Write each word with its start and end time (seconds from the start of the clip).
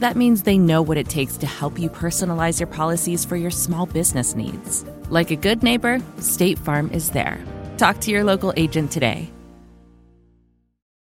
That 0.00 0.16
means 0.16 0.44
they 0.44 0.56
know 0.56 0.80
what 0.80 0.96
it 0.96 1.10
takes 1.10 1.36
to 1.36 1.46
help 1.46 1.78
you 1.78 1.90
personalize 1.90 2.58
your 2.58 2.66
policies 2.66 3.22
for 3.26 3.36
your 3.36 3.50
small 3.50 3.84
business 3.84 4.34
needs. 4.34 4.82
Like 5.10 5.30
a 5.30 5.36
good 5.36 5.62
neighbor, 5.62 6.00
State 6.20 6.58
Farm 6.58 6.90
is 6.90 7.10
there. 7.10 7.38
Talk 7.76 8.00
to 8.00 8.10
your 8.10 8.24
local 8.24 8.54
agent 8.56 8.90
today. 8.90 9.30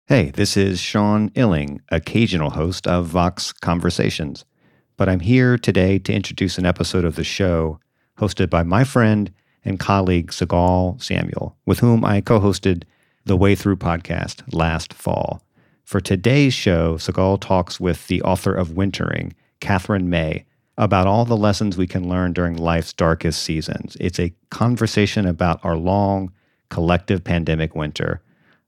Hey, 0.07 0.33
this 0.33 0.55
is 0.59 0.81
Sean 0.81 1.31
Illing, 1.31 1.81
occasional 1.89 2.51
host 2.51 2.87
of 2.87 3.07
Vox 3.07 3.55
Conversations. 3.55 4.45
But 4.99 5.09
I'm 5.09 5.21
here 5.21 5.57
today 5.57 5.99
to 6.01 6.13
introduce 6.13 6.59
an 6.59 6.67
episode 6.67 7.07
of 7.07 7.17
the 7.17 7.25
show 7.25 7.81
hosted 8.19 8.51
by 8.51 8.65
my 8.65 8.85
friend 8.85 9.33
and 9.65 9.81
colleague 9.81 10.31
Sigal 10.31 11.03
Samuel, 11.03 11.57
with 11.65 11.79
whom 11.79 12.05
I 12.05 12.21
co 12.21 12.39
hosted 12.39 12.83
the 13.25 13.39
Way 13.39 13.55
Through 13.55 13.77
podcast 13.77 14.43
last 14.53 14.93
fall. 14.93 15.41
For 15.85 16.01
today's 16.01 16.55
show, 16.55 16.95
Sigal 16.95 17.39
talks 17.39 17.79
with 17.79 18.07
the 18.07 18.23
author 18.23 18.55
of 18.55 18.71
Wintering, 18.71 19.35
Katherine 19.61 20.09
May, 20.09 20.47
about 20.79 21.07
all 21.07 21.27
the 21.27 21.37
lessons 21.37 21.77
we 21.77 21.87
can 21.87 22.09
learn 22.09 22.33
during 22.33 22.57
life's 22.57 22.95
darkest 22.95 23.43
seasons. 23.43 23.95
It's 24.01 24.19
a 24.19 24.33
conversation 24.51 25.27
about 25.27 25.63
our 25.63 25.77
long, 25.77 26.33
collective 26.71 27.23
pandemic 27.23 27.77
winter, 27.77 28.23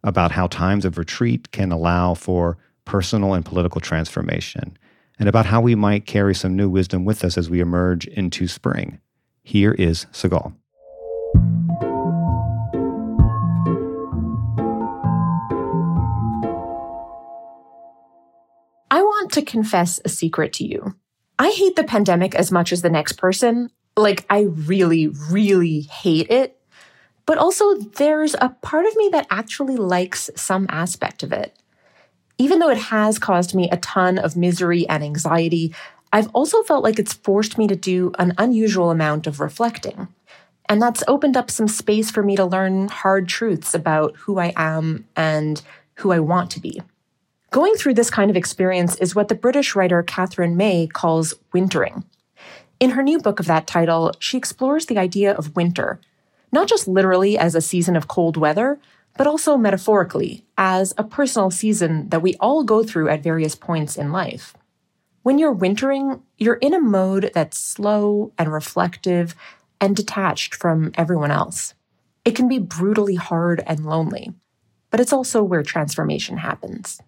about 0.04 0.30
how 0.30 0.46
times 0.46 0.84
of 0.84 0.98
retreat 0.98 1.50
can 1.52 1.72
allow 1.72 2.12
for 2.12 2.58
personal 2.84 3.32
and 3.32 3.46
political 3.46 3.80
transformation, 3.80 4.76
and 5.18 5.26
about 5.26 5.46
how 5.46 5.62
we 5.62 5.74
might 5.74 6.04
carry 6.04 6.34
some 6.34 6.54
new 6.54 6.68
wisdom 6.68 7.06
with 7.06 7.24
us 7.24 7.38
as 7.38 7.48
we 7.48 7.60
emerge 7.60 8.06
into 8.08 8.46
spring. 8.46 9.00
Here 9.42 9.72
is 9.72 10.04
Sigal. 10.12 10.52
Want 19.26 19.32
to 19.32 19.42
confess 19.42 19.98
a 20.04 20.08
secret 20.08 20.52
to 20.52 20.64
you. 20.64 20.94
I 21.36 21.50
hate 21.50 21.74
the 21.74 21.82
pandemic 21.82 22.36
as 22.36 22.52
much 22.52 22.72
as 22.72 22.82
the 22.82 22.90
next 22.90 23.14
person. 23.14 23.70
Like, 23.96 24.24
I 24.30 24.42
really, 24.42 25.08
really 25.08 25.80
hate 25.80 26.30
it. 26.30 26.60
But 27.26 27.36
also, 27.36 27.74
there's 27.74 28.36
a 28.40 28.50
part 28.62 28.86
of 28.86 28.94
me 28.94 29.08
that 29.10 29.26
actually 29.28 29.74
likes 29.74 30.30
some 30.36 30.66
aspect 30.68 31.24
of 31.24 31.32
it. 31.32 31.58
Even 32.38 32.60
though 32.60 32.70
it 32.70 32.78
has 32.78 33.18
caused 33.18 33.52
me 33.52 33.68
a 33.68 33.78
ton 33.78 34.16
of 34.16 34.36
misery 34.36 34.88
and 34.88 35.02
anxiety, 35.02 35.74
I've 36.12 36.28
also 36.28 36.62
felt 36.62 36.84
like 36.84 37.00
it's 37.00 37.14
forced 37.14 37.58
me 37.58 37.66
to 37.66 37.74
do 37.74 38.12
an 38.20 38.32
unusual 38.38 38.92
amount 38.92 39.26
of 39.26 39.40
reflecting. 39.40 40.06
And 40.68 40.80
that's 40.80 41.02
opened 41.08 41.36
up 41.36 41.50
some 41.50 41.66
space 41.66 42.12
for 42.12 42.22
me 42.22 42.36
to 42.36 42.44
learn 42.44 42.86
hard 42.86 43.26
truths 43.26 43.74
about 43.74 44.14
who 44.18 44.38
I 44.38 44.52
am 44.54 45.08
and 45.16 45.60
who 45.94 46.12
I 46.12 46.20
want 46.20 46.52
to 46.52 46.60
be. 46.60 46.80
Going 47.56 47.74
through 47.76 47.94
this 47.94 48.10
kind 48.10 48.30
of 48.30 48.36
experience 48.36 48.96
is 48.96 49.14
what 49.14 49.28
the 49.28 49.34
British 49.34 49.74
writer 49.74 50.02
Katherine 50.02 50.58
May 50.58 50.86
calls 50.86 51.32
wintering. 51.54 52.04
In 52.80 52.90
her 52.90 53.02
new 53.02 53.18
book 53.18 53.40
of 53.40 53.46
that 53.46 53.66
title, 53.66 54.12
she 54.18 54.36
explores 54.36 54.84
the 54.84 54.98
idea 54.98 55.32
of 55.32 55.56
winter, 55.56 55.98
not 56.52 56.68
just 56.68 56.86
literally 56.86 57.38
as 57.38 57.54
a 57.54 57.62
season 57.62 57.96
of 57.96 58.08
cold 58.08 58.36
weather, 58.36 58.78
but 59.16 59.26
also 59.26 59.56
metaphorically 59.56 60.44
as 60.58 60.92
a 60.98 61.02
personal 61.02 61.50
season 61.50 62.10
that 62.10 62.20
we 62.20 62.34
all 62.40 62.62
go 62.62 62.82
through 62.82 63.08
at 63.08 63.22
various 63.22 63.54
points 63.54 63.96
in 63.96 64.12
life. 64.12 64.54
When 65.22 65.38
you're 65.38 65.50
wintering, 65.50 66.20
you're 66.36 66.56
in 66.56 66.74
a 66.74 66.78
mode 66.78 67.30
that's 67.32 67.58
slow 67.58 68.34
and 68.36 68.52
reflective 68.52 69.34
and 69.80 69.96
detached 69.96 70.54
from 70.54 70.92
everyone 70.98 71.30
else. 71.30 71.72
It 72.22 72.36
can 72.36 72.48
be 72.48 72.58
brutally 72.58 73.14
hard 73.14 73.64
and 73.66 73.86
lonely, 73.86 74.34
but 74.90 75.00
it's 75.00 75.14
also 75.14 75.42
where 75.42 75.62
transformation 75.62 76.36
happens. 76.36 77.00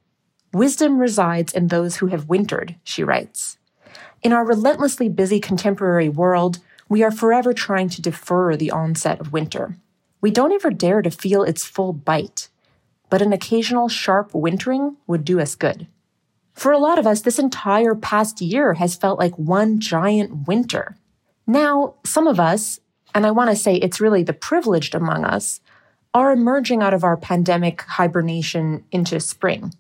Wisdom 0.53 0.99
resides 0.99 1.53
in 1.53 1.69
those 1.69 1.97
who 1.97 2.07
have 2.07 2.29
wintered, 2.29 2.77
she 2.83 3.05
writes. 3.05 3.59
In 4.23 4.33
our 4.33 4.45
relentlessly 4.45 5.09
busy 5.09 5.41
contemporary 5.41 6.09
world, 6.09 6.59
we 6.89 7.03
are 7.03 7.11
forever 7.11 7.53
trying 7.53 7.89
to 7.91 8.03
defer 8.03 8.57
the 8.57 8.71
onset 8.71 9.21
of 9.21 9.33
winter. 9.33 9.77
We 10.21 10.31
don't 10.31 10.53
ever 10.53 10.71
dare 10.71 11.03
to 11.03 11.11
feel 11.11 11.43
its 11.43 11.65
full 11.65 11.93
bite, 11.93 12.49
but 13.11 13.23
an 13.23 13.33
occasional 13.33 13.89
sharp 13.89 14.35
wintering 14.35 14.97
would 15.07 15.25
do 15.25 15.39
us 15.39 15.55
good. 15.55 15.87
For 16.55 16.73
a 16.73 16.79
lot 16.79 16.99
of 16.99 17.07
us, 17.07 17.21
this 17.21 17.39
entire 17.39 17.95
past 17.95 18.41
year 18.41 18.75
has 18.75 18.97
felt 18.97 19.19
like 19.19 19.39
one 19.39 19.79
giant 19.79 20.49
winter. 20.49 20.97
Now, 21.47 21.95
some 22.05 22.27
of 22.27 22.41
us, 22.41 22.81
and 23.15 23.25
I 23.25 23.31
want 23.31 23.51
to 23.51 23.57
say 23.57 23.77
it's 23.77 24.01
really 24.01 24.23
the 24.23 24.33
privileged 24.33 24.95
among 24.95 25.25
us, 25.25 25.61
are 26.15 26.33
emerging 26.33 26.83
out 26.83 26.95
of 26.95 27.05
our 27.05 27.17
pandemic 27.17 27.83
hibernation 27.83 28.85
into 28.91 29.21
spring. 29.21 29.73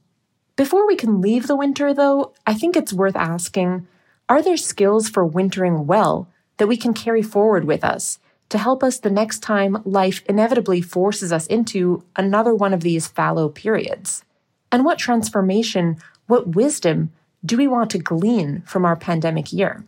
Before 0.58 0.88
we 0.88 0.96
can 0.96 1.20
leave 1.20 1.46
the 1.46 1.54
winter, 1.54 1.94
though, 1.94 2.32
I 2.44 2.52
think 2.52 2.74
it's 2.74 2.92
worth 2.92 3.14
asking 3.14 3.86
are 4.28 4.42
there 4.42 4.56
skills 4.56 5.08
for 5.08 5.24
wintering 5.24 5.86
well 5.86 6.28
that 6.56 6.66
we 6.66 6.76
can 6.76 6.92
carry 6.92 7.22
forward 7.22 7.64
with 7.64 7.84
us 7.84 8.18
to 8.48 8.58
help 8.58 8.82
us 8.82 8.98
the 8.98 9.08
next 9.08 9.38
time 9.38 9.80
life 9.84 10.20
inevitably 10.28 10.82
forces 10.82 11.32
us 11.32 11.46
into 11.46 12.02
another 12.16 12.52
one 12.52 12.74
of 12.74 12.80
these 12.80 13.06
fallow 13.06 13.48
periods? 13.48 14.24
And 14.72 14.84
what 14.84 14.98
transformation, 14.98 15.98
what 16.26 16.56
wisdom 16.56 17.12
do 17.44 17.56
we 17.56 17.68
want 17.68 17.90
to 17.90 17.98
glean 17.98 18.62
from 18.62 18.84
our 18.84 18.96
pandemic 18.96 19.52
year? 19.52 19.84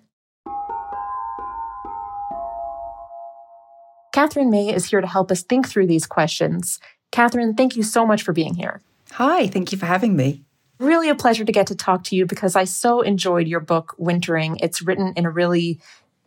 Katherine 4.12 4.52
May 4.52 4.72
is 4.72 4.87
here 4.87 5.00
to 5.00 5.06
help 5.08 5.32
us 5.32 5.42
think 5.42 5.66
through 5.66 5.88
these 5.88 6.06
questions. 6.06 6.78
Katherine, 7.10 7.54
thank 7.56 7.75
you 7.75 7.82
so 7.82 8.06
much 8.06 8.22
for 8.22 8.32
being 8.32 8.54
here. 8.54 8.81
Hi, 9.14 9.48
thank 9.48 9.72
you 9.72 9.78
for 9.78 9.87
having 9.87 10.14
me. 10.14 10.44
Really 10.81 11.11
a 11.11 11.15
pleasure 11.15 11.45
to 11.45 11.53
get 11.53 11.67
to 11.67 11.75
talk 11.75 12.05
to 12.05 12.17
you 12.17 12.25
because 12.25 12.57
I 12.57 12.65
so 12.65 13.03
enjoyed 13.03 13.47
your 13.47 13.61
book, 13.61 13.95
Wintering. 13.99 14.57
It's 14.63 14.81
written 14.81 15.13
in 15.15 15.27
a 15.27 15.31
really 15.31 15.79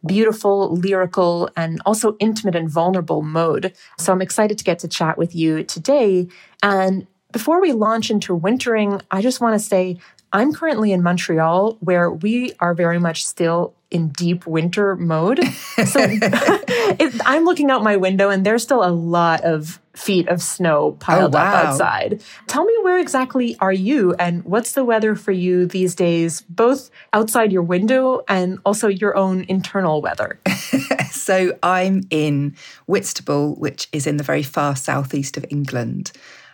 beautiful, 0.06 0.76
lyrical, 0.76 1.50
and 1.58 1.82
also 1.88 2.16
intimate 2.20 2.56
and 2.56 2.70
vulnerable 2.70 3.24
mode. 3.24 3.74
So 3.98 4.14
I'm 4.14 4.22
excited 4.22 4.60
to 4.60 4.64
get 4.64 4.78
to 4.80 4.88
chat 4.88 5.18
with 5.18 5.34
you 5.34 5.64
today. 5.64 6.28
And 6.62 7.08
before 7.32 7.60
we 7.62 7.72
launch 7.72 8.12
into 8.12 8.36
wintering, 8.36 9.02
I 9.10 9.24
just 9.24 9.42
want 9.42 9.60
to 9.60 9.68
say 9.68 9.98
I'm 10.32 10.54
currently 10.54 10.92
in 10.92 11.02
Montreal 11.02 11.78
where 11.80 12.12
we 12.12 12.54
are 12.60 12.76
very 12.76 13.00
much 13.00 13.26
still 13.26 13.74
in 13.94 14.10
deep 14.10 14.46
winter 14.46 14.96
mode. 14.96 15.40
So 15.86 16.00
it, 16.00 17.22
I'm 17.26 17.46
looking 17.46 17.72
out 17.72 17.84
my 17.84 17.96
window 17.96 18.30
and 18.30 18.46
there's 18.46 18.64
still 18.64 18.84
a 18.84 18.90
lot 18.92 19.42
of 19.42 19.80
feet 19.96 20.28
of 20.28 20.42
snow 20.42 20.94
piled 20.94 21.36
oh, 21.36 21.38
wow. 21.38 21.54
up 21.54 21.66
outside. 21.66 22.24
Tell 22.48 22.66
me 22.66 22.74
where 22.82 22.98
exactly 22.98 23.56
are 23.60 23.72
you 23.72 24.14
and 24.16 24.44
what's 24.44 24.72
the 24.72 24.84
weather 24.84 25.16
for 25.16 25.32
you 25.32 25.68
these 25.68 25.94
days, 25.94 26.42
both 26.42 26.90
outside 27.14 27.52
your 27.52 27.62
window 27.62 28.24
and 28.28 28.60
also 28.66 28.88
your 28.88 29.16
own 29.16 29.46
internal 29.48 30.02
weather? 30.02 30.40
so 31.12 31.58
I'm 31.62 32.02
in 32.10 32.56
Whitstable, 32.88 33.56
which 33.56 33.88
is 33.92 34.08
in 34.08 34.18
the 34.18 34.24
very 34.24 34.44
far 34.44 34.76
southeast 34.76 35.38
of 35.38 35.46
England. 35.50 36.12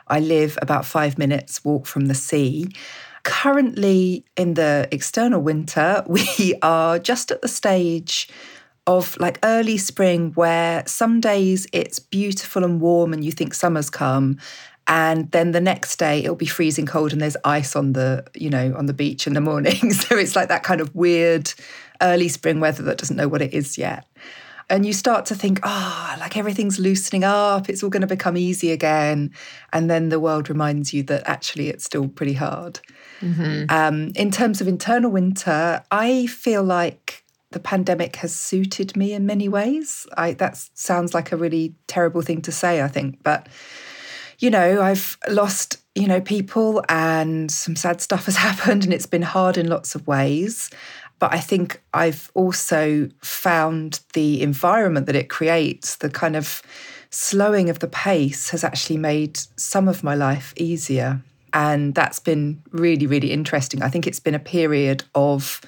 I 0.07 0.19
live 0.19 0.57
about 0.61 0.85
five 0.85 1.17
minutes 1.17 1.63
walk 1.63 1.85
from 1.85 2.07
the 2.07 2.15
sea. 2.15 2.69
Currently, 3.29 4.25
in 4.35 4.55
the 4.55 4.87
external 4.91 5.39
winter, 5.39 6.03
we 6.07 6.55
are 6.63 6.97
just 6.97 7.29
at 7.29 7.43
the 7.43 7.47
stage 7.47 8.27
of 8.87 9.15
like 9.19 9.37
early 9.43 9.77
spring 9.77 10.31
where 10.33 10.83
some 10.87 11.21
days 11.21 11.67
it's 11.71 11.99
beautiful 11.99 12.63
and 12.63 12.81
warm 12.81 13.13
and 13.13 13.23
you 13.23 13.31
think 13.31 13.53
summer's 13.53 13.87
come 13.87 14.39
and 14.87 15.29
then 15.29 15.51
the 15.51 15.61
next 15.61 15.97
day 15.97 16.21
it'll 16.23 16.35
be 16.35 16.47
freezing 16.47 16.87
cold 16.87 17.11
and 17.11 17.21
there's 17.21 17.37
ice 17.45 17.75
on 17.75 17.93
the 17.93 18.25
you 18.33 18.49
know 18.49 18.73
on 18.75 18.87
the 18.87 18.93
beach 18.93 19.27
in 19.27 19.33
the 19.33 19.41
morning. 19.41 19.93
So 19.99 20.17
it's 20.17 20.35
like 20.35 20.47
that 20.49 20.63
kind 20.63 20.81
of 20.81 20.95
weird 20.95 21.53
early 22.01 22.29
spring 22.29 22.59
weather 22.59 22.81
that 22.83 22.97
doesn't 22.97 23.15
know 23.15 23.27
what 23.27 23.43
it 23.43 23.53
is 23.53 23.77
yet. 23.77 24.07
And 24.71 24.87
you 24.87 24.93
start 24.93 25.27
to 25.27 25.35
think 25.35 25.59
oh 25.61 26.15
like 26.19 26.35
everything's 26.35 26.79
loosening 26.79 27.23
up 27.23 27.69
it's 27.69 27.83
all 27.83 27.91
going 27.91 28.01
to 28.01 28.07
become 28.07 28.37
easy 28.37 28.71
again. 28.71 29.31
And 29.71 29.87
then 29.87 30.09
the 30.09 30.19
world 30.19 30.49
reminds 30.49 30.95
you 30.95 31.03
that 31.03 31.21
actually 31.27 31.69
it's 31.69 31.85
still 31.85 32.07
pretty 32.07 32.33
hard 32.33 32.79
mm-hmm. 33.21 33.65
um, 33.69 34.11
in 34.15 34.31
terms 34.31 34.61
of 34.61 34.67
internal 34.67 35.11
winter 35.11 35.83
i 35.91 36.25
feel 36.27 36.63
like 36.63 37.23
the 37.51 37.59
pandemic 37.59 38.17
has 38.17 38.35
suited 38.35 38.95
me 38.95 39.13
in 39.13 39.25
many 39.25 39.49
ways 39.49 40.05
I, 40.15 40.33
that 40.33 40.57
sounds 40.73 41.13
like 41.13 41.31
a 41.31 41.37
really 41.37 41.75
terrible 41.87 42.21
thing 42.21 42.41
to 42.43 42.51
say 42.51 42.81
i 42.81 42.87
think 42.87 43.23
but 43.23 43.47
you 44.39 44.49
know, 44.49 44.81
I've 44.81 45.17
lost, 45.27 45.77
you 45.95 46.07
know, 46.07 46.21
people 46.21 46.81
and 46.89 47.51
some 47.51 47.75
sad 47.75 48.01
stuff 48.01 48.25
has 48.25 48.35
happened 48.47 48.85
and 48.85 48.93
it's 48.93 49.05
been 49.05 49.21
hard 49.21 49.57
in 49.57 49.67
lots 49.67 49.95
of 49.95 50.07
ways. 50.07 50.69
But 51.19 51.33
I 51.33 51.39
think 51.39 51.81
I've 51.93 52.31
also 52.33 53.09
found 53.21 53.99
the 54.13 54.41
environment 54.41 55.05
that 55.07 55.17
it 55.17 55.29
creates, 55.29 55.97
the 55.97 56.09
kind 56.09 56.37
of 56.37 56.63
slowing 57.09 57.69
of 57.69 57.79
the 57.79 57.87
pace 57.87 58.49
has 58.51 58.63
actually 58.63 58.97
made 58.97 59.37
some 59.57 59.89
of 59.89 60.03
my 60.03 60.15
life 60.15 60.53
easier. 60.55 61.21
And 61.53 61.95
that's 61.95 62.19
been 62.19 62.61
really, 62.71 63.07
really 63.07 63.31
interesting. 63.31 63.81
I 63.81 63.89
think 63.89 64.07
it's 64.07 64.19
been 64.19 64.35
a 64.35 64.39
period 64.39 65.03
of 65.15 65.61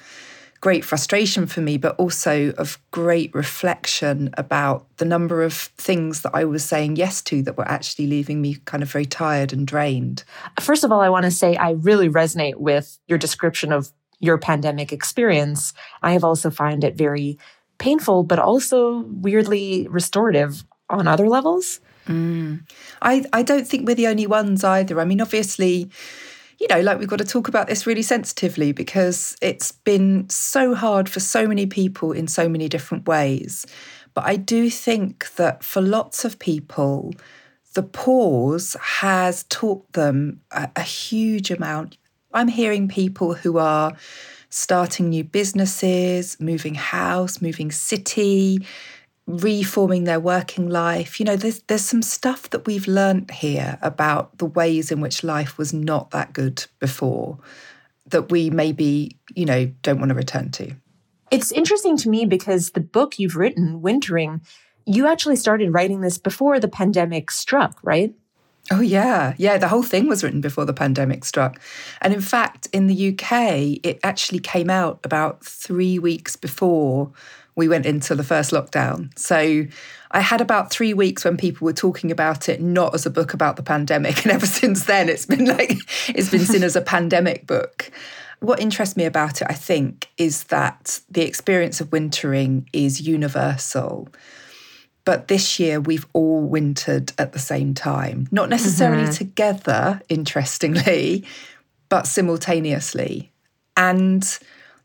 great 0.62 0.84
frustration 0.84 1.46
for 1.46 1.60
me, 1.60 1.76
but 1.76 1.96
also 1.96 2.52
of 2.52 2.78
great 2.92 3.34
reflection 3.34 4.30
about 4.38 4.86
the 4.98 5.04
number 5.04 5.42
of 5.42 5.52
things 5.52 6.22
that 6.22 6.30
I 6.34 6.44
was 6.44 6.64
saying 6.64 6.96
yes 6.96 7.20
to 7.22 7.42
that 7.42 7.58
were 7.58 7.68
actually 7.68 8.06
leaving 8.06 8.40
me 8.40 8.54
kind 8.64 8.82
of 8.82 8.90
very 8.90 9.04
tired 9.04 9.52
and 9.52 9.66
drained. 9.66 10.22
First 10.60 10.84
of 10.84 10.92
all, 10.92 11.00
I 11.00 11.08
want 11.08 11.24
to 11.24 11.32
say 11.32 11.56
I 11.56 11.72
really 11.72 12.08
resonate 12.08 12.56
with 12.56 12.98
your 13.08 13.18
description 13.18 13.72
of 13.72 13.90
your 14.20 14.38
pandemic 14.38 14.92
experience. 14.92 15.74
I 16.00 16.12
have 16.12 16.22
also 16.22 16.48
found 16.48 16.84
it 16.84 16.96
very 16.96 17.38
painful, 17.78 18.22
but 18.22 18.38
also 18.38 19.00
weirdly 19.08 19.88
restorative 19.88 20.62
on 20.88 21.08
other 21.08 21.28
levels. 21.28 21.80
Mm. 22.06 22.68
I, 23.00 23.24
I 23.32 23.42
don't 23.42 23.66
think 23.66 23.86
we're 23.86 23.94
the 23.94 24.08
only 24.08 24.26
ones 24.26 24.64
either. 24.64 25.00
I 25.00 25.04
mean, 25.04 25.20
obviously, 25.20 25.90
you 26.58 26.66
know, 26.68 26.80
like 26.80 26.98
we've 26.98 27.08
got 27.08 27.18
to 27.18 27.24
talk 27.24 27.48
about 27.48 27.66
this 27.68 27.86
really 27.86 28.02
sensitively 28.02 28.72
because 28.72 29.36
it's 29.42 29.72
been 29.72 30.28
so 30.28 30.74
hard 30.74 31.08
for 31.08 31.20
so 31.20 31.46
many 31.46 31.66
people 31.66 32.12
in 32.12 32.28
so 32.28 32.48
many 32.48 32.68
different 32.68 33.06
ways. 33.06 33.66
But 34.14 34.24
I 34.24 34.36
do 34.36 34.68
think 34.70 35.34
that 35.36 35.64
for 35.64 35.80
lots 35.80 36.24
of 36.24 36.38
people, 36.38 37.12
the 37.74 37.82
pause 37.82 38.76
has 38.80 39.44
taught 39.44 39.92
them 39.92 40.40
a, 40.50 40.68
a 40.76 40.82
huge 40.82 41.50
amount. 41.50 41.96
I'm 42.34 42.48
hearing 42.48 42.88
people 42.88 43.34
who 43.34 43.58
are 43.58 43.94
starting 44.50 45.08
new 45.08 45.24
businesses, 45.24 46.38
moving 46.38 46.74
house, 46.74 47.40
moving 47.40 47.70
city, 47.70 48.64
reforming 49.26 50.04
their 50.04 50.20
working 50.20 50.68
life. 50.68 51.20
You 51.20 51.26
know, 51.26 51.36
there's 51.36 51.62
there's 51.62 51.84
some 51.84 52.02
stuff 52.02 52.50
that 52.50 52.66
we've 52.66 52.86
learned 52.86 53.30
here 53.30 53.78
about 53.82 54.38
the 54.38 54.46
ways 54.46 54.90
in 54.90 55.00
which 55.00 55.24
life 55.24 55.58
was 55.58 55.72
not 55.72 56.10
that 56.10 56.32
good 56.32 56.66
before 56.78 57.38
that 58.06 58.30
we 58.30 58.50
maybe, 58.50 59.16
you 59.34 59.46
know, 59.46 59.66
don't 59.82 59.98
want 59.98 60.10
to 60.10 60.14
return 60.14 60.50
to. 60.50 60.74
It's 61.30 61.50
interesting 61.52 61.96
to 61.98 62.10
me 62.10 62.26
because 62.26 62.70
the 62.70 62.80
book 62.80 63.18
you've 63.18 63.36
written, 63.36 63.80
Wintering, 63.80 64.42
you 64.84 65.06
actually 65.06 65.36
started 65.36 65.72
writing 65.72 66.00
this 66.00 66.18
before 66.18 66.60
the 66.60 66.68
pandemic 66.68 67.30
struck, 67.30 67.78
right? 67.82 68.14
Oh, 68.70 68.80
yeah. 68.80 69.34
Yeah, 69.38 69.58
the 69.58 69.68
whole 69.68 69.82
thing 69.82 70.08
was 70.08 70.22
written 70.22 70.40
before 70.40 70.64
the 70.64 70.74
pandemic 70.74 71.24
struck. 71.24 71.60
And 72.00 72.12
in 72.12 72.20
fact, 72.20 72.68
in 72.72 72.86
the 72.86 73.08
UK, 73.08 73.80
it 73.82 73.98
actually 74.04 74.38
came 74.38 74.70
out 74.70 75.00
about 75.04 75.44
three 75.44 75.98
weeks 75.98 76.36
before 76.36 77.10
we 77.54 77.68
went 77.68 77.86
into 77.86 78.14
the 78.14 78.24
first 78.24 78.50
lockdown. 78.50 79.16
So 79.18 79.66
I 80.10 80.20
had 80.20 80.40
about 80.40 80.70
three 80.70 80.94
weeks 80.94 81.24
when 81.24 81.36
people 81.36 81.64
were 81.64 81.72
talking 81.72 82.10
about 82.10 82.48
it 82.48 82.60
not 82.60 82.94
as 82.94 83.06
a 83.06 83.10
book 83.10 83.34
about 83.34 83.56
the 83.56 83.62
pandemic. 83.62 84.22
And 84.24 84.32
ever 84.32 84.46
since 84.46 84.84
then, 84.84 85.08
it's 85.08 85.26
been 85.26 85.46
like, 85.46 85.78
it's 86.08 86.30
been 86.30 86.44
seen 86.44 86.62
as 86.62 86.76
a 86.76 86.80
pandemic 86.80 87.46
book. 87.46 87.90
What 88.40 88.60
interests 88.60 88.96
me 88.96 89.04
about 89.04 89.40
it, 89.40 89.46
I 89.48 89.54
think, 89.54 90.08
is 90.18 90.44
that 90.44 91.00
the 91.10 91.22
experience 91.22 91.80
of 91.80 91.92
wintering 91.92 92.68
is 92.72 93.00
universal. 93.00 94.08
But 95.04 95.28
this 95.28 95.58
year, 95.58 95.80
we've 95.80 96.06
all 96.12 96.42
wintered 96.42 97.12
at 97.18 97.32
the 97.32 97.38
same 97.38 97.74
time, 97.74 98.28
not 98.30 98.48
necessarily 98.48 99.04
mm-hmm. 99.04 99.12
together, 99.12 100.00
interestingly, 100.08 101.24
but 101.88 102.06
simultaneously. 102.06 103.32
And 103.76 104.38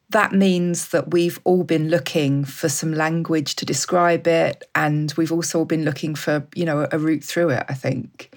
that 0.09 0.31
means 0.31 0.89
that 0.89 1.11
we've 1.11 1.39
all 1.43 1.63
been 1.63 1.89
looking 1.89 2.45
for 2.45 2.69
some 2.69 2.93
language 2.93 3.55
to 3.55 3.65
describe 3.65 4.27
it 4.27 4.63
and 4.75 5.13
we've 5.17 5.31
also 5.31 5.65
been 5.65 5.83
looking 5.83 6.15
for 6.15 6.47
you 6.55 6.65
know 6.65 6.87
a 6.91 6.99
route 6.99 7.23
through 7.23 7.49
it 7.49 7.65
i 7.69 7.73
think 7.73 8.35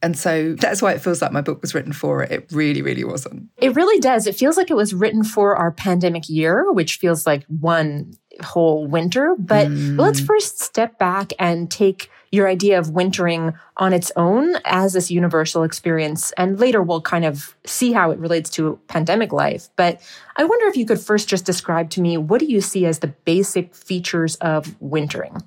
and 0.00 0.16
so 0.16 0.54
that's 0.54 0.80
why 0.80 0.92
it 0.92 1.00
feels 1.00 1.20
like 1.20 1.32
my 1.32 1.40
book 1.40 1.60
was 1.60 1.74
written 1.74 1.92
for 1.92 2.22
it. 2.22 2.30
It 2.30 2.52
really, 2.52 2.82
really 2.82 3.04
wasn't. 3.04 3.48
It 3.56 3.74
really 3.74 3.98
does. 4.00 4.26
It 4.26 4.36
feels 4.36 4.56
like 4.56 4.70
it 4.70 4.76
was 4.76 4.94
written 4.94 5.24
for 5.24 5.56
our 5.56 5.72
pandemic 5.72 6.28
year, 6.28 6.70
which 6.72 6.98
feels 6.98 7.26
like 7.26 7.44
one 7.46 8.14
whole 8.40 8.86
winter. 8.86 9.34
But 9.36 9.66
mm. 9.66 9.98
let's 9.98 10.20
first 10.20 10.60
step 10.60 10.98
back 10.98 11.32
and 11.38 11.68
take 11.68 12.10
your 12.30 12.48
idea 12.48 12.78
of 12.78 12.90
wintering 12.90 13.54
on 13.76 13.92
its 13.92 14.12
own 14.16 14.56
as 14.64 14.92
this 14.92 15.10
universal 15.10 15.62
experience. 15.62 16.32
And 16.32 16.58
later 16.58 16.82
we'll 16.82 17.00
kind 17.00 17.24
of 17.24 17.56
see 17.64 17.92
how 17.92 18.10
it 18.10 18.18
relates 18.18 18.50
to 18.50 18.78
pandemic 18.88 19.32
life. 19.32 19.68
But 19.76 20.00
I 20.36 20.44
wonder 20.44 20.66
if 20.66 20.76
you 20.76 20.86
could 20.86 21.00
first 21.00 21.28
just 21.28 21.44
describe 21.44 21.90
to 21.90 22.00
me 22.00 22.16
what 22.16 22.40
do 22.40 22.46
you 22.46 22.60
see 22.60 22.86
as 22.86 22.98
the 22.98 23.08
basic 23.08 23.74
features 23.74 24.36
of 24.36 24.80
wintering? 24.80 25.42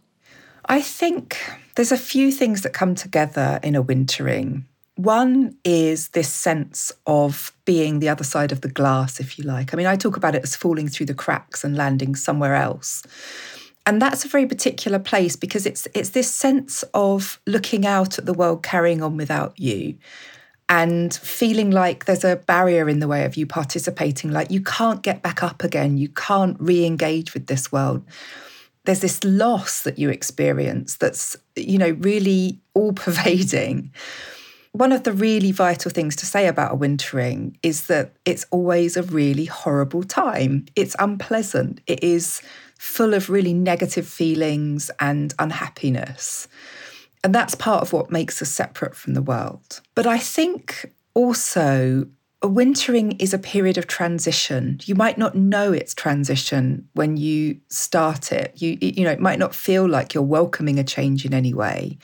I 0.65 0.81
think 0.81 1.37
there's 1.75 1.91
a 1.91 1.97
few 1.97 2.31
things 2.31 2.61
that 2.61 2.73
come 2.73 2.95
together 2.95 3.59
in 3.63 3.75
a 3.75 3.81
wintering. 3.81 4.65
One 4.95 5.57
is 5.63 6.09
this 6.09 6.31
sense 6.31 6.91
of 7.07 7.51
being 7.65 7.99
the 7.99 8.09
other 8.09 8.23
side 8.23 8.51
of 8.51 8.61
the 8.61 8.69
glass, 8.69 9.19
if 9.19 9.39
you 9.39 9.45
like. 9.45 9.73
I 9.73 9.77
mean, 9.77 9.87
I 9.87 9.95
talk 9.95 10.15
about 10.15 10.35
it 10.35 10.43
as 10.43 10.55
falling 10.55 10.89
through 10.89 11.07
the 11.07 11.13
cracks 11.13 11.63
and 11.63 11.75
landing 11.75 12.15
somewhere 12.15 12.55
else 12.55 13.03
and 13.85 14.01
that's 14.01 14.23
a 14.25 14.27
very 14.27 14.45
particular 14.45 14.99
place 14.99 15.35
because 15.35 15.65
it's 15.65 15.87
it's 15.93 16.09
this 16.09 16.31
sense 16.31 16.83
of 16.93 17.39
looking 17.47 17.85
out 17.85 18.17
at 18.17 18.25
the 18.25 18.33
world 18.33 18.63
carrying 18.63 19.01
on 19.01 19.17
without 19.17 19.57
you 19.59 19.97
and 20.69 21.13
feeling 21.13 21.71
like 21.71 22.05
there's 22.05 22.23
a 22.23 22.37
barrier 22.37 22.87
in 22.87 22.99
the 22.99 23.07
way 23.07 23.25
of 23.25 23.35
you 23.35 23.45
participating 23.45 24.31
like 24.31 24.51
you 24.51 24.61
can't 24.61 25.01
get 25.01 25.21
back 25.21 25.43
up 25.43 25.63
again 25.63 25.97
you 25.97 26.09
can't 26.09 26.57
re-engage 26.59 27.33
with 27.33 27.47
this 27.47 27.71
world 27.71 28.03
there's 28.85 29.01
this 29.01 29.23
loss 29.23 29.83
that 29.83 29.99
you 29.99 30.09
experience 30.09 30.97
that's 30.97 31.35
you 31.55 31.77
know 31.77 31.91
really 31.99 32.59
all 32.73 32.93
pervading 32.93 33.91
one 34.73 34.93
of 34.93 35.03
the 35.03 35.11
really 35.11 35.51
vital 35.51 35.91
things 35.91 36.15
to 36.17 36.25
say 36.25 36.47
about 36.47 36.71
a 36.71 36.75
wintering 36.75 37.57
is 37.61 37.87
that 37.87 38.13
it's 38.23 38.45
always 38.51 38.95
a 38.95 39.03
really 39.03 39.43
horrible 39.43 40.01
time. 40.01 40.65
It's 40.77 40.95
unpleasant. 40.97 41.81
It 41.87 42.01
is 42.01 42.41
full 42.81 43.13
of 43.13 43.29
really 43.29 43.53
negative 43.53 44.07
feelings 44.07 44.89
and 44.99 45.35
unhappiness. 45.37 46.47
And 47.23 47.33
that's 47.33 47.53
part 47.53 47.83
of 47.83 47.93
what 47.93 48.09
makes 48.09 48.41
us 48.41 48.49
separate 48.49 48.95
from 48.95 49.13
the 49.13 49.21
world. 49.21 49.81
But 49.93 50.07
I 50.07 50.17
think 50.17 50.91
also 51.13 52.07
a 52.41 52.47
wintering 52.47 53.11
is 53.19 53.35
a 53.35 53.37
period 53.37 53.77
of 53.77 53.85
transition. 53.85 54.79
You 54.85 54.95
might 54.95 55.19
not 55.19 55.35
know 55.35 55.71
it's 55.71 55.93
transition 55.93 56.89
when 56.93 57.17
you 57.17 57.59
start 57.69 58.31
it. 58.31 58.59
You 58.59 58.79
you 58.81 59.03
know, 59.03 59.11
it 59.11 59.19
might 59.19 59.37
not 59.37 59.53
feel 59.53 59.87
like 59.87 60.15
you're 60.15 60.23
welcoming 60.23 60.79
a 60.79 60.83
change 60.83 61.23
in 61.23 61.35
any 61.35 61.53
way. 61.53 61.99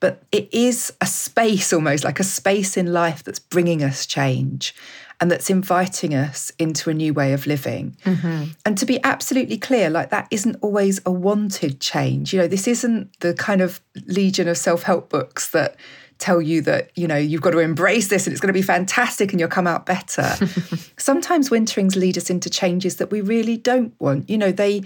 But 0.00 0.22
it 0.32 0.52
is 0.52 0.92
a 1.00 1.06
space 1.06 1.72
almost 1.72 2.04
like 2.04 2.20
a 2.20 2.24
space 2.24 2.76
in 2.76 2.92
life 2.92 3.24
that's 3.24 3.38
bringing 3.38 3.82
us 3.82 4.04
change 4.04 4.74
and 5.20 5.30
that's 5.30 5.50
inviting 5.50 6.14
us 6.14 6.52
into 6.58 6.90
a 6.90 6.94
new 6.94 7.12
way 7.12 7.32
of 7.32 7.46
living. 7.46 7.96
Mm-hmm. 8.04 8.52
And 8.64 8.78
to 8.78 8.86
be 8.86 9.02
absolutely 9.02 9.58
clear, 9.58 9.90
like 9.90 10.10
that 10.10 10.28
isn't 10.30 10.56
always 10.60 11.00
a 11.04 11.10
wanted 11.10 11.80
change. 11.80 12.32
You 12.32 12.40
know, 12.40 12.46
this 12.46 12.68
isn't 12.68 13.18
the 13.20 13.34
kind 13.34 13.60
of 13.60 13.80
legion 14.06 14.46
of 14.48 14.56
self 14.56 14.84
help 14.84 15.08
books 15.08 15.50
that 15.50 15.76
tell 16.18 16.42
you 16.42 16.60
that 16.62 16.90
you 16.96 17.06
know 17.06 17.16
you've 17.16 17.40
got 17.40 17.52
to 17.52 17.58
embrace 17.58 18.08
this 18.08 18.26
and 18.26 18.32
it's 18.32 18.40
going 18.40 18.48
to 18.48 18.52
be 18.52 18.62
fantastic 18.62 19.30
and 19.30 19.38
you'll 19.38 19.48
come 19.48 19.68
out 19.68 19.86
better 19.86 20.34
sometimes 20.98 21.48
winterings 21.50 21.94
lead 21.94 22.18
us 22.18 22.28
into 22.28 22.50
changes 22.50 22.96
that 22.96 23.12
we 23.12 23.20
really 23.20 23.56
don't 23.56 23.94
want 24.00 24.28
you 24.28 24.36
know 24.36 24.50
they 24.50 24.82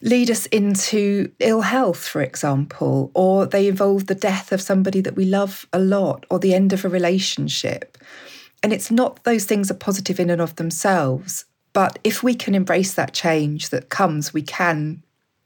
lead 0.00 0.30
us 0.30 0.46
into 0.46 1.28
ill 1.40 1.62
health 1.62 2.06
for 2.06 2.22
example 2.22 3.10
or 3.14 3.46
they 3.46 3.66
involve 3.66 4.06
the 4.06 4.14
death 4.14 4.52
of 4.52 4.62
somebody 4.62 5.00
that 5.00 5.16
we 5.16 5.24
love 5.24 5.66
a 5.72 5.78
lot 5.80 6.24
or 6.30 6.38
the 6.38 6.54
end 6.54 6.72
of 6.72 6.84
a 6.84 6.88
relationship 6.88 7.98
and 8.64 8.72
it's 8.72 8.90
not 8.90 9.22
those 9.24 9.44
things 9.44 9.70
are 9.70 9.74
positive 9.74 10.18
in 10.18 10.30
and 10.30 10.40
of 10.40 10.56
themselves. 10.56 11.44
But 11.74 11.98
if 12.02 12.22
we 12.22 12.34
can 12.34 12.54
embrace 12.54 12.94
that 12.94 13.12
change 13.12 13.68
that 13.68 13.90
comes, 13.90 14.32
we 14.32 14.40
can 14.40 15.02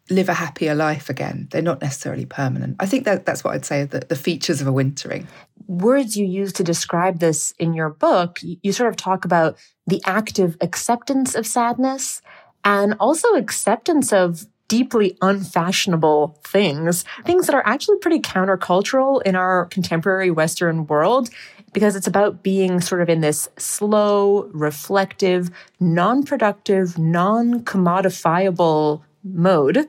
live 0.08 0.28
a 0.28 0.34
happier 0.34 0.72
life 0.72 1.10
again. 1.10 1.48
They're 1.50 1.60
not 1.60 1.82
necessarily 1.82 2.26
permanent. 2.26 2.76
I 2.78 2.86
think 2.86 3.04
that 3.06 3.26
that's 3.26 3.42
what 3.42 3.54
I'd 3.54 3.64
say 3.64 3.84
the, 3.84 3.98
the 3.98 4.14
features 4.14 4.60
of 4.60 4.68
a 4.68 4.72
wintering. 4.72 5.26
Words 5.66 6.16
you 6.16 6.26
use 6.26 6.52
to 6.54 6.62
describe 6.62 7.18
this 7.18 7.54
in 7.58 7.74
your 7.74 7.90
book, 7.90 8.38
you 8.40 8.70
sort 8.70 8.88
of 8.88 8.94
talk 8.94 9.24
about 9.24 9.58
the 9.84 10.00
active 10.06 10.56
acceptance 10.60 11.34
of 11.34 11.44
sadness 11.44 12.22
and 12.64 12.94
also 13.00 13.34
acceptance 13.34 14.12
of 14.12 14.46
deeply 14.68 15.16
unfashionable 15.22 16.38
things, 16.44 17.04
things 17.24 17.46
that 17.46 17.54
are 17.54 17.66
actually 17.66 17.98
pretty 17.98 18.20
countercultural 18.20 19.20
in 19.22 19.34
our 19.34 19.64
contemporary 19.66 20.30
Western 20.30 20.86
world, 20.86 21.30
because 21.78 21.94
it's 21.94 22.08
about 22.08 22.42
being 22.42 22.80
sort 22.80 23.00
of 23.00 23.08
in 23.08 23.20
this 23.20 23.48
slow, 23.56 24.50
reflective, 24.52 25.48
non 25.78 26.24
productive, 26.24 26.98
non 26.98 27.62
commodifiable 27.62 29.00
mode. 29.22 29.88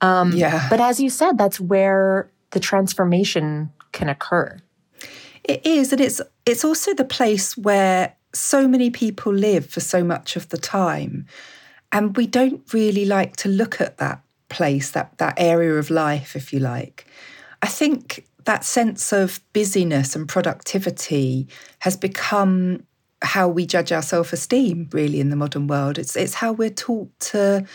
Um, 0.00 0.32
yeah. 0.32 0.66
But 0.70 0.80
as 0.80 0.98
you 0.98 1.10
said, 1.10 1.36
that's 1.36 1.60
where 1.60 2.30
the 2.52 2.60
transformation 2.60 3.70
can 3.92 4.08
occur. 4.08 4.56
It 5.44 5.66
is, 5.66 5.92
and 5.92 6.00
it's 6.00 6.22
it's 6.46 6.64
also 6.64 6.94
the 6.94 7.04
place 7.04 7.54
where 7.54 8.16
so 8.32 8.66
many 8.66 8.88
people 8.88 9.30
live 9.30 9.66
for 9.68 9.80
so 9.80 10.02
much 10.02 10.36
of 10.36 10.48
the 10.48 10.56
time. 10.56 11.26
And 11.92 12.16
we 12.16 12.26
don't 12.26 12.62
really 12.72 13.04
like 13.04 13.36
to 13.36 13.50
look 13.50 13.78
at 13.78 13.98
that 13.98 14.22
place, 14.48 14.92
that, 14.92 15.18
that 15.18 15.34
area 15.36 15.74
of 15.74 15.90
life, 15.90 16.34
if 16.34 16.50
you 16.52 16.60
like. 16.60 17.06
I 17.60 17.66
think 17.66 18.26
that 18.46 18.64
sense 18.64 19.12
of 19.12 19.40
busyness 19.52 20.16
and 20.16 20.28
productivity 20.28 21.48
has 21.80 21.96
become 21.96 22.84
how 23.22 23.48
we 23.48 23.66
judge 23.66 23.92
our 23.92 24.02
self-esteem 24.02 24.88
really 24.92 25.20
in 25.20 25.30
the 25.30 25.36
modern 25.36 25.66
world. 25.66 25.98
It's 25.98 26.16
it's 26.16 26.34
how 26.34 26.52
we're 26.52 26.70
taught 26.70 27.18
to 27.20 27.66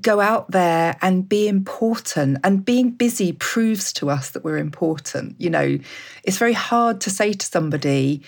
go 0.00 0.20
out 0.20 0.50
there 0.50 0.96
and 1.02 1.28
be 1.28 1.48
important 1.48 2.38
and 2.44 2.64
being 2.64 2.90
busy 2.90 3.32
proves 3.32 3.92
to 3.94 4.10
us 4.10 4.30
that 4.30 4.44
we're 4.44 4.58
important. 4.58 5.34
You 5.40 5.50
know, 5.50 5.78
it's 6.22 6.38
very 6.38 6.52
hard 6.52 7.00
to 7.02 7.10
say 7.10 7.32
to 7.32 7.46
somebody, 7.46 8.22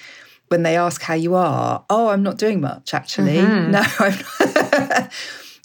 when 0.49 0.65
they 0.65 0.77
ask 0.77 1.01
how 1.01 1.15
you 1.15 1.37
are, 1.37 1.85
oh, 1.89 2.09
I'm 2.09 2.25
not 2.25 2.37
doing 2.37 2.61
much 2.61 2.93
actually. 2.93 3.37
Mm-hmm. 3.37 3.71
No, 3.71 3.83
I'm 4.01 5.09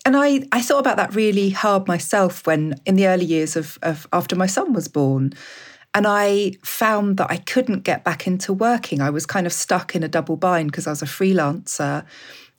and 0.05 0.15
I, 0.15 0.47
I 0.51 0.61
thought 0.61 0.79
about 0.79 0.97
that 0.97 1.15
really 1.15 1.49
hard 1.49 1.87
myself 1.87 2.45
when 2.45 2.79
in 2.85 2.95
the 2.95 3.07
early 3.07 3.25
years 3.25 3.55
of, 3.55 3.79
of 3.81 4.07
after 4.13 4.35
my 4.35 4.45
son 4.45 4.73
was 4.73 4.87
born. 4.87 5.33
And 5.95 6.05
I 6.05 6.51
found 6.61 7.15
that 7.17 7.31
I 7.31 7.37
couldn't 7.37 7.85
get 7.85 8.03
back 8.03 8.27
into 8.27 8.51
working. 8.51 8.99
I 8.99 9.09
was 9.09 9.25
kind 9.25 9.47
of 9.47 9.53
stuck 9.53 9.95
in 9.95 10.03
a 10.03 10.09
double 10.09 10.35
bind 10.35 10.69
because 10.69 10.87
I 10.87 10.89
was 10.89 11.01
a 11.01 11.05
freelancer. 11.05 12.05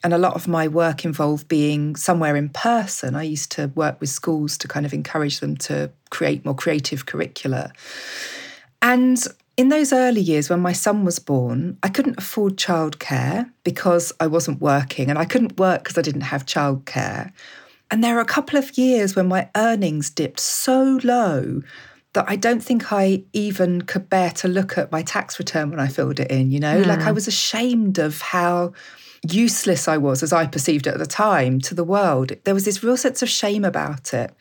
And 0.02 0.14
a 0.14 0.18
lot 0.18 0.34
of 0.34 0.48
my 0.48 0.68
work 0.68 1.04
involved 1.04 1.46
being 1.46 1.96
somewhere 1.96 2.34
in 2.34 2.48
person. 2.48 3.14
I 3.14 3.24
used 3.24 3.52
to 3.52 3.70
work 3.74 4.00
with 4.00 4.08
schools 4.08 4.56
to 4.58 4.68
kind 4.68 4.86
of 4.86 4.94
encourage 4.94 5.40
them 5.40 5.54
to 5.58 5.90
create 6.08 6.46
more 6.46 6.54
creative 6.54 7.04
curricula. 7.04 7.72
And 8.80 9.22
in 9.58 9.68
those 9.68 9.92
early 9.92 10.22
years 10.22 10.48
when 10.48 10.60
my 10.60 10.72
son 10.72 11.04
was 11.04 11.18
born, 11.18 11.76
I 11.82 11.90
couldn't 11.90 12.18
afford 12.18 12.56
childcare 12.56 13.50
because 13.64 14.12
I 14.18 14.28
wasn't 14.28 14.60
working, 14.60 15.10
and 15.10 15.18
I 15.18 15.24
couldn't 15.24 15.58
work 15.58 15.84
because 15.84 15.98
I 15.98 16.02
didn't 16.02 16.22
have 16.22 16.46
childcare. 16.46 17.32
And 17.90 18.02
there 18.02 18.16
are 18.16 18.20
a 18.20 18.26
couple 18.26 18.58
of 18.58 18.76
years 18.78 19.14
when 19.14 19.28
my 19.28 19.48
earnings 19.54 20.08
dipped 20.10 20.40
so 20.40 21.00
low 21.02 21.62
that 22.16 22.24
I 22.28 22.36
don't 22.36 22.62
think 22.62 22.92
I 22.92 23.22
even 23.34 23.82
could 23.82 24.08
bear 24.08 24.30
to 24.32 24.48
look 24.48 24.78
at 24.78 24.90
my 24.90 25.02
tax 25.02 25.38
return 25.38 25.68
when 25.68 25.78
I 25.78 25.86
filled 25.86 26.18
it 26.18 26.30
in, 26.30 26.50
you 26.50 26.58
know? 26.58 26.82
Mm. 26.82 26.86
Like 26.86 27.02
I 27.02 27.12
was 27.12 27.28
ashamed 27.28 27.98
of 27.98 28.22
how 28.22 28.72
useless 29.28 29.86
I 29.86 29.98
was 29.98 30.22
as 30.22 30.32
I 30.32 30.46
perceived 30.46 30.86
it 30.86 30.94
at 30.94 30.98
the 30.98 31.06
time 31.06 31.60
to 31.60 31.74
the 31.74 31.84
world. 31.84 32.32
There 32.44 32.54
was 32.54 32.64
this 32.64 32.82
real 32.82 32.96
sense 32.96 33.20
of 33.20 33.28
shame 33.28 33.66
about 33.66 34.14
it. 34.14 34.32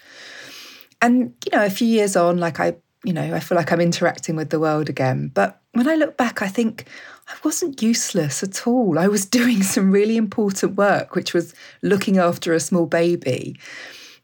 And, 1.02 1.34
you 1.46 1.58
know, 1.58 1.66
a 1.66 1.70
few 1.70 1.88
years 1.88 2.16
on, 2.16 2.38
like 2.38 2.62
I 2.62 2.78
you 3.04 3.14
know, 3.14 3.36
I 3.36 3.40
feel 3.40 3.56
like 3.56 3.72
I'm 3.72 3.82
interacting 3.82 4.36
with 4.36 4.50
the 4.50 4.60
world 4.60 4.90
again. 4.90 5.30
But 5.32 5.62
when 5.74 5.88
I 5.88 5.94
look 5.94 6.18
back, 6.18 6.42
I 6.42 6.48
think 6.48 6.86
I 7.28 7.34
wasn't 7.44 7.84
useless 7.84 8.42
at 8.42 8.66
all. 8.66 8.98
I 8.98 9.08
was 9.08 9.26
doing 9.40 9.62
some 9.62 9.92
really 9.92 10.18
important 10.18 10.76
work, 10.76 11.14
which 11.14 11.32
was 11.32 11.54
looking 11.84 12.18
after 12.18 12.52
a 12.52 12.60
small 12.60 12.88
baby. 12.88 13.60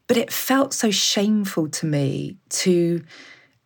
But 0.08 0.16
it 0.16 0.32
felt 0.32 0.74
so 0.74 0.90
shameful 0.90 1.68
to 1.68 1.86
me 1.86 2.38
to 2.48 3.04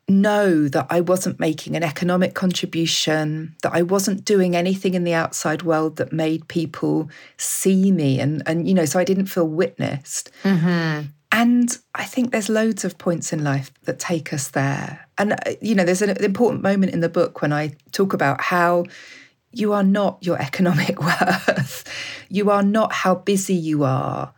know 0.08 0.68
that 0.68 0.86
I 0.88 1.00
wasn't 1.00 1.40
making 1.40 1.74
an 1.76 1.82
economic 1.82 2.34
contribution, 2.34 3.56
that 3.62 3.72
I 3.74 3.82
wasn't 3.82 4.24
doing 4.24 4.54
anything 4.54 4.94
in 4.94 5.04
the 5.04 5.14
outside 5.14 5.62
world 5.62 5.96
that 5.96 6.12
made 6.12 6.48
people 6.48 7.10
see 7.36 7.90
me. 7.90 8.20
And, 8.20 8.42
and 8.46 8.68
you 8.68 8.74
know, 8.74 8.84
so 8.84 8.98
I 8.98 9.04
didn't 9.04 9.26
feel 9.26 9.48
witnessed. 9.48 10.30
Mm-hmm. 10.44 11.08
And 11.32 11.78
I 11.94 12.04
think 12.04 12.30
there's 12.30 12.48
loads 12.48 12.84
of 12.84 12.98
points 12.98 13.32
in 13.32 13.42
life 13.42 13.72
that 13.84 13.98
take 13.98 14.32
us 14.32 14.48
there. 14.48 15.06
And, 15.18 15.32
uh, 15.32 15.54
you 15.60 15.74
know, 15.74 15.84
there's 15.84 16.02
an 16.02 16.16
important 16.24 16.62
moment 16.62 16.92
in 16.92 17.00
the 17.00 17.08
book 17.08 17.42
when 17.42 17.52
I 17.52 17.74
talk 17.92 18.12
about 18.12 18.40
how 18.40 18.84
you 19.52 19.72
are 19.72 19.82
not 19.82 20.18
your 20.20 20.40
economic 20.42 21.02
worth, 21.02 21.84
you 22.28 22.50
are 22.50 22.62
not 22.62 22.92
how 22.92 23.16
busy 23.16 23.54
you 23.54 23.84
are. 23.84 24.32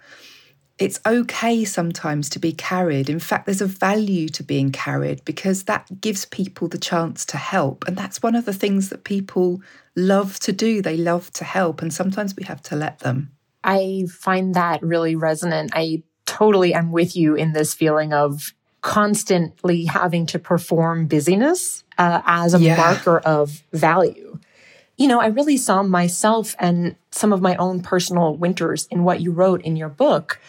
It's 0.79 1.01
okay 1.05 1.65
sometimes 1.65 2.31
to 2.31 2.39
be 2.39 2.53
carried. 2.53 3.11
In 3.11 3.19
fact, 3.19 3.47
there's 3.47 3.61
a 3.61 3.67
value 3.67 4.29
to 4.31 4.45
being 4.45 4.71
carried 4.71 5.25
because 5.25 5.65
that 5.65 6.01
gives 6.01 6.25
people 6.25 6.69
the 6.69 6.79
chance 6.79 7.27
to 7.27 7.37
help. 7.37 7.85
And 7.89 7.97
that's 7.97 8.23
one 8.23 8.37
of 8.37 8.45
the 8.45 8.53
things 8.53 8.89
that 8.91 9.03
people 9.03 9.61
love 9.97 10.39
to 10.41 10.53
do. 10.53 10.81
They 10.81 10.97
love 10.97 11.33
to 11.33 11.45
help. 11.45 11.83
And 11.83 11.93
sometimes 11.93 12.37
we 12.37 12.45
have 12.45 12.63
to 12.63 12.77
let 12.77 13.01
them. 13.01 13.33
I 13.65 14.07
find 14.09 14.55
that 14.55 14.83
really 14.83 15.17
resonant. 15.17 15.73
I 15.75 16.05
totally 16.27 16.75
am 16.75 16.93
with 16.93 17.17
you 17.17 17.35
in 17.35 17.55
this 17.55 17.75
feeling 17.75 18.13
of 18.13 18.55
constantly 18.81 19.85
having 19.87 20.27
to 20.27 20.39
perform 20.39 21.07
busyness 21.07 21.83
uh, 21.99 22.23
as 22.25 22.55
a 22.55 22.61
yeah. 22.61 22.77
marker 22.77 23.19
of 23.19 23.63
value. 23.73 24.39
You 24.97 25.09
know, 25.09 25.21
I 25.21 25.27
really 25.27 25.57
saw 25.57 25.83
myself 25.83 26.55
and 26.59 26.97
some 27.11 27.33
of 27.33 27.41
my 27.41 27.57
own 27.57 27.83
personal 27.83 28.37
winters 28.37 28.87
in 28.91 29.05
what 29.05 29.21
you 29.21 29.33
wrote 29.33 29.63
in 29.63 29.77
your 29.77 29.89
book. 29.89 30.41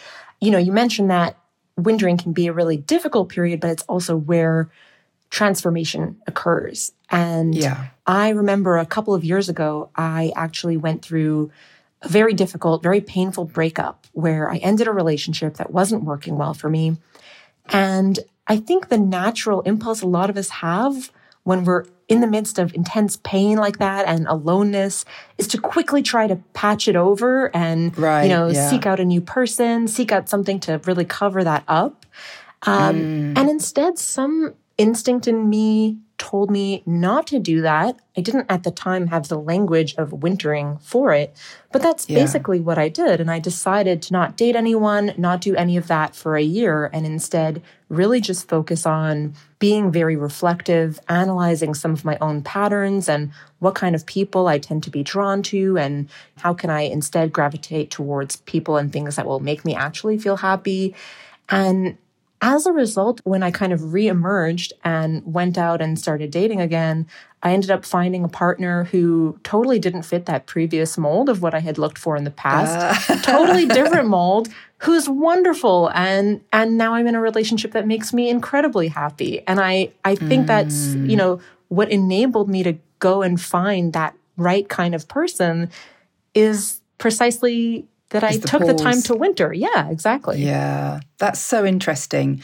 You 0.41 0.51
know, 0.51 0.57
you 0.57 0.71
mentioned 0.71 1.09
that 1.11 1.37
wintering 1.77 2.17
can 2.17 2.33
be 2.33 2.47
a 2.47 2.53
really 2.53 2.77
difficult 2.77 3.29
period, 3.29 3.59
but 3.59 3.69
it's 3.69 3.83
also 3.83 4.15
where 4.15 4.69
transformation 5.29 6.19
occurs. 6.27 6.91
And 7.09 7.55
yeah. 7.55 7.87
I 8.05 8.29
remember 8.29 8.77
a 8.77 8.85
couple 8.85 9.13
of 9.13 9.23
years 9.23 9.49
ago, 9.49 9.89
I 9.95 10.31
actually 10.35 10.77
went 10.77 11.03
through 11.03 11.51
a 12.01 12.07
very 12.07 12.33
difficult, 12.33 12.81
very 12.81 13.01
painful 13.01 13.45
breakup 13.45 14.07
where 14.13 14.49
I 14.49 14.57
ended 14.57 14.87
a 14.87 14.91
relationship 14.91 15.55
that 15.55 15.71
wasn't 15.71 16.03
working 16.03 16.37
well 16.37 16.53
for 16.53 16.69
me. 16.69 16.97
And 17.69 18.19
I 18.47 18.57
think 18.57 18.89
the 18.89 18.97
natural 18.97 19.61
impulse 19.61 20.01
a 20.01 20.07
lot 20.07 20.29
of 20.29 20.37
us 20.37 20.49
have 20.49 21.11
when 21.43 21.65
we're 21.65 21.85
in 22.09 22.21
the 22.21 22.27
midst 22.27 22.59
of 22.59 22.73
intense 22.73 23.17
pain 23.23 23.57
like 23.57 23.77
that 23.77 24.05
and 24.07 24.27
aloneness 24.27 25.05
is 25.37 25.47
to 25.47 25.61
quickly 25.61 26.01
try 26.01 26.27
to 26.27 26.35
patch 26.53 26.87
it 26.87 26.95
over 26.95 27.55
and 27.55 27.97
right, 27.97 28.23
you 28.23 28.29
know 28.29 28.47
yeah. 28.47 28.69
seek 28.69 28.85
out 28.85 28.99
a 28.99 29.05
new 29.05 29.21
person 29.21 29.87
seek 29.87 30.11
out 30.11 30.27
something 30.27 30.59
to 30.59 30.81
really 30.85 31.05
cover 31.05 31.43
that 31.43 31.63
up 31.67 32.05
um, 32.63 32.95
mm. 32.95 33.37
and 33.37 33.49
instead 33.49 33.97
some 33.97 34.53
instinct 34.77 35.27
in 35.27 35.47
me 35.49 35.99
told 36.19 36.51
me 36.51 36.83
not 36.85 37.25
to 37.27 37.39
do 37.39 37.61
that. 37.61 37.97
I 38.15 38.21
didn't 38.21 38.45
at 38.49 38.63
the 38.63 38.71
time 38.71 39.07
have 39.07 39.29
the 39.29 39.39
language 39.39 39.95
of 39.95 40.11
wintering 40.11 40.77
for 40.79 41.13
it, 41.13 41.35
but 41.71 41.81
that's 41.81 42.07
yeah. 42.07 42.19
basically 42.19 42.59
what 42.59 42.77
I 42.77 42.89
did. 42.89 43.19
And 43.19 43.31
I 43.31 43.39
decided 43.39 44.01
to 44.03 44.13
not 44.13 44.37
date 44.37 44.55
anyone, 44.55 45.13
not 45.17 45.41
do 45.41 45.55
any 45.55 45.77
of 45.77 45.87
that 45.87 46.15
for 46.15 46.35
a 46.35 46.43
year, 46.43 46.89
and 46.93 47.05
instead 47.05 47.63
really 47.89 48.21
just 48.21 48.47
focus 48.47 48.85
on 48.85 49.33
being 49.57 49.91
very 49.91 50.15
reflective, 50.15 50.99
analyzing 51.09 51.73
some 51.73 51.91
of 51.91 52.05
my 52.05 52.17
own 52.21 52.41
patterns 52.41 53.09
and 53.09 53.31
what 53.57 53.75
kind 53.75 53.95
of 53.95 54.05
people 54.05 54.47
I 54.47 54.59
tend 54.59 54.83
to 54.83 54.91
be 54.91 55.03
drawn 55.03 55.41
to, 55.43 55.77
and 55.77 56.07
how 56.37 56.53
can 56.53 56.69
I 56.69 56.81
instead 56.81 57.33
gravitate 57.33 57.89
towards 57.89 58.37
people 58.37 58.77
and 58.77 58.93
things 58.93 59.15
that 59.15 59.25
will 59.25 59.39
make 59.39 59.65
me 59.65 59.75
actually 59.75 60.17
feel 60.19 60.37
happy. 60.37 60.95
And 61.49 61.97
as 62.41 62.65
a 62.65 62.71
result, 62.71 63.21
when 63.25 63.43
I 63.43 63.51
kind 63.51 63.73
of 63.73 63.79
reemerged 63.81 64.71
and 64.83 65.21
went 65.25 65.57
out 65.57 65.81
and 65.81 65.99
started 65.99 66.31
dating 66.31 66.61
again, 66.61 67.07
I 67.41 67.53
ended 67.53 67.71
up 67.71 67.85
finding 67.85 68.23
a 68.23 68.27
partner 68.27 68.85
who 68.85 69.39
totally 69.43 69.79
didn't 69.79 70.03
fit 70.03 70.25
that 70.25 70.45
previous 70.45 70.97
mold 70.97 71.29
of 71.29 71.41
what 71.41 71.53
I 71.53 71.59
had 71.59 71.77
looked 71.77 71.97
for 71.97 72.17
in 72.17 72.25
the 72.25 72.31
past. 72.31 73.09
Uh. 73.09 73.15
totally 73.21 73.65
different 73.65 74.09
mold, 74.09 74.49
who's 74.79 75.07
wonderful 75.07 75.89
and 75.93 76.41
and 76.51 76.77
now 76.77 76.95
I'm 76.95 77.07
in 77.07 77.15
a 77.15 77.21
relationship 77.21 77.71
that 77.71 77.87
makes 77.87 78.13
me 78.13 78.29
incredibly 78.29 78.89
happy. 78.89 79.41
And 79.47 79.59
I 79.59 79.91
I 80.03 80.15
think 80.15 80.43
mm. 80.43 80.47
that's, 80.47 80.93
you 80.95 81.15
know, 81.15 81.39
what 81.69 81.89
enabled 81.91 82.49
me 82.49 82.63
to 82.63 82.77
go 82.99 83.21
and 83.21 83.39
find 83.39 83.93
that 83.93 84.15
right 84.35 84.67
kind 84.67 84.93
of 84.93 85.07
person 85.07 85.69
is 86.33 86.81
precisely 86.97 87.85
that 88.09 88.23
I 88.23 88.37
took 88.37 88.61
pause. 88.61 88.67
the 88.67 88.73
time 88.73 89.01
to 89.03 89.15
winter. 89.15 89.53
Yeah, 89.53 89.89
exactly. 89.89 90.43
Yeah, 90.43 90.99
that's 91.19 91.39
so 91.39 91.65
interesting. 91.65 92.41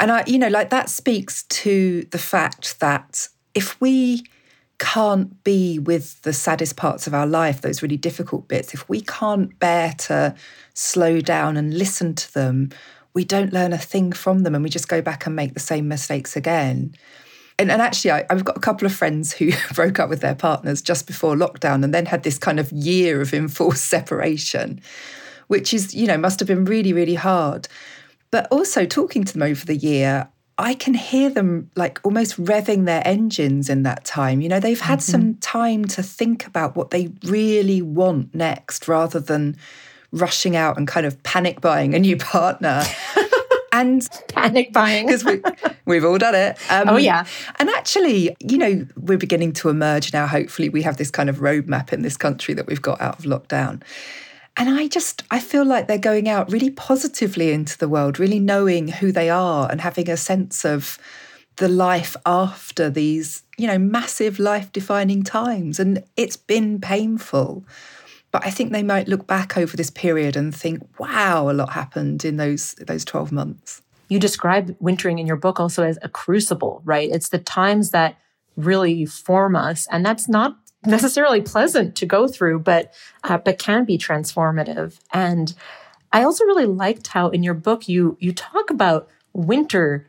And 0.00 0.10
I, 0.10 0.24
you 0.26 0.38
know, 0.38 0.48
like 0.48 0.70
that 0.70 0.90
speaks 0.90 1.44
to 1.44 2.02
the 2.10 2.18
fact 2.18 2.80
that 2.80 3.28
if 3.54 3.80
we 3.80 4.24
can't 4.78 5.42
be 5.44 5.78
with 5.78 6.20
the 6.22 6.32
saddest 6.32 6.76
parts 6.76 7.06
of 7.06 7.14
our 7.14 7.26
life, 7.26 7.60
those 7.60 7.82
really 7.82 7.96
difficult 7.96 8.48
bits, 8.48 8.74
if 8.74 8.88
we 8.88 9.00
can't 9.00 9.58
bear 9.58 9.92
to 9.98 10.34
slow 10.74 11.20
down 11.20 11.56
and 11.56 11.76
listen 11.76 12.14
to 12.14 12.32
them, 12.34 12.70
we 13.14 13.24
don't 13.24 13.52
learn 13.52 13.72
a 13.72 13.78
thing 13.78 14.12
from 14.12 14.40
them 14.40 14.54
and 14.54 14.64
we 14.64 14.70
just 14.70 14.88
go 14.88 15.00
back 15.00 15.26
and 15.26 15.36
make 15.36 15.54
the 15.54 15.60
same 15.60 15.86
mistakes 15.88 16.36
again. 16.36 16.94
And, 17.58 17.70
and 17.70 17.80
actually, 17.80 18.10
I, 18.10 18.26
have 18.30 18.44
got 18.44 18.56
a 18.56 18.60
couple 18.60 18.86
of 18.86 18.92
friends 18.92 19.32
who 19.32 19.52
broke 19.74 20.00
up 20.00 20.08
with 20.08 20.20
their 20.20 20.34
partners 20.34 20.82
just 20.82 21.06
before 21.06 21.36
lockdown 21.36 21.84
and 21.84 21.94
then 21.94 22.06
had 22.06 22.24
this 22.24 22.38
kind 22.38 22.58
of 22.58 22.72
year 22.72 23.20
of 23.20 23.32
enforced 23.32 23.84
separation, 23.86 24.80
which 25.46 25.72
is, 25.72 25.94
you 25.94 26.06
know, 26.06 26.18
must 26.18 26.40
have 26.40 26.48
been 26.48 26.64
really, 26.64 26.92
really 26.92 27.14
hard. 27.14 27.68
But 28.32 28.48
also 28.50 28.84
talking 28.84 29.22
to 29.22 29.32
them 29.32 29.42
over 29.42 29.64
the 29.64 29.76
year, 29.76 30.28
I 30.56 30.74
can 30.74 30.94
hear 30.94 31.30
them 31.30 31.70
like 31.74 32.00
almost 32.04 32.36
revving 32.36 32.84
their 32.84 33.02
engines 33.04 33.68
in 33.68 33.82
that 33.82 34.04
time. 34.04 34.40
You 34.40 34.48
know, 34.48 34.60
they've 34.60 34.80
had 34.80 35.00
mm-hmm. 35.00 35.10
some 35.10 35.34
time 35.36 35.84
to 35.86 36.02
think 36.02 36.46
about 36.46 36.76
what 36.76 36.90
they 36.90 37.10
really 37.24 37.82
want 37.82 38.34
next 38.34 38.86
rather 38.86 39.18
than 39.18 39.56
rushing 40.12 40.54
out 40.54 40.76
and 40.76 40.86
kind 40.86 41.06
of 41.06 41.20
panic 41.24 41.60
buying 41.60 41.94
a 41.94 41.98
new 41.98 42.16
partner. 42.16 42.84
and 43.72 44.08
panic 44.28 44.72
buying 44.72 45.06
because 45.06 45.24
we, 45.24 45.42
we've 45.84 46.04
all 46.04 46.18
done 46.18 46.36
it. 46.36 46.56
Um, 46.70 46.88
oh 46.88 46.96
yeah, 46.96 47.26
and 47.58 47.68
actually, 47.70 48.36
you 48.38 48.56
know, 48.56 48.86
we're 48.96 49.18
beginning 49.18 49.52
to 49.54 49.68
emerge 49.68 50.12
now. 50.12 50.28
Hopefully, 50.28 50.68
we 50.68 50.82
have 50.82 50.96
this 50.96 51.10
kind 51.10 51.28
of 51.28 51.38
roadmap 51.38 51.92
in 51.92 52.02
this 52.02 52.16
country 52.16 52.54
that 52.54 52.68
we've 52.68 52.80
got 52.80 53.00
out 53.00 53.18
of 53.18 53.24
lockdown. 53.24 53.82
And 54.56 54.70
I 54.70 54.86
just 54.86 55.24
I 55.30 55.40
feel 55.40 55.64
like 55.64 55.88
they're 55.88 55.98
going 55.98 56.28
out 56.28 56.50
really 56.50 56.70
positively 56.70 57.52
into 57.52 57.76
the 57.76 57.88
world, 57.88 58.18
really 58.18 58.38
knowing 58.38 58.88
who 58.88 59.10
they 59.10 59.28
are 59.28 59.70
and 59.70 59.80
having 59.80 60.08
a 60.08 60.16
sense 60.16 60.64
of 60.64 60.98
the 61.56 61.68
life 61.68 62.16
after 62.26 62.90
these, 62.90 63.42
you 63.56 63.66
know, 63.66 63.78
massive 63.78 64.38
life 64.38 64.72
defining 64.72 65.22
times. 65.22 65.78
And 65.78 66.02
it's 66.16 66.36
been 66.36 66.80
painful. 66.80 67.64
But 68.30 68.44
I 68.44 68.50
think 68.50 68.72
they 68.72 68.82
might 68.82 69.06
look 69.06 69.26
back 69.26 69.56
over 69.56 69.76
this 69.76 69.90
period 69.90 70.36
and 70.36 70.54
think, 70.54 70.82
wow, 70.98 71.48
a 71.48 71.52
lot 71.52 71.70
happened 71.70 72.24
in 72.24 72.36
those 72.36 72.74
those 72.74 73.04
12 73.04 73.32
months. 73.32 73.82
You 74.08 74.18
describe 74.18 74.76
wintering 74.80 75.18
in 75.18 75.26
your 75.26 75.36
book 75.36 75.58
also 75.58 75.82
as 75.82 75.98
a 76.02 76.08
crucible, 76.08 76.82
right? 76.84 77.10
It's 77.10 77.30
the 77.30 77.38
times 77.38 77.90
that 77.90 78.16
really 78.56 79.06
form 79.06 79.56
us. 79.56 79.88
And 79.90 80.04
that's 80.04 80.28
not 80.28 80.56
necessarily 80.86 81.40
pleasant 81.40 81.94
to 81.96 82.06
go 82.06 82.28
through, 82.28 82.60
but 82.60 82.92
uh, 83.22 83.38
but 83.38 83.58
can 83.58 83.84
be 83.84 83.98
transformative. 83.98 84.98
And 85.12 85.54
I 86.12 86.22
also 86.22 86.44
really 86.44 86.66
liked 86.66 87.08
how 87.08 87.28
in 87.30 87.42
your 87.42 87.54
book 87.54 87.88
you 87.88 88.16
you 88.20 88.32
talk 88.32 88.70
about 88.70 89.08
winter 89.32 90.06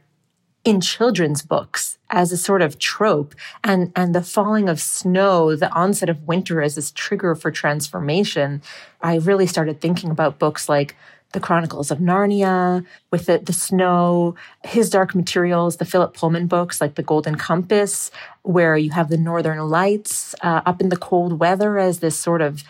in 0.66 0.82
children's 0.82 1.44
books 1.44 2.00
as 2.10 2.32
a 2.32 2.38
sort 2.38 2.62
of 2.62 2.80
trope 2.80 3.36
and, 3.64 3.92
and 3.96 4.16
the 4.16 4.24
falling 4.24 4.68
of 4.68 4.82
snow, 4.82 5.56
the 5.56 5.72
onset 5.72 6.10
of 6.10 6.28
winter 6.28 6.62
as 6.62 6.76
this 6.76 6.92
trigger 6.92 7.36
for 7.36 7.52
transformation, 7.52 8.62
I 9.00 9.18
really 9.18 9.46
started 9.46 9.80
thinking 9.80 10.10
about 10.10 10.40
books 10.40 10.68
like 10.68 10.96
the 11.36 11.40
Chronicles 11.42 11.92
of 11.92 12.00
Narnia, 12.00 12.84
with 13.12 13.28
the, 13.28 13.38
the 13.38 13.54
snow, 13.54 14.36
his 14.64 14.90
Dark 14.90 15.14
Materials, 15.14 15.78
the 15.78 15.86
Philip 15.86 16.16
Pullman 16.16 16.48
books 16.48 16.82
like 16.82 16.96
The 16.96 17.04
Golden 17.04 17.36
Compass, 17.36 18.10
where 18.42 18.78
you 18.78 18.92
have 18.92 19.10
the 19.10 19.18
Northern 19.18 19.60
Lights 19.60 20.34
uh, 20.42 20.62
up 20.66 20.82
in 20.82 20.90
the 20.90 20.98
cold 20.98 21.38
weather 21.40 21.78
as 21.78 22.00
this 22.00 22.18
sort 22.18 22.42
of 22.42 22.64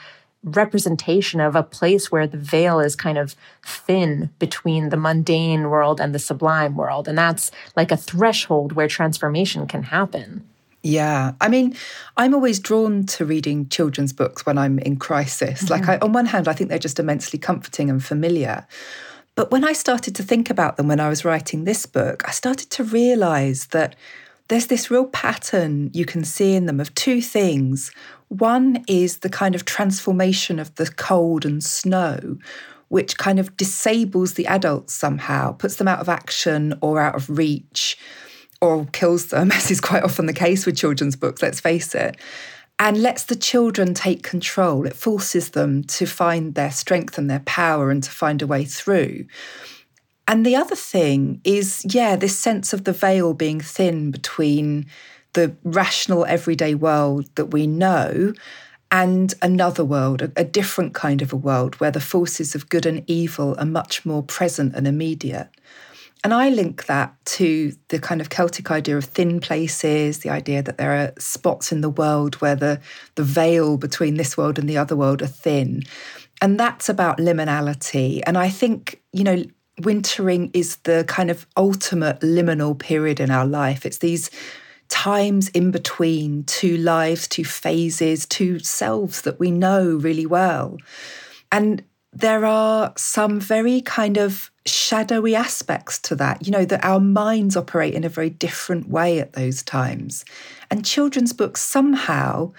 representation 0.43 1.39
of 1.39 1.55
a 1.55 1.63
place 1.63 2.11
where 2.11 2.27
the 2.27 2.37
veil 2.37 2.79
is 2.79 2.95
kind 2.95 3.17
of 3.17 3.35
thin 3.63 4.31
between 4.39 4.89
the 4.89 4.97
mundane 4.97 5.69
world 5.69 6.01
and 6.01 6.13
the 6.13 6.19
sublime 6.19 6.75
world. 6.75 7.07
And 7.07 7.17
that's 7.17 7.51
like 7.75 7.91
a 7.91 7.97
threshold 7.97 8.73
where 8.73 8.87
transformation 8.87 9.67
can 9.67 9.83
happen. 9.83 10.47
Yeah. 10.85 11.33
I 11.41 11.49
mean, 11.49 11.75
I'm 12.15 12.35
always 12.35 12.59
drawn 12.59 13.07
to 13.07 13.25
reading 13.25 13.67
children's 13.69 14.13
books 14.13 14.45
when 14.45 14.59
I'm 14.59 14.77
in 14.77 14.97
crisis. 14.97 15.63
Mm-hmm. 15.63 15.73
Like, 15.73 15.89
I, 15.89 15.97
on 15.97 16.13
one 16.13 16.27
hand, 16.27 16.47
I 16.47 16.53
think 16.53 16.69
they're 16.69 16.77
just 16.77 16.99
immensely 16.99 17.39
comforting 17.39 17.89
and 17.89 18.05
familiar. 18.05 18.67
But 19.33 19.49
when 19.49 19.65
I 19.65 19.73
started 19.73 20.15
to 20.15 20.21
think 20.21 20.51
about 20.51 20.77
them 20.77 20.87
when 20.87 20.99
I 20.99 21.09
was 21.09 21.25
writing 21.25 21.63
this 21.63 21.87
book, 21.87 22.21
I 22.27 22.31
started 22.31 22.69
to 22.69 22.83
realize 22.83 23.65
that 23.67 23.95
there's 24.47 24.67
this 24.67 24.91
real 24.91 25.07
pattern 25.07 25.89
you 25.91 26.05
can 26.05 26.23
see 26.23 26.53
in 26.53 26.67
them 26.67 26.79
of 26.79 26.93
two 26.93 27.19
things. 27.19 27.91
One 28.27 28.85
is 28.87 29.17
the 29.17 29.29
kind 29.29 29.55
of 29.55 29.65
transformation 29.65 30.59
of 30.59 30.75
the 30.75 30.85
cold 30.85 31.45
and 31.45 31.63
snow, 31.63 32.37
which 32.89 33.17
kind 33.17 33.39
of 33.39 33.57
disables 33.57 34.33
the 34.33 34.45
adults 34.45 34.93
somehow, 34.93 35.53
puts 35.53 35.77
them 35.77 35.87
out 35.87 35.99
of 35.99 36.09
action 36.09 36.77
or 36.81 37.01
out 37.01 37.15
of 37.15 37.27
reach, 37.27 37.97
or 38.65 38.85
kills 38.91 39.27
them, 39.27 39.51
as 39.53 39.71
is 39.71 39.81
quite 39.81 40.03
often 40.03 40.25
the 40.25 40.33
case 40.33 40.65
with 40.65 40.77
children's 40.77 41.15
books, 41.15 41.41
let's 41.41 41.59
face 41.59 41.95
it, 41.95 42.17
and 42.79 43.01
lets 43.01 43.23
the 43.23 43.35
children 43.35 43.93
take 43.93 44.23
control. 44.23 44.85
It 44.85 44.95
forces 44.95 45.51
them 45.51 45.83
to 45.83 46.05
find 46.05 46.55
their 46.55 46.71
strength 46.71 47.17
and 47.17 47.29
their 47.29 47.39
power 47.39 47.89
and 47.89 48.03
to 48.03 48.11
find 48.11 48.41
a 48.41 48.47
way 48.47 48.65
through. 48.65 49.25
And 50.27 50.45
the 50.45 50.55
other 50.55 50.75
thing 50.75 51.39
is, 51.43 51.85
yeah, 51.87 52.15
this 52.15 52.37
sense 52.37 52.73
of 52.73 52.83
the 52.83 52.93
veil 52.93 53.33
being 53.33 53.61
thin 53.61 54.11
between 54.11 54.87
the 55.33 55.55
rational 55.63 56.25
everyday 56.25 56.73
world 56.73 57.29
that 57.35 57.47
we 57.47 57.67
know 57.67 58.33
and 58.91 59.33
another 59.41 59.83
world, 59.83 60.21
a, 60.21 60.43
different 60.43 60.93
kind 60.93 61.21
of 61.21 61.33
a 61.33 61.35
world 61.35 61.75
where 61.75 61.91
the 61.91 61.99
forces 61.99 62.55
of 62.55 62.69
good 62.69 62.85
and 62.85 63.03
evil 63.07 63.55
are 63.57 63.65
much 63.65 64.05
more 64.05 64.23
present 64.23 64.73
and 64.75 64.87
immediate. 64.87 65.49
And 66.25 66.33
I 66.33 66.49
link 66.49 66.87
that 66.87 67.13
to 67.25 67.71
the 67.89 67.99
kind 67.99 68.19
of 68.19 68.31
Celtic 68.31 68.71
idea 68.71 68.97
of 68.97 69.05
thin 69.05 69.39
places, 69.39 70.21
the 70.21 70.31
idea 70.31 70.63
that 70.63 70.79
there 70.79 70.91
are 70.91 71.13
spots 71.19 71.71
in 71.71 71.81
the 71.81 71.89
world 71.89 72.33
where 72.41 72.55
the, 72.55 72.81
the 73.13 73.23
veil 73.23 73.77
between 73.77 74.15
this 74.15 74.35
world 74.35 74.57
and 74.57 74.67
the 74.67 74.75
other 74.75 74.95
world 74.95 75.21
are 75.21 75.27
thin. 75.27 75.83
And 76.41 76.59
that's 76.59 76.89
about 76.89 77.19
liminality. 77.19 78.23
And 78.25 78.39
I 78.39 78.49
think, 78.49 79.03
you 79.13 79.23
know, 79.23 79.43
wintering 79.83 80.49
is 80.55 80.77
the 80.77 81.05
kind 81.07 81.29
of 81.29 81.45
ultimate 81.57 82.21
liminal 82.21 82.75
period 82.75 83.19
in 83.19 83.29
our 83.29 83.45
life. 83.45 83.85
It's 83.85 83.99
these 83.99 84.31
times 84.89 85.49
in 85.49 85.69
between 85.69 86.43
two 86.45 86.77
lives, 86.77 87.27
two 87.27 87.45
phases, 87.45 88.25
two 88.25 88.57
selves 88.57 89.21
that 89.21 89.39
we 89.39 89.51
know 89.51 89.89
really 89.97 90.25
well. 90.25 90.79
And 91.51 91.83
there 92.11 92.45
are 92.45 92.93
some 92.97 93.39
very 93.39 93.81
kind 93.81 94.17
of 94.17 94.49
shadowy 94.65 95.35
aspects 95.35 95.99
to 95.99 96.15
that, 96.15 96.45
you 96.45 96.51
know, 96.51 96.65
that 96.65 96.83
our 96.83 96.99
minds 96.99 97.55
operate 97.55 97.93
in 97.93 98.03
a 98.03 98.09
very 98.09 98.29
different 98.29 98.89
way 98.89 99.19
at 99.19 99.33
those 99.33 99.61
times. 99.61 100.25
And 100.71 100.85
children's 100.85 101.33
books 101.33 101.61
somehow 101.61 102.51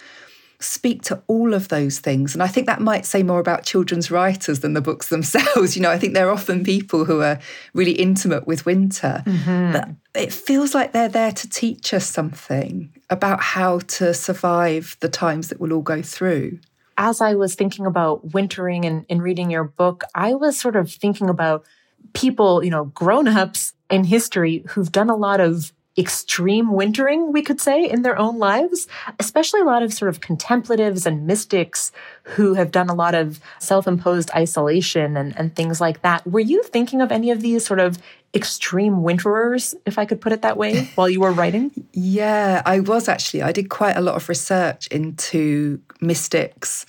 speak 0.59 1.03
to 1.03 1.23
all 1.27 1.53
of 1.53 1.69
those 1.69 1.99
things. 1.99 2.35
And 2.35 2.43
I 2.43 2.47
think 2.47 2.67
that 2.67 2.81
might 2.81 3.05
say 3.05 3.23
more 3.23 3.41
about 3.41 3.65
children's 3.65 4.11
writers 4.11 4.61
than 4.61 4.73
the 4.73 4.81
books 4.81 5.09
themselves. 5.11 5.77
You 5.77 5.83
know, 5.83 5.91
I 5.91 5.99
think 5.99 6.15
they're 6.15 6.31
often 6.31 6.65
people 6.65 7.05
who 7.05 7.21
are 7.23 7.39
really 7.75 7.93
intimate 7.93 8.47
with 8.47 8.65
winter. 8.65 9.23
Mm-hmm. 9.27 9.73
But 9.73 9.89
it 10.15 10.33
feels 10.33 10.75
like 10.75 10.93
they're 10.93 11.09
there 11.09 11.33
to 11.33 11.49
teach 11.49 11.93
us 11.93 12.07
something 12.07 12.93
about 13.11 13.41
how 13.41 13.81
to 13.81 14.15
survive 14.15 14.97
the 15.01 15.09
times 15.09 15.49
that 15.49 15.61
we'll 15.61 15.73
all 15.73 15.83
go 15.83 16.03
through. 16.03 16.59
As 16.99 17.21
I 17.21 17.35
was 17.35 17.55
thinking 17.55 17.85
about 17.85 18.33
wintering 18.33 18.87
and, 18.87 19.05
and 19.11 19.23
reading 19.23 19.51
your 19.51 19.65
book, 19.65 20.05
I 20.15 20.33
was 20.33 20.59
sort 20.59 20.77
of 20.77 20.91
thinking 20.91 21.29
about 21.29 21.67
people, 22.13 22.65
you 22.65 22.71
know, 22.71 22.87
grown 22.87 23.29
ups 23.29 23.73
in 23.91 24.05
history 24.05 24.65
who've 24.69 24.91
done 24.91 25.11
a 25.11 25.17
lot 25.17 25.41
of 25.41 25.73
extreme 25.99 26.73
wintering, 26.73 27.33
we 27.33 27.43
could 27.43 27.61
say, 27.61 27.89
in 27.89 28.03
their 28.03 28.19
own 28.19 28.39
lives, 28.39 28.87
especially 29.19 29.61
a 29.61 29.65
lot 29.65 29.83
of 29.83 29.93
sort 29.93 30.09
of 30.11 30.21
contemplatives 30.21 31.07
and 31.07 31.27
mystics 31.27 31.91
who 32.25 32.55
have 32.55 32.71
done 32.71 32.91
a 32.91 32.95
lot 32.95 33.15
of 33.15 33.41
self 33.59 33.87
imposed 33.87 34.31
isolation 34.33 35.17
and, 35.17 35.37
and 35.39 35.57
things 35.57 35.81
like 35.81 36.03
that. 36.03 36.27
Were 36.27 36.41
you 36.41 36.63
thinking 36.65 37.01
of 37.01 37.11
any 37.11 37.31
of 37.31 37.41
these 37.41 37.65
sort 37.65 37.81
of 37.81 37.99
extreme 38.35 38.97
winterers, 38.97 39.75
if 39.87 39.99
I 39.99 40.05
could 40.05 40.21
put 40.21 40.33
it 40.33 40.43
that 40.43 40.59
way, 40.59 40.85
while 40.97 41.09
you 41.09 41.21
were 41.21 41.33
writing? 41.33 41.71
yeah, 41.93 42.63
I 42.67 42.81
was 42.81 43.09
actually. 43.09 43.43
I 43.43 43.53
did 43.53 43.71
quite 43.71 43.97
a 43.97 44.01
lot 44.03 44.17
of 44.17 44.29
research 44.29 44.87
into 44.89 45.81
mystics 46.01 46.85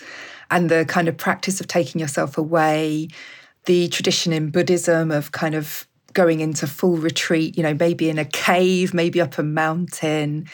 and 0.51 0.69
the 0.69 0.85
kind 0.85 1.07
of 1.07 1.17
practice 1.17 1.59
of 1.59 1.67
taking 1.67 1.99
yourself 1.99 2.37
away 2.37 3.09
the 3.67 3.87
tradition 3.89 4.33
in 4.33 4.49
Buddhism 4.49 5.11
of 5.11 5.31
kind 5.31 5.53
of 5.53 5.87
going 6.13 6.39
into 6.39 6.65
full 6.65 6.97
retreat, 6.97 7.55
you 7.55 7.63
know, 7.63 7.75
maybe 7.75 8.09
in 8.09 8.17
a 8.17 8.25
cave, 8.25 8.93
maybe 8.93 9.21
up 9.21 9.37
a 9.37 9.43
mountain. 9.43 10.47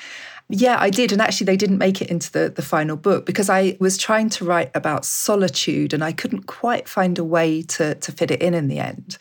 Yeah, 0.49 0.75
I 0.77 0.89
did. 0.89 1.13
And 1.13 1.21
actually, 1.21 1.45
they 1.45 1.55
didn't 1.55 1.77
make 1.77 2.01
it 2.01 2.09
into 2.09 2.31
the, 2.31 2.49
the 2.49 2.61
final 2.61 2.97
book 2.97 3.25
because 3.25 3.49
I 3.49 3.77
was 3.79 3.97
trying 3.97 4.29
to 4.31 4.45
write 4.45 4.71
about 4.75 5.05
solitude 5.05 5.93
and 5.93 6.03
I 6.03 6.11
couldn't 6.11 6.47
quite 6.47 6.89
find 6.89 7.17
a 7.17 7.23
way 7.23 7.61
to, 7.61 7.95
to 7.95 8.11
fit 8.11 8.29
it 8.29 8.41
in 8.41 8.53
in 8.53 8.67
the 8.67 8.79
end. 8.79 9.17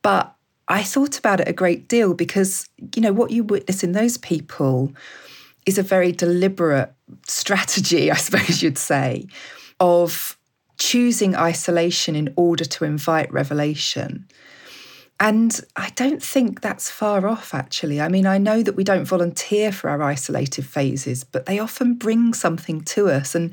But 0.00 0.34
I 0.68 0.82
thought 0.82 1.18
about 1.18 1.40
it 1.40 1.48
a 1.48 1.52
great 1.52 1.88
deal 1.88 2.14
because, 2.14 2.68
you 2.94 3.02
know, 3.02 3.12
what 3.12 3.30
you 3.30 3.44
witness 3.44 3.84
in 3.84 3.92
those 3.92 4.16
people 4.16 4.92
is 5.66 5.76
a 5.76 5.82
very 5.82 6.12
deliberate 6.12 6.94
strategy, 7.26 8.10
I 8.12 8.16
suppose 8.16 8.62
you'd 8.62 8.78
say, 8.78 9.26
of 9.80 10.37
choosing 10.78 11.36
isolation 11.36 12.16
in 12.16 12.32
order 12.36 12.64
to 12.64 12.84
invite 12.84 13.32
revelation. 13.32 14.26
And 15.20 15.60
I 15.74 15.90
don't 15.90 16.22
think 16.22 16.60
that's 16.60 16.88
far 16.88 17.26
off, 17.26 17.52
actually. 17.52 18.00
I 18.00 18.08
mean, 18.08 18.26
I 18.26 18.38
know 18.38 18.62
that 18.62 18.76
we 18.76 18.84
don't 18.84 19.04
volunteer 19.04 19.72
for 19.72 19.90
our 19.90 20.00
isolated 20.00 20.64
phases, 20.64 21.24
but 21.24 21.46
they 21.46 21.58
often 21.58 21.94
bring 21.94 22.32
something 22.34 22.82
to 22.82 23.08
us. 23.08 23.34
And 23.34 23.52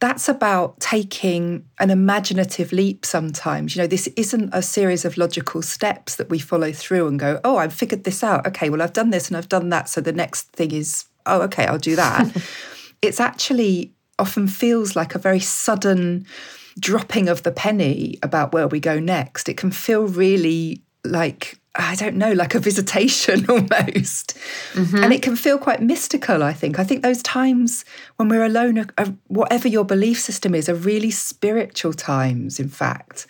that's 0.00 0.28
about 0.28 0.78
taking 0.80 1.64
an 1.78 1.88
imaginative 1.88 2.72
leap 2.72 3.06
sometimes. 3.06 3.74
You 3.74 3.82
know, 3.82 3.86
this 3.86 4.08
isn't 4.08 4.50
a 4.52 4.60
series 4.60 5.06
of 5.06 5.16
logical 5.16 5.62
steps 5.62 6.16
that 6.16 6.28
we 6.28 6.38
follow 6.38 6.70
through 6.72 7.06
and 7.06 7.18
go, 7.18 7.40
oh, 7.44 7.56
I've 7.56 7.72
figured 7.72 8.04
this 8.04 8.22
out. 8.22 8.46
Okay, 8.46 8.68
well, 8.68 8.82
I've 8.82 8.92
done 8.92 9.10
this 9.10 9.28
and 9.28 9.38
I've 9.38 9.48
done 9.48 9.70
that. 9.70 9.88
So 9.88 10.02
the 10.02 10.12
next 10.12 10.52
thing 10.52 10.72
is, 10.72 11.06
oh, 11.24 11.40
okay, 11.42 11.64
I'll 11.64 11.78
do 11.78 11.96
that. 11.96 12.30
it's 13.02 13.20
actually 13.20 13.94
often 14.20 14.46
feels 14.46 14.94
like 14.94 15.14
a 15.14 15.18
very 15.18 15.40
sudden 15.40 16.26
dropping 16.78 17.28
of 17.28 17.42
the 17.42 17.52
penny 17.52 18.18
about 18.22 18.52
where 18.52 18.68
we 18.68 18.80
go 18.80 19.00
next. 19.00 19.48
It 19.48 19.56
can 19.56 19.70
feel 19.70 20.06
really 20.06 20.82
like 21.04 21.60
I 21.76 21.94
don't 21.94 22.16
know, 22.16 22.32
like 22.32 22.56
a 22.56 22.58
visitation 22.58 23.46
almost. 23.48 24.36
Mm-hmm. 24.72 24.96
And 24.96 25.12
it 25.12 25.22
can 25.22 25.36
feel 25.36 25.56
quite 25.56 25.80
mystical, 25.80 26.42
I 26.42 26.52
think. 26.52 26.80
I 26.80 26.84
think 26.84 27.02
those 27.02 27.22
times 27.22 27.84
when 28.16 28.28
we're 28.28 28.44
alone, 28.44 28.78
are, 28.78 28.86
are, 28.98 29.14
whatever 29.28 29.68
your 29.68 29.84
belief 29.84 30.18
system 30.18 30.54
is, 30.54 30.68
are 30.68 30.74
really 30.74 31.12
spiritual 31.12 31.92
times, 31.92 32.58
in 32.58 32.68
fact. 32.68 33.28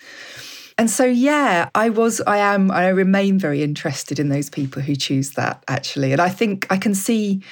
And 0.79 0.90
so, 0.90 1.05
yeah, 1.05 1.68
I 1.74 1.90
was, 1.90 2.22
I 2.22 2.38
am, 2.38 2.70
I 2.70 2.88
remain 2.88 3.38
very 3.38 3.62
interested 3.62 4.18
in 4.18 4.31
those 4.31 4.48
people 4.48 4.81
who 4.81 4.96
choose 4.96 5.33
that 5.33 5.62
actually. 5.68 6.12
And 6.12 6.22
I 6.22 6.31
think 6.31 6.66
I 6.70 6.79
can 6.79 6.94
see 6.94 7.42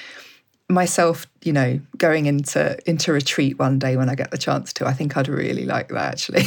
myself, 0.69 1.25
you 1.43 1.51
know, 1.51 1.79
going 1.97 2.27
into 2.27 2.77
into 2.87 3.11
retreat 3.11 3.57
one 3.57 3.79
day 3.79 3.97
when 3.97 4.07
I 4.07 4.15
get 4.15 4.31
the 4.31 4.37
chance 4.37 4.71
to. 4.73 4.87
I 4.87 4.93
think 4.93 5.17
I'd 5.17 5.27
really 5.27 5.65
like 5.65 5.89
that 5.89 6.13
actually. 6.13 6.45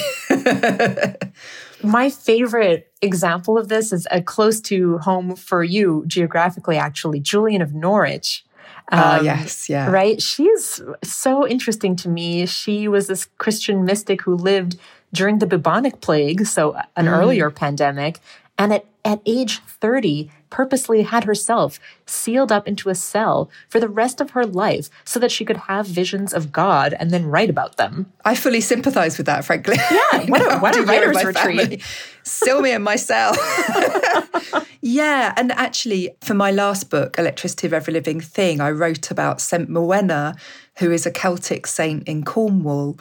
My 1.82 2.08
favorite 2.11 2.90
example 3.02 3.58
of 3.58 3.68
this 3.68 3.92
is 3.92 4.06
a 4.06 4.18
uh, 4.18 4.20
close 4.20 4.61
to 4.62 4.98
home 4.98 5.35
for 5.35 5.64
you 5.64 6.04
geographically, 6.06 6.76
actually, 6.76 7.18
Julian 7.18 7.61
of 7.61 7.74
Norwich. 7.74 8.44
Ah, 8.92 9.14
um, 9.14 9.20
uh, 9.20 9.22
yes, 9.22 9.68
yeah. 9.68 9.90
Right? 9.90 10.22
She's 10.22 10.80
so 11.02 11.46
interesting 11.46 11.96
to 11.96 12.08
me. 12.08 12.46
She 12.46 12.87
was 12.87 13.08
this 13.08 13.26
Christian 13.38 13.85
mystic 13.85 14.22
who 14.22 14.37
lived 14.37 14.78
during 15.12 15.40
the 15.40 15.46
bubonic 15.46 16.00
plague, 16.00 16.46
so 16.46 16.74
an 16.96 17.06
mm. 17.06 17.11
earlier 17.11 17.50
pandemic. 17.50 18.20
And 18.62 18.72
at, 18.72 18.87
at 19.05 19.20
age 19.27 19.59
30, 19.59 20.31
purposely 20.48 21.03
had 21.03 21.25
herself 21.25 21.81
sealed 22.07 22.53
up 22.53 22.68
into 22.68 22.90
a 22.90 22.94
cell 22.94 23.51
for 23.68 23.81
the 23.81 23.88
rest 23.88 24.20
of 24.20 24.31
her 24.31 24.46
life 24.46 24.88
so 25.03 25.18
that 25.18 25.33
she 25.33 25.44
could 25.44 25.57
have 25.57 25.85
visions 25.85 26.33
of 26.33 26.53
God 26.53 26.94
and 27.01 27.11
then 27.11 27.27
write 27.27 27.51
about 27.51 27.77
them. 27.77 28.12
I 28.25 28.37
fully 28.37 28.61
sympathize 28.61 29.18
with 29.18 29.27
that, 29.27 29.44
frankly. 29.44 29.79
Yeah, 29.90 30.27
what 30.29 30.42
a, 30.42 30.59
what 30.61 30.77
a 30.77 30.83
writer's 30.83 31.25
retreat. 31.25 31.83
Seal 32.22 32.61
me 32.61 32.70
in 32.70 32.85
my 32.85 32.94
cell. 32.94 33.35
yeah, 34.81 35.35
and 35.37 35.51
actually, 35.51 36.14
for 36.20 36.35
my 36.35 36.53
last 36.53 36.88
book, 36.88 37.18
Electricity 37.18 37.66
of 37.66 37.72
Every 37.72 37.92
Living 37.92 38.20
Thing, 38.20 38.61
I 38.61 38.70
wrote 38.70 39.11
about 39.11 39.40
St. 39.40 39.68
Morwenna, 39.68 40.38
who 40.78 40.90
is 40.90 41.06
a 41.06 41.11
Celtic 41.11 41.66
saint 41.66 42.08
in 42.08 42.24
Cornwall 42.24 42.98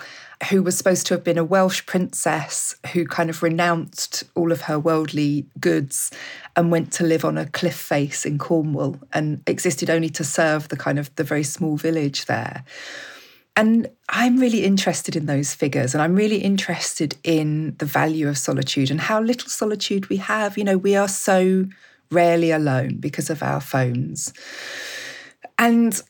who 0.50 0.64
was 0.64 0.78
supposed 0.78 1.06
to 1.08 1.14
have 1.14 1.24
been 1.24 1.38
a 1.38 1.44
Welsh 1.44 1.86
princess 1.86 2.76
who 2.94 3.06
kind 3.06 3.30
of 3.30 3.44
renounced 3.44 4.24
all 4.36 4.52
of 4.52 4.62
her 4.62 4.80
worldly 4.80 5.46
goods 5.60 6.12
and 6.56 6.72
went 6.72 6.92
to 6.94 7.04
live 7.04 7.24
on 7.24 7.38
a 7.38 7.46
cliff 7.46 7.76
face 7.76 8.26
in 8.26 8.38
Cornwall 8.38 9.00
and 9.14 9.42
existed 9.48 9.90
only 9.90 10.10
to 10.10 10.24
serve 10.24 10.70
the 10.70 10.78
kind 10.78 10.98
of 10.98 11.14
the 11.16 11.24
very 11.24 11.44
small 11.44 11.78
village 11.78 12.26
there. 12.26 12.64
And 13.56 13.90
I'm 14.10 14.40
really 14.40 14.64
interested 14.64 15.16
in 15.16 15.26
those 15.26 15.54
figures 15.54 15.94
and 15.94 16.02
I'm 16.02 16.16
really 16.16 16.40
interested 16.40 17.18
in 17.24 17.76
the 17.78 17.86
value 17.86 18.28
of 18.28 18.38
solitude 18.38 18.90
and 18.90 19.00
how 19.00 19.22
little 19.22 19.50
solitude 19.50 20.10
we 20.10 20.18
have. 20.18 20.58
You 20.58 20.64
know, 20.64 20.78
we 20.78 20.96
are 20.96 21.08
so 21.08 21.68
rarely 22.10 22.52
alone 22.52 22.98
because 23.00 23.30
of 23.30 23.44
our 23.44 23.62
phones. 23.62 24.34
And 25.60 26.02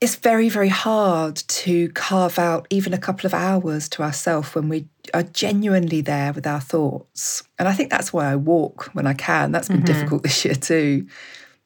it's 0.00 0.14
very, 0.14 0.48
very 0.48 0.68
hard 0.68 1.36
to 1.36 1.88
carve 1.90 2.38
out 2.38 2.66
even 2.70 2.94
a 2.94 2.98
couple 2.98 3.26
of 3.26 3.34
hours 3.34 3.88
to 3.88 4.02
ourselves 4.02 4.54
when 4.54 4.68
we 4.68 4.86
are 5.12 5.24
genuinely 5.24 6.00
there 6.00 6.32
with 6.32 6.46
our 6.46 6.60
thoughts. 6.60 7.42
And 7.58 7.66
I 7.66 7.72
think 7.72 7.90
that's 7.90 8.12
why 8.12 8.30
I 8.30 8.36
walk 8.36 8.90
when 8.92 9.08
I 9.08 9.14
can. 9.14 9.50
That's 9.50 9.68
been 9.68 9.78
mm-hmm. 9.78 9.86
difficult 9.86 10.22
this 10.24 10.44
year 10.44 10.54
too. 10.54 11.08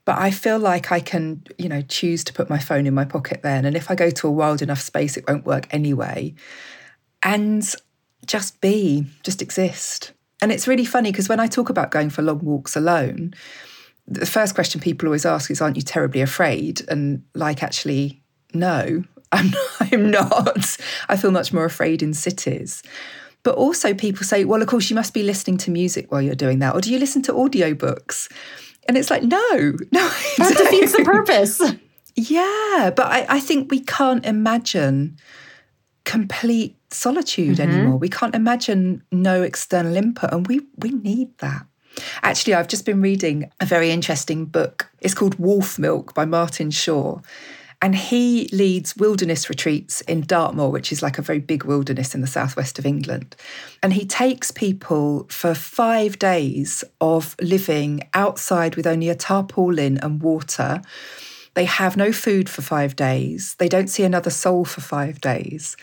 But 0.04 0.18
I 0.18 0.30
feel 0.30 0.58
like 0.58 0.90
I 0.90 1.00
can, 1.00 1.44
you 1.58 1.68
know, 1.68 1.82
choose 1.82 2.24
to 2.24 2.32
put 2.32 2.48
my 2.48 2.58
phone 2.58 2.86
in 2.86 2.94
my 2.94 3.04
pocket 3.04 3.42
then. 3.42 3.64
And 3.64 3.76
if 3.76 3.90
I 3.90 3.94
go 3.94 4.10
to 4.10 4.28
a 4.28 4.30
wild 4.30 4.62
enough 4.62 4.80
space, 4.80 5.16
it 5.16 5.28
won't 5.28 5.44
work 5.44 5.68
anyway. 5.70 6.34
And 7.22 7.62
just 8.26 8.60
be, 8.60 9.06
just 9.22 9.42
exist. 9.42 10.12
And 10.40 10.50
it's 10.50 10.66
really 10.66 10.86
funny 10.86 11.12
because 11.12 11.28
when 11.28 11.38
I 11.38 11.46
talk 11.46 11.68
about 11.68 11.90
going 11.90 12.10
for 12.10 12.22
long 12.22 12.40
walks 12.40 12.74
alone, 12.76 13.34
the 14.08 14.26
first 14.26 14.54
question 14.54 14.80
people 14.80 15.06
always 15.06 15.26
ask 15.26 15.50
is, 15.50 15.60
Aren't 15.60 15.76
you 15.76 15.82
terribly 15.82 16.20
afraid? 16.20 16.82
And 16.88 17.22
like, 17.34 17.62
actually, 17.62 18.21
no, 18.54 19.04
I'm, 19.32 19.52
I'm 19.80 20.10
not. 20.10 20.76
I 21.08 21.16
feel 21.16 21.30
much 21.30 21.52
more 21.52 21.64
afraid 21.64 22.02
in 22.02 22.14
cities. 22.14 22.82
But 23.44 23.56
also, 23.56 23.92
people 23.92 24.24
say, 24.24 24.44
well, 24.44 24.62
of 24.62 24.68
course, 24.68 24.88
you 24.88 24.94
must 24.94 25.14
be 25.14 25.22
listening 25.22 25.56
to 25.58 25.70
music 25.70 26.12
while 26.12 26.22
you're 26.22 26.34
doing 26.34 26.60
that. 26.60 26.74
Or 26.74 26.80
do 26.80 26.92
you 26.92 26.98
listen 26.98 27.22
to 27.22 27.32
audiobooks? 27.32 28.30
And 28.88 28.96
it's 28.96 29.10
like, 29.10 29.22
no, 29.22 29.38
no. 29.92 30.08
That 30.38 30.54
defeats 30.56 30.96
the 30.96 31.04
purpose. 31.04 31.60
Yeah. 32.14 32.92
But 32.94 33.06
I, 33.06 33.24
I, 33.26 33.40
think 33.40 33.70
we 33.70 33.80
can't 33.80 34.26
imagine 34.26 35.16
complete 36.04 36.76
solitude 36.90 37.56
mm-hmm. 37.56 37.70
anymore. 37.70 37.96
We 37.96 38.10
can't 38.10 38.34
imagine 38.34 39.02
no 39.10 39.40
external 39.40 39.96
input. 39.96 40.30
And 40.30 40.46
we, 40.46 40.60
we 40.76 40.90
need 40.90 41.38
that. 41.38 41.64
Actually, 42.22 42.52
I've 42.52 42.68
just 42.68 42.84
been 42.84 43.00
reading 43.00 43.50
a 43.60 43.64
very 43.64 43.90
interesting 43.90 44.44
book. 44.44 44.90
It's 45.00 45.14
called 45.14 45.38
Wolf 45.38 45.78
Milk 45.78 46.12
by 46.12 46.26
Martin 46.26 46.70
Shaw. 46.70 47.20
And 47.82 47.96
he 47.96 48.48
leads 48.52 48.96
wilderness 48.96 49.48
retreats 49.48 50.02
in 50.02 50.20
Dartmoor, 50.20 50.70
which 50.70 50.92
is 50.92 51.02
like 51.02 51.18
a 51.18 51.22
very 51.22 51.40
big 51.40 51.64
wilderness 51.64 52.14
in 52.14 52.20
the 52.20 52.28
southwest 52.28 52.78
of 52.78 52.86
England. 52.86 53.34
And 53.82 53.92
he 53.92 54.06
takes 54.06 54.52
people 54.52 55.26
for 55.28 55.52
five 55.52 56.16
days 56.20 56.84
of 57.00 57.34
living 57.40 58.08
outside 58.14 58.76
with 58.76 58.86
only 58.86 59.08
a 59.08 59.16
tarpaulin 59.16 59.98
and 59.98 60.22
water. 60.22 60.80
They 61.54 61.64
have 61.64 61.96
no 61.96 62.12
food 62.12 62.48
for 62.48 62.62
five 62.62 62.94
days. 62.94 63.56
They 63.58 63.68
don't 63.68 63.88
see 63.88 64.04
another 64.04 64.30
soul 64.30 64.64
for 64.64 64.80
five 64.80 65.20
days. 65.20 65.76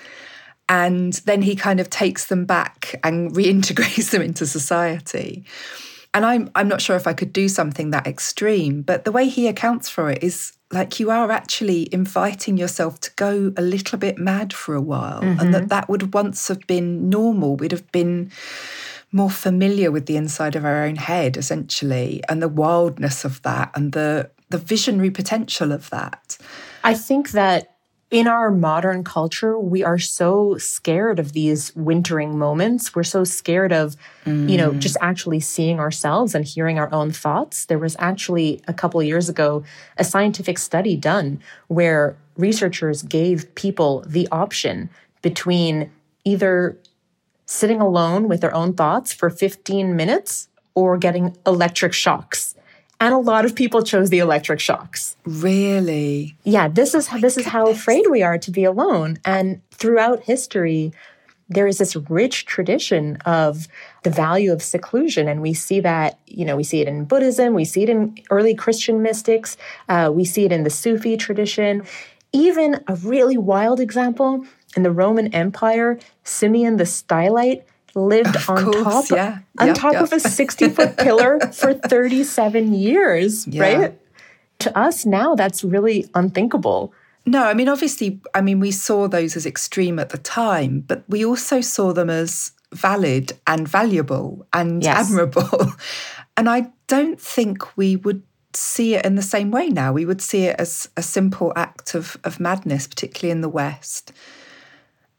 And 0.70 1.14
then 1.26 1.42
he 1.42 1.56
kind 1.58 1.82
of 1.82 1.90
takes 1.90 2.28
them 2.28 2.46
back 2.46 2.96
and 3.04 3.32
reintegrates 3.36 4.12
them 4.12 4.22
into 4.22 4.48
society. 4.48 5.44
And 6.14 6.26
I'm 6.26 6.50
I'm 6.56 6.70
not 6.70 6.82
sure 6.82 6.96
if 6.96 7.08
I 7.08 7.14
could 7.14 7.34
do 7.34 7.50
something 7.50 7.90
that 7.90 8.08
extreme, 8.08 8.84
but 8.84 9.04
the 9.04 9.12
way 9.12 9.28
he 9.28 9.48
accounts 9.48 9.90
for 9.90 10.10
it 10.10 10.24
is 10.24 10.54
like 10.71 10.99
you 10.99 11.10
are 11.10 11.32
actually 11.32 11.91
inviting 11.91 12.58
yourself 12.58 12.99
to 13.01 13.12
go 13.15 13.51
a 13.58 13.62
little 13.62 13.97
bit 13.97 14.17
mad 14.17 14.53
for 14.53 14.75
a 14.75 14.82
while 14.82 15.21
mm-hmm. 15.21 15.39
and 15.39 15.53
that 15.53 15.62
mm-hmm. 15.62 15.67
that 15.67 15.89
would 15.89 16.13
once 16.13 16.47
have 16.47 16.65
been 16.67 17.10
normal 17.10 17.55
we'd 17.55 17.71
have 17.71 17.91
been 17.91 18.32
more 19.12 19.29
familiar 19.29 19.91
with 19.91 20.05
the 20.05 20.15
inside 20.15 20.55
of 20.55 20.63
our 20.63 20.84
own 20.84 20.95
head 20.95 21.38
essentially 21.38 22.21
and 22.29 22.41
the 22.41 22.47
wildness 22.47 23.25
of 23.25 23.41
that 23.41 23.71
and 23.75 23.93
the 23.93 24.29
the 24.49 24.58
visionary 24.58 25.10
potential 25.10 25.71
of 25.71 25.89
that 25.89 26.38
i 26.84 26.93
think 26.93 27.32
that 27.32 27.75
in 28.12 28.28
our 28.28 28.50
modern 28.50 29.04
culture, 29.04 29.58
we 29.58 29.84
are 29.84 30.00
so 30.00 30.58
scared 30.58 31.19
of 31.19 31.34
these 31.34 31.76
wintering 31.76 32.39
moments. 32.39 32.95
We're 32.95 33.04
so 33.04 33.24
scared 33.24 33.72
of, 33.72 33.95
mm. 34.26 34.50
you 34.50 34.58
know, 34.58 34.74
just 34.74 34.95
mm. 34.95 35.02
actually 35.02 35.39
seeing 35.41 35.80
ourselves 35.80 36.34
and 36.34 36.43
hearing 36.43 36.80
our 36.80 36.91
own 36.91 37.12
thoughts. 37.12 37.65
There 37.65 37.78
was 37.78 37.95
actually 38.00 38.62
a 38.67 38.74
couple 38.74 39.02
years 39.04 39.30
ago 39.30 39.63
a 39.98 40.04
scientific 40.04 40.58
study 40.58 40.95
done 40.95 41.39
where 41.67 42.17
researchers 42.36 43.04
gave 43.04 43.54
people 43.54 44.04
the 44.08 44.28
option 44.32 44.89
between 45.22 45.91
either 46.26 46.78
sitting 47.45 47.80
alone 47.80 48.28
with 48.28 48.41
their 48.41 48.56
own 48.56 48.74
thoughts 48.74 49.13
for 49.13 49.30
15 49.30 49.95
minutes 49.95 50.48
or 50.74 50.98
getting 50.98 51.36
electric 51.45 51.93
shocks. 51.93 52.56
And 53.00 53.14
a 53.14 53.18
lot 53.18 53.46
of 53.46 53.56
people 53.56 53.82
chose 53.82 54.10
the 54.10 54.20
electric 54.20 54.60
shocks. 54.60 55.16
Really? 55.26 56.36
Yeah, 56.44 56.68
this 56.68 56.94
is 56.94 57.08
oh 57.12 57.20
this 57.20 57.38
is 57.38 57.46
how 57.46 57.68
afraid 57.68 58.08
we 58.10 58.22
are 58.22 58.38
to 58.38 58.52
be 58.52 58.66
alone. 58.66 59.18
And 59.24 59.62
throughout 59.72 60.24
history, 60.24 60.92
there 61.50 61.66
is 61.66 61.80
this 61.80 61.96
rich 61.96 62.46
tradition 62.46 63.16
of 63.26 63.68
the 64.04 64.10
value 64.10 64.54
of 64.54 64.62
seclusion. 64.62 65.28
And 65.28 65.42
we 65.42 65.54
see 65.54 65.80
that, 65.80 66.20
you 66.28 66.46
know, 66.46 66.56
we 66.56 66.64
see 66.64 66.82
it 66.82 66.88
in 66.88 67.06
Buddhism, 67.06 67.54
we 67.54 67.66
see 67.66 67.84
it 67.84 67.90
in 67.90 68.18
early 68.30 68.54
Christian 68.54 69.02
mystics, 69.02 69.58
uh, 69.90 70.12
we 70.14 70.26
see 70.26 70.46
it 70.46 70.52
in 70.52 70.64
the 70.64 70.70
Sufi 70.70 71.18
tradition. 71.18 71.84
Even 72.32 72.84
a 72.88 72.96
really 72.96 73.38
wild 73.38 73.80
example 73.80 74.46
in 74.76 74.84
the 74.84 74.92
Roman 74.92 75.34
Empire, 75.34 75.98
Simeon 76.24 76.78
the 76.78 76.84
Stylite 76.84 77.64
lived 78.00 78.36
of 78.36 78.50
on 78.50 78.64
course, 78.64 78.84
top 78.84 79.10
yeah. 79.10 79.40
on 79.60 79.74
top 79.74 79.96
of 79.96 80.12
a 80.14 80.20
60 80.20 80.70
foot 80.70 80.98
pillar 80.98 81.40
for 81.54 81.74
37 81.88 82.74
years, 82.74 83.48
right? 83.48 84.00
To 84.60 84.78
us 84.78 85.06
now, 85.06 85.36
that's 85.36 85.64
really 85.64 86.10
unthinkable. 86.16 86.94
No, 87.26 87.44
I 87.44 87.54
mean, 87.54 87.70
obviously, 87.70 88.20
I 88.34 88.42
mean, 88.42 88.60
we 88.60 88.72
saw 88.72 89.08
those 89.08 89.36
as 89.36 89.46
extreme 89.46 90.00
at 90.00 90.10
the 90.10 90.18
time, 90.18 90.82
but 90.82 91.04
we 91.08 91.24
also 91.24 91.62
saw 91.62 91.94
them 91.94 92.10
as 92.10 92.52
valid 92.74 93.34
and 93.48 93.68
valuable 93.68 94.46
and 94.54 94.84
yes. 94.84 95.10
admirable. 95.10 95.74
and 96.38 96.50
I 96.50 96.72
don't 96.88 97.20
think 97.20 97.78
we 97.78 97.96
would 97.98 98.24
see 98.54 98.96
it 98.96 99.06
in 99.06 99.16
the 99.16 99.22
same 99.22 99.52
way 99.52 99.68
now. 99.68 99.94
We 99.94 100.06
would 100.06 100.22
see 100.22 100.46
it 100.46 100.56
as 100.60 100.90
a 100.98 101.04
simple 101.04 101.54
act 101.56 101.94
of, 101.96 102.18
of 102.24 102.40
madness, 102.40 102.88
particularly 102.88 103.32
in 103.32 103.42
the 103.42 103.50
West. 103.50 104.12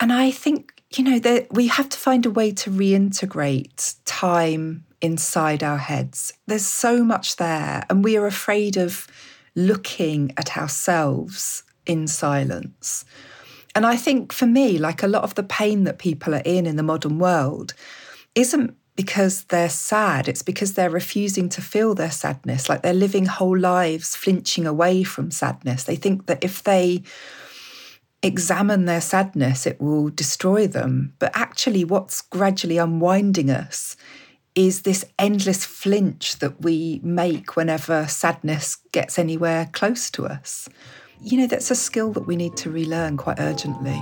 And 0.01 0.13
I 0.13 0.31
think, 0.31 0.80
you 0.91 1.05
know, 1.05 1.19
that 1.21 1.53
we 1.53 1.69
have 1.69 1.89
to 1.89 1.99
find 1.99 2.27
a 2.27 2.31
way 2.31 2.51
to 2.53 2.71
reintegrate 2.71 3.97
time 4.05 4.85
inside 5.01 5.63
our 5.63 5.79
heads. 5.79 6.33
There's 6.47 6.67
so 6.67 7.05
much 7.05 7.37
there, 7.37 7.85
and 7.89 8.03
we 8.03 8.17
are 8.17 8.27
afraid 8.27 8.77
of 8.77 9.07
looking 9.55 10.33
at 10.37 10.57
ourselves 10.57 11.63
in 11.87 12.07
silence. 12.07 13.05
And 13.75 13.87
I 13.87 13.97
think 13.97 14.33
for 14.33 14.47
me, 14.47 14.79
like 14.79 15.03
a 15.03 15.09
lot 15.09 15.23
of 15.23 15.37
the 15.37 15.43
pain 15.43 15.85
that 15.85 15.99
people 15.99 16.35
are 16.35 16.43
in 16.45 16.67
in 16.67 16.77
the 16.77 16.83
modern 16.83 17.19
world 17.19 17.75
isn't 18.35 18.77
because 18.97 19.45
they're 19.45 19.69
sad, 19.69 20.29
it's 20.29 20.43
because 20.43 20.75
they're 20.75 20.91
refusing 20.91 21.49
to 21.49 21.63
feel 21.63 21.95
their 21.95 22.11
sadness, 22.11 22.69
like 22.69 22.83
they're 22.83 22.93
living 22.93 23.27
whole 23.27 23.57
lives 23.57 24.17
flinching 24.17 24.67
away 24.67 25.05
from 25.05 25.31
sadness. 25.31 25.85
They 25.85 25.97
think 25.97 26.27
that 26.27 26.43
if 26.45 26.65
they 26.65 27.03
examine 28.23 28.85
their 28.85 29.01
sadness, 29.01 29.67
it 29.67 29.81
will 29.81 30.11
destroy 30.11 30.67
them. 30.67 31.15
But 31.19 31.33
actually, 31.35 31.85
what's 31.85 32.21
gradually 32.21 32.79
unwinding 32.79 33.51
us 33.51 33.97
is 34.55 34.83
this 34.83 35.05
endless 35.19 35.65
flinch 35.65 36.39
that 36.41 36.61
we 36.63 37.01
make 37.03 37.57
whenever 37.57 38.07
sadness 38.09 38.77
gets 38.93 39.19
anywhere 39.19 39.69
close 39.73 40.11
to 40.11 40.27
us. 40.27 40.69
You 41.23 41.39
know, 41.39 41.47
that's 41.47 41.71
a 41.71 41.75
skill 41.75 42.13
that 42.13 42.27
we 42.27 42.37
need 42.37 42.57
to 42.59 42.71
relearn 42.71 43.17
quite 43.17 43.39
urgently. 43.39 44.01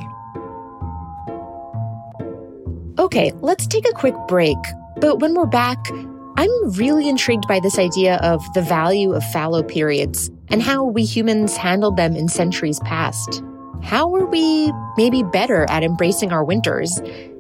Okay, 2.98 3.33
let's 3.40 3.66
take 3.66 3.88
a 3.88 3.92
quick 3.92 4.14
break. 4.26 4.59
But 4.96 5.20
when 5.20 5.35
we're 5.35 5.46
back, 5.46 5.78
I'm 6.37 6.70
really 6.72 7.09
intrigued 7.09 7.46
by 7.46 7.61
this 7.61 7.78
idea 7.78 8.16
of 8.16 8.42
the 8.54 8.62
value 8.62 9.12
of 9.12 9.24
fallow 9.33 9.62
periods 9.62 10.31
and 10.48 10.62
how 10.62 10.85
we 10.85 11.04
humans 11.04 11.57
handled 11.57 11.96
them 11.96 12.16
in 12.16 12.28
centuries 12.28 12.81
past. 12.81 13.42
How 13.83 14.14
are 14.14 14.27
we 14.27 14.73
maybe 14.97 15.23
better 15.23 15.64
at 15.71 15.83
embracing 15.83 16.33
our 16.33 16.45
winters? 16.45 16.99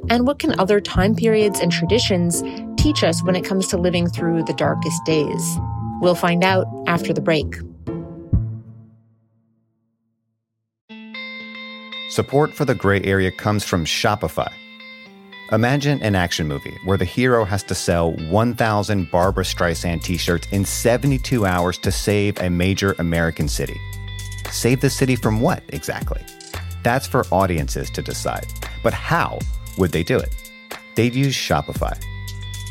And 0.08 0.26
what 0.26 0.38
can 0.38 0.58
other 0.58 0.80
time 0.80 1.14
periods 1.14 1.60
and 1.60 1.70
traditions 1.70 2.42
teach 2.80 3.02
us 3.04 3.22
when 3.22 3.36
it 3.36 3.44
comes 3.44 3.66
to 3.68 3.76
living 3.76 4.08
through 4.08 4.44
the 4.44 4.54
darkest 4.54 5.04
days? 5.04 5.58
We'll 6.00 6.14
find 6.14 6.44
out 6.44 6.66
after 6.86 7.12
the 7.12 7.20
break. 7.20 7.56
Support 12.10 12.54
for 12.54 12.64
the 12.64 12.74
gray 12.74 13.02
area 13.02 13.30
comes 13.30 13.64
from 13.64 13.84
Shopify. 13.84 14.50
Imagine 15.52 16.02
an 16.02 16.14
action 16.14 16.46
movie 16.46 16.76
where 16.84 16.96
the 16.96 17.04
hero 17.04 17.44
has 17.44 17.62
to 17.64 17.74
sell 17.74 18.12
1,000 18.12 19.10
Barbra 19.10 19.44
Streisand 19.44 20.02
t 20.02 20.16
shirts 20.16 20.46
in 20.52 20.64
72 20.64 21.46
hours 21.46 21.78
to 21.78 21.92
save 21.92 22.38
a 22.40 22.48
major 22.48 22.94
American 22.98 23.48
city. 23.48 23.78
Save 24.50 24.80
the 24.80 24.90
city 24.90 25.16
from 25.16 25.40
what 25.40 25.62
exactly? 25.68 26.24
That's 26.82 27.06
for 27.06 27.24
audiences 27.30 27.90
to 27.90 28.02
decide. 28.02 28.46
But 28.82 28.94
how 28.94 29.38
would 29.76 29.92
they 29.92 30.02
do 30.02 30.18
it? 30.18 30.34
They'd 30.94 31.14
use 31.14 31.34
Shopify. 31.34 32.00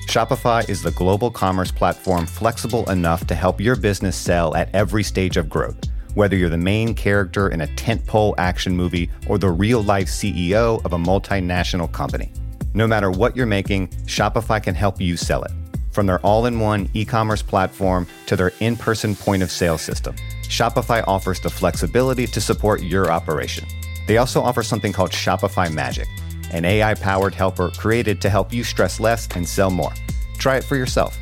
Shopify 0.08 0.68
is 0.70 0.82
the 0.82 0.92
global 0.92 1.30
commerce 1.30 1.72
platform 1.72 2.26
flexible 2.26 2.90
enough 2.90 3.28
to 3.28 3.36
help 3.36 3.60
your 3.60 3.76
business 3.76 4.16
sell 4.16 4.56
at 4.56 4.74
every 4.74 5.04
stage 5.04 5.38
of 5.38 5.50
growth, 5.50 5.78
whether 6.14 6.36
you're 6.36 6.50
the 6.50 6.58
main 6.58 6.96
character 6.96 7.50
in 7.50 7.62
a 7.62 7.68
tentpole 7.68 8.34
action 8.38 8.76
movie 8.76 9.10
or 9.28 9.38
the 9.38 9.50
real 9.50 9.84
life 9.84 10.08
CEO 10.08 10.84
of 10.86 10.94
a 10.94 10.98
multinational 10.98 11.92
company. 11.92 12.32
No 12.74 12.88
matter 12.88 13.12
what 13.12 13.36
you're 13.36 13.46
making, 13.46 13.90
Shopify 14.06 14.62
can 14.62 14.76
help 14.76 15.00
you 15.02 15.18
sell 15.18 15.44
it. 15.44 15.52
From 15.92 16.06
their 16.06 16.20
all 16.20 16.46
in 16.46 16.60
one 16.60 16.90
e 16.94 17.04
commerce 17.06 17.42
platform 17.42 18.08
to 18.28 18.36
their 18.36 18.54
in 18.60 18.76
person 18.76 19.16
point 19.16 19.44
of 19.44 19.52
sale 19.52 19.78
system, 19.78 20.16
Shopify 20.48 21.04
offers 21.08 21.40
the 21.40 21.50
flexibility 21.50 22.28
to 22.28 22.42
support 22.42 22.82
your 22.82 23.12
operation. 23.12 23.68
They 24.08 24.18
also 24.18 24.42
offer 24.42 24.64
something 24.64 24.94
called 24.94 25.12
Shopify 25.12 25.74
Magic 25.74 26.08
an 26.52 26.66
AI 26.66 26.94
powered 26.96 27.36
helper 27.36 27.70
created 27.72 28.22
to 28.22 28.30
help 28.30 28.54
you 28.54 28.64
stress 28.64 29.00
less 29.00 29.28
and 29.36 29.48
sell 29.48 29.70
more. 29.70 29.94
Try 30.38 30.58
it 30.58 30.64
for 30.64 30.76
yourself. 30.76 31.18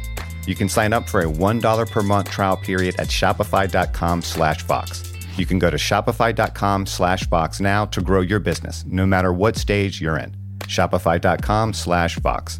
You 0.46 0.56
can 0.56 0.70
sign 0.70 0.94
up 0.94 1.10
for 1.10 1.22
a 1.22 1.26
$1 1.26 1.92
per 1.92 2.04
month 2.04 2.30
trial 2.30 2.58
period 2.58 2.96
at 3.00 3.08
shopify.com 3.08 4.22
slash 4.22 4.64
Vox. 4.64 5.12
You 5.38 5.46
can 5.46 5.60
go 5.60 5.70
to 5.70 5.78
shopify.com 5.78 6.86
slash 6.86 7.28
Vox 7.28 7.60
now 7.60 7.86
to 7.86 8.02
grow 8.02 8.22
your 8.22 8.40
business, 8.40 8.86
no 8.88 9.06
matter 9.06 9.34
what 9.34 9.58
stage 9.58 10.00
you're 10.00 10.18
in. 10.18 10.36
Shopify.com 10.60 11.74
slash 11.74 12.18
Vox. 12.20 12.60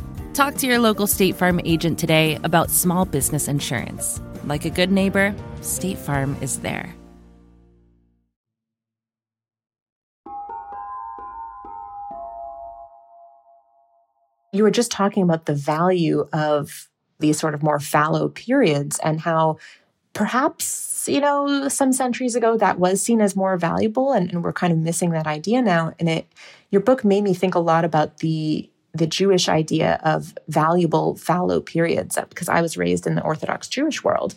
Talk 0.33 0.55
to 0.55 0.67
your 0.67 0.79
local 0.79 1.07
State 1.07 1.35
Farm 1.35 1.59
agent 1.65 1.99
today 1.99 2.39
about 2.45 2.69
small 2.69 3.03
business 3.03 3.49
insurance. 3.49 4.21
Like 4.45 4.63
a 4.63 4.69
good 4.69 4.89
neighbor, 4.89 5.35
State 5.59 5.97
Farm 5.97 6.37
is 6.39 6.59
there. 6.59 6.95
You 14.53 14.63
were 14.63 14.71
just 14.71 14.89
talking 14.89 15.23
about 15.23 15.47
the 15.47 15.53
value 15.53 16.29
of 16.31 16.89
these 17.19 17.37
sort 17.37 17.53
of 17.53 17.61
more 17.61 17.81
fallow 17.81 18.29
periods 18.29 18.99
and 19.03 19.19
how 19.19 19.57
perhaps, 20.13 21.09
you 21.09 21.19
know, 21.19 21.67
some 21.67 21.91
centuries 21.91 22.35
ago 22.35 22.55
that 22.57 22.79
was 22.79 23.01
seen 23.01 23.19
as 23.19 23.35
more 23.35 23.57
valuable 23.57 24.13
and, 24.13 24.31
and 24.31 24.45
we're 24.45 24.53
kind 24.53 24.71
of 24.71 24.79
missing 24.79 25.09
that 25.09 25.27
idea 25.27 25.61
now. 25.61 25.93
And 25.99 26.07
it 26.07 26.25
your 26.69 26.81
book 26.81 27.03
made 27.03 27.23
me 27.23 27.33
think 27.33 27.53
a 27.53 27.59
lot 27.59 27.83
about 27.83 28.19
the 28.19 28.69
the 28.93 29.07
Jewish 29.07 29.47
idea 29.47 29.99
of 30.03 30.33
valuable 30.47 31.15
fallow 31.15 31.61
periods 31.61 32.17
because 32.29 32.49
I 32.49 32.61
was 32.61 32.77
raised 32.77 33.07
in 33.07 33.15
the 33.15 33.23
Orthodox 33.23 33.67
Jewish 33.67 34.03
world. 34.03 34.35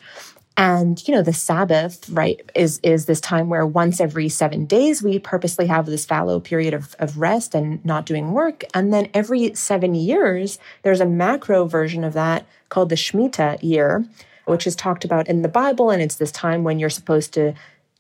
And, 0.57 1.07
you 1.09 1.15
know, 1.15 1.23
the 1.23 1.33
Sabbath, 1.33 2.09
right, 2.11 2.41
is, 2.55 2.79
is 2.85 3.07
this 3.07 3.21
time 3.21 3.49
where 3.49 3.67
once 3.67 4.01
every 4.01 4.29
seven 4.29 4.67
days 4.67 5.03
we 5.03 5.19
purposely 5.19 5.67
have 5.67 5.87
this 5.87 6.05
fallow 6.05 6.39
period 6.39 6.75
of, 6.75 6.95
of 7.01 7.19
rest 7.19 7.57
and 7.57 7.85
not 7.85 8.07
doing 8.07 8.31
work. 8.31 8.63
And 8.73 8.93
then 8.93 9.11
every 9.13 9.53
seven 9.55 9.97
years, 9.97 10.61
there's 10.83 11.01
a 11.01 11.07
macro 11.07 11.67
version 11.67 12.05
of 12.05 12.13
that 12.13 12.47
called 12.69 12.89
the 12.89 12.95
Shemitah 12.95 13.65
year, 13.65 14.05
which 14.45 14.65
is 14.65 14.77
talked 14.77 15.05
about 15.05 15.27
in 15.27 15.43
the 15.43 15.49
Bible. 15.49 15.91
And 15.91 16.01
it's 16.01 16.17
this 16.17 16.31
time 16.31 16.63
when 16.63 16.79
you're 16.79 16.89
supposed 16.91 17.35
to 17.35 17.55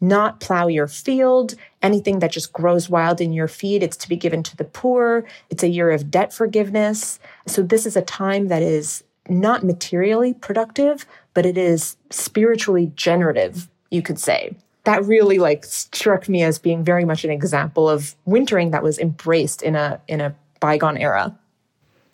not 0.09 0.41
plow 0.41 0.67
your 0.67 0.89
field. 0.89 1.55
Anything 1.83 2.19
that 2.21 2.33
just 2.33 2.53
grows 2.53 2.89
wild 2.89 3.21
in 3.21 3.33
your 3.33 3.49
feed, 3.49 3.83
it's 3.83 3.97
to 3.99 4.09
be 4.09 4.17
given 4.17 4.43
to 4.45 4.57
the 4.57 4.65
poor. 4.65 5.25
It's 5.51 5.63
a 5.63 5.69
year 5.69 5.91
of 5.91 6.11
debt 6.11 6.33
forgiveness. 6.33 7.19
So 7.47 7.63
this 7.63 7.87
is 7.87 7.97
a 7.97 8.03
time 8.03 8.49
that 8.49 8.63
is 8.63 9.05
not 9.29 9.65
materially 9.65 10.35
productive, 10.35 11.07
but 11.33 11.47
it 11.47 11.57
is 11.57 11.97
spiritually 12.11 12.93
generative, 12.95 13.69
you 13.91 14.03
could 14.03 14.19
say. 14.19 14.57
That 14.85 15.05
really 15.05 15.39
like 15.39 15.65
struck 15.65 16.29
me 16.29 16.43
as 16.43 16.59
being 16.59 16.85
very 16.85 17.05
much 17.05 17.25
an 17.25 17.31
example 17.31 17.89
of 17.89 18.15
wintering 18.27 18.71
that 18.73 18.83
was 18.83 18.99
embraced 18.99 19.63
in 19.63 19.77
a 19.77 20.01
in 20.09 20.21
a 20.21 20.35
bygone 20.61 20.99
era. 20.99 21.37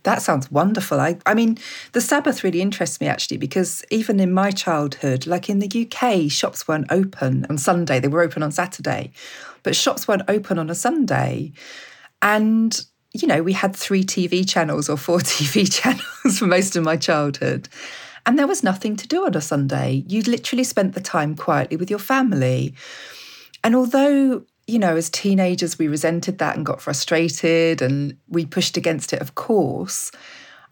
That 0.04 0.22
sounds 0.22 0.50
wonderful. 0.50 0.98
I, 0.98 1.18
I 1.26 1.34
mean, 1.34 1.58
the 1.92 2.00
Sabbath 2.00 2.42
really 2.42 2.62
interests 2.62 3.00
me 3.00 3.06
actually 3.06 3.36
because 3.36 3.84
even 3.90 4.18
in 4.18 4.32
my 4.32 4.50
childhood, 4.50 5.26
like 5.26 5.50
in 5.50 5.58
the 5.58 5.86
UK, 5.86 6.30
shops 6.30 6.66
weren't 6.66 6.90
open 6.90 7.46
on 7.50 7.58
Sunday. 7.58 8.00
They 8.00 8.08
were 8.08 8.22
open 8.22 8.42
on 8.42 8.50
Saturday, 8.50 9.12
but 9.62 9.76
shops 9.76 10.08
weren't 10.08 10.22
open 10.28 10.58
on 10.58 10.70
a 10.70 10.74
Sunday. 10.74 11.52
And, 12.22 12.80
you 13.12 13.28
know, 13.28 13.42
we 13.42 13.52
had 13.52 13.76
three 13.76 14.02
TV 14.02 14.48
channels 14.48 14.88
or 14.88 14.96
four 14.96 15.18
TV 15.20 15.70
channels 15.70 16.38
for 16.38 16.46
most 16.46 16.76
of 16.76 16.84
my 16.84 16.96
childhood. 16.96 17.68
And 18.26 18.38
there 18.38 18.46
was 18.46 18.62
nothing 18.62 18.96
to 18.96 19.08
do 19.08 19.26
on 19.26 19.34
a 19.34 19.40
Sunday. 19.40 20.04
You 20.06 20.22
literally 20.22 20.64
spent 20.64 20.94
the 20.94 21.00
time 21.00 21.34
quietly 21.34 21.76
with 21.76 21.90
your 21.90 21.98
family. 21.98 22.74
And 23.64 23.74
although, 23.74 24.44
you 24.66 24.78
know, 24.78 24.96
as 24.96 25.10
teenagers, 25.10 25.78
we 25.78 25.88
resented 25.88 26.38
that 26.38 26.56
and 26.56 26.64
got 26.64 26.80
frustrated 26.80 27.82
and 27.82 28.16
we 28.28 28.46
pushed 28.46 28.76
against 28.76 29.12
it, 29.12 29.20
of 29.20 29.34
course, 29.34 30.12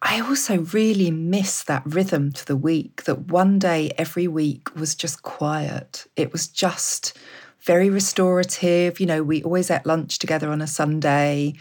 I 0.01 0.21
also 0.21 0.59
really 0.59 1.11
miss 1.11 1.65
that 1.65 1.83
rhythm 1.85 2.31
to 2.33 2.47
the 2.47 2.57
week 2.57 3.05
that 3.05 3.29
one 3.29 3.59
day 3.59 3.91
every 3.99 4.29
week 4.29 4.75
was 4.77 4.95
just 4.95 5.23
quiet. 5.23 6.07
It 6.15 6.33
was 6.33 6.47
just 6.47 7.19
very 7.61 7.91
restorative. 7.91 9.01
You 9.01 9.07
know, 9.07 9.23
we 9.25 9.43
always 9.43 9.71
ate 9.71 9.85
lunch 9.85 10.19
together 10.21 10.51
on 10.51 10.63
a 10.63 10.69
Sunday. 10.69 11.55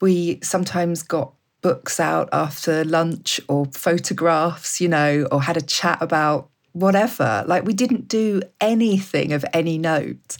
We 0.00 0.38
sometimes 0.42 1.02
got 1.02 1.34
books 1.60 2.00
out 2.00 2.30
after 2.32 2.84
lunch 2.84 3.40
or 3.46 3.66
photographs, 3.66 4.80
you 4.80 4.88
know, 4.88 5.28
or 5.30 5.42
had 5.42 5.58
a 5.58 5.62
chat 5.62 5.98
about 6.00 6.48
whatever. 6.72 7.44
Like 7.46 7.64
we 7.64 7.74
didn't 7.74 8.08
do 8.08 8.40
anything 8.60 9.32
of 9.34 9.44
any 9.52 9.76
note. 9.76 10.38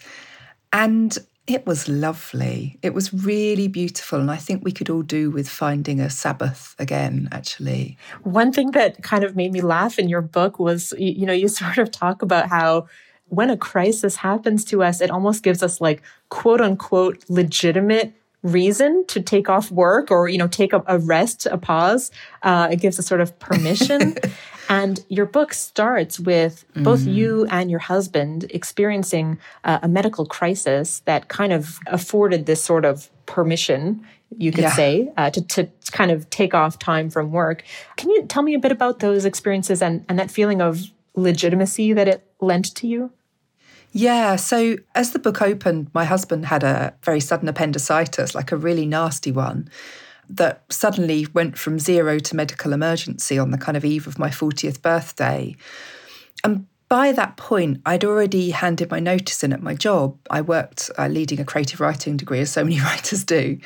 And 0.72 1.16
It 1.46 1.66
was 1.66 1.88
lovely. 1.88 2.78
It 2.80 2.94
was 2.94 3.12
really 3.12 3.66
beautiful. 3.66 4.20
And 4.20 4.30
I 4.30 4.36
think 4.36 4.62
we 4.62 4.70
could 4.70 4.88
all 4.88 5.02
do 5.02 5.32
with 5.32 5.48
finding 5.48 5.98
a 5.98 6.08
Sabbath 6.08 6.76
again, 6.78 7.28
actually. 7.32 7.98
One 8.22 8.52
thing 8.52 8.70
that 8.72 9.02
kind 9.02 9.24
of 9.24 9.34
made 9.34 9.50
me 9.50 9.60
laugh 9.60 9.98
in 9.98 10.08
your 10.08 10.20
book 10.20 10.60
was, 10.60 10.94
you 10.96 11.26
know, 11.26 11.32
you 11.32 11.48
sort 11.62 11.78
of 11.78 11.90
talk 11.90 12.22
about 12.22 12.50
how 12.50 12.86
when 13.30 13.50
a 13.50 13.56
crisis 13.56 14.16
happens 14.16 14.64
to 14.66 14.84
us, 14.84 15.00
it 15.00 15.10
almost 15.10 15.42
gives 15.42 15.60
us 15.62 15.80
like 15.80 16.02
quote 16.28 16.60
unquote 16.60 17.24
legitimate 17.28 18.12
reason 18.42 19.04
to 19.06 19.20
take 19.20 19.48
off 19.48 19.70
work 19.70 20.10
or 20.10 20.28
you 20.28 20.38
know 20.38 20.48
take 20.48 20.72
a, 20.72 20.82
a 20.86 20.98
rest 20.98 21.44
a 21.44 21.58
pause 21.58 22.10
uh, 22.42 22.68
it 22.72 22.76
gives 22.76 22.98
a 22.98 23.02
sort 23.02 23.20
of 23.20 23.38
permission 23.38 24.16
and 24.70 25.04
your 25.08 25.26
book 25.26 25.52
starts 25.52 26.20
with 26.20 26.64
mm. 26.74 26.84
both 26.84 27.04
you 27.04 27.44
and 27.50 27.70
your 27.70 27.80
husband 27.80 28.46
experiencing 28.50 29.38
uh, 29.64 29.80
a 29.82 29.88
medical 29.88 30.24
crisis 30.24 31.00
that 31.00 31.28
kind 31.28 31.52
of 31.52 31.78
afforded 31.88 32.46
this 32.46 32.62
sort 32.62 32.84
of 32.84 33.10
permission 33.26 34.06
you 34.38 34.52
could 34.52 34.62
yeah. 34.62 34.72
say 34.72 35.12
uh, 35.16 35.28
to, 35.28 35.42
to 35.42 35.68
kind 35.90 36.12
of 36.12 36.30
take 36.30 36.54
off 36.54 36.78
time 36.78 37.10
from 37.10 37.32
work 37.32 37.64
can 37.96 38.08
you 38.10 38.24
tell 38.26 38.42
me 38.42 38.54
a 38.54 38.58
bit 38.58 38.72
about 38.72 39.00
those 39.00 39.24
experiences 39.24 39.82
and, 39.82 40.04
and 40.08 40.18
that 40.18 40.30
feeling 40.30 40.62
of 40.62 40.84
legitimacy 41.16 41.92
that 41.92 42.08
it 42.08 42.24
lent 42.40 42.74
to 42.74 42.86
you 42.86 43.10
yeah. 43.92 44.36
So 44.36 44.76
as 44.94 45.10
the 45.10 45.18
book 45.18 45.42
opened, 45.42 45.90
my 45.92 46.04
husband 46.04 46.46
had 46.46 46.62
a 46.62 46.94
very 47.02 47.18
sudden 47.18 47.48
appendicitis, 47.48 48.36
like 48.36 48.52
a 48.52 48.56
really 48.56 48.86
nasty 48.86 49.32
one, 49.32 49.68
that 50.30 50.62
suddenly 50.70 51.26
went 51.34 51.58
from 51.58 51.78
zero 51.78 52.18
to 52.18 52.36
medical 52.36 52.72
emergency 52.72 53.38
on 53.38 53.50
the 53.50 53.58
kind 53.58 53.76
of 53.76 53.84
eve 53.84 54.06
of 54.06 54.18
my 54.18 54.28
40th 54.28 54.80
birthday. 54.80 55.56
And 56.44 56.66
by 56.88 57.12
that 57.12 57.36
point, 57.36 57.80
I'd 57.86 58.04
already 58.04 58.50
handed 58.50 58.90
my 58.90 59.00
notice 59.00 59.44
in 59.44 59.52
at 59.52 59.62
my 59.62 59.74
job. 59.74 60.16
I 60.30 60.40
worked 60.40 60.90
uh, 60.98 61.08
leading 61.08 61.40
a 61.40 61.44
creative 61.44 61.80
writing 61.80 62.16
degree, 62.16 62.40
as 62.40 62.50
so 62.50 62.64
many 62.64 62.80
writers 62.80 63.24
do. 63.24 63.58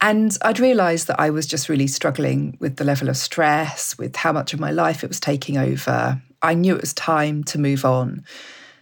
And 0.00 0.36
I'd 0.42 0.58
realised 0.58 1.08
that 1.08 1.20
I 1.20 1.30
was 1.30 1.46
just 1.46 1.68
really 1.68 1.86
struggling 1.86 2.56
with 2.58 2.76
the 2.76 2.84
level 2.84 3.08
of 3.08 3.16
stress, 3.16 3.98
with 3.98 4.16
how 4.16 4.32
much 4.32 4.54
of 4.54 4.60
my 4.60 4.70
life 4.70 5.04
it 5.04 5.08
was 5.08 5.20
taking 5.20 5.58
over. 5.58 6.20
I 6.42 6.54
knew 6.54 6.74
it 6.74 6.80
was 6.80 6.94
time 6.94 7.44
to 7.44 7.58
move 7.58 7.84
on. 7.84 8.24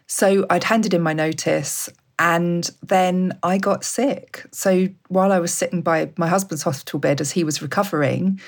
So 0.06 0.46
I'd 0.48 0.64
handed 0.64 0.94
in 0.94 1.02
my 1.02 1.12
notice 1.12 1.88
and 2.18 2.68
then 2.82 3.38
I 3.42 3.58
got 3.58 3.84
sick. 3.84 4.44
So 4.52 4.88
while 5.08 5.32
I 5.32 5.38
was 5.38 5.54
sitting 5.54 5.82
by 5.82 6.10
my 6.16 6.28
husband's 6.28 6.62
hospital 6.62 6.98
bed 6.98 7.20
as 7.20 7.32
he 7.32 7.44
was 7.44 7.62
recovering, 7.62 8.40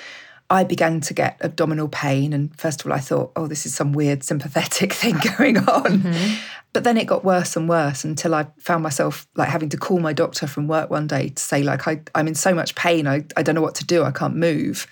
I 0.51 0.65
began 0.65 1.01
to 1.03 1.15
get 1.15 1.39
abdominal 1.41 1.89
pain. 1.89 2.33
And 2.33 2.55
first 2.59 2.81
of 2.81 2.87
all, 2.87 2.93
I 2.93 2.99
thought, 2.99 3.31
oh, 3.37 3.47
this 3.47 3.67
is 3.67 3.75
some 3.75 3.93
weird 3.93 4.25
sympathetic 4.25 4.93
thing 4.95 5.17
going 5.37 5.59
on. 5.59 6.01
Mm-hmm. 6.01 6.35
But 6.73 6.85
then 6.85 6.97
it 6.97 7.07
got 7.07 7.25
worse 7.25 7.57
and 7.57 7.69
worse 7.69 8.05
until 8.05 8.35
I 8.35 8.47
found 8.59 8.83
myself 8.83 9.27
like 9.37 9.49
having 9.49 9.69
to 9.71 9.77
call 9.77 10.01
my 10.01 10.13
doctor 10.13 10.47
from 10.47 10.69
work 10.69 10.91
one 10.91 11.07
day 11.07 11.29
to 11.31 11.43
say, 11.43 11.63
like, 11.63 11.87
I, 11.87 12.01
am 12.15 12.29
in 12.29 12.35
so 12.35 12.55
much 12.55 12.75
pain, 12.75 13.09
I, 13.09 13.25
I 13.37 13.43
don't 13.43 13.57
know 13.57 13.61
what 13.61 13.75
to 13.77 13.87
do, 13.87 14.05
I 14.05 14.13
can't 14.13 14.37
move. 14.37 14.87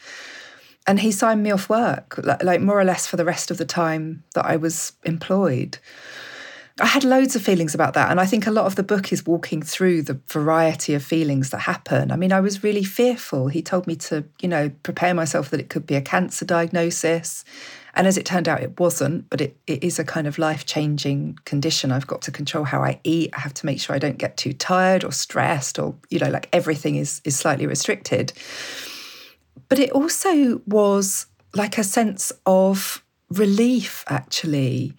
And 0.88 0.98
he 0.98 1.12
signed 1.12 1.42
me 1.42 1.50
off 1.50 1.68
work, 1.68 2.18
like 2.42 2.60
more 2.60 2.80
or 2.80 2.84
less 2.84 3.06
for 3.06 3.16
the 3.16 3.24
rest 3.24 3.50
of 3.50 3.58
the 3.58 3.64
time 3.64 4.24
that 4.34 4.46
I 4.46 4.56
was 4.56 4.92
employed. 5.04 5.78
I 6.80 6.86
had 6.86 7.02
loads 7.02 7.34
of 7.34 7.42
feelings 7.42 7.74
about 7.74 7.94
that. 7.94 8.10
And 8.10 8.20
I 8.20 8.26
think 8.26 8.46
a 8.46 8.52
lot 8.52 8.66
of 8.66 8.76
the 8.76 8.82
book 8.82 9.12
is 9.12 9.26
walking 9.26 9.62
through 9.62 10.02
the 10.02 10.20
variety 10.28 10.94
of 10.94 11.02
feelings 11.02 11.50
that 11.50 11.58
happen. 11.58 12.12
I 12.12 12.16
mean, 12.16 12.32
I 12.32 12.40
was 12.40 12.62
really 12.62 12.84
fearful. 12.84 13.48
He 13.48 13.62
told 13.62 13.86
me 13.86 13.96
to, 13.96 14.24
you 14.40 14.48
know, 14.48 14.70
prepare 14.82 15.12
myself 15.14 15.50
that 15.50 15.60
it 15.60 15.70
could 15.70 15.86
be 15.86 15.96
a 15.96 16.00
cancer 16.00 16.44
diagnosis. 16.44 17.44
And 17.94 18.06
as 18.06 18.16
it 18.16 18.24
turned 18.24 18.48
out, 18.48 18.62
it 18.62 18.78
wasn't, 18.78 19.28
but 19.28 19.40
it, 19.40 19.56
it 19.66 19.82
is 19.82 19.98
a 19.98 20.04
kind 20.04 20.28
of 20.28 20.38
life 20.38 20.66
changing 20.66 21.38
condition. 21.44 21.90
I've 21.90 22.06
got 22.06 22.22
to 22.22 22.30
control 22.30 22.64
how 22.64 22.82
I 22.82 23.00
eat. 23.02 23.30
I 23.36 23.40
have 23.40 23.54
to 23.54 23.66
make 23.66 23.80
sure 23.80 23.96
I 23.96 23.98
don't 23.98 24.18
get 24.18 24.36
too 24.36 24.52
tired 24.52 25.02
or 25.02 25.10
stressed 25.10 25.80
or, 25.80 25.96
you 26.10 26.20
know, 26.20 26.30
like 26.30 26.48
everything 26.52 26.94
is, 26.94 27.20
is 27.24 27.36
slightly 27.36 27.66
restricted. 27.66 28.32
But 29.68 29.80
it 29.80 29.90
also 29.90 30.62
was 30.66 31.26
like 31.54 31.76
a 31.76 31.84
sense 31.84 32.30
of 32.46 33.02
relief, 33.30 34.04
actually 34.08 34.94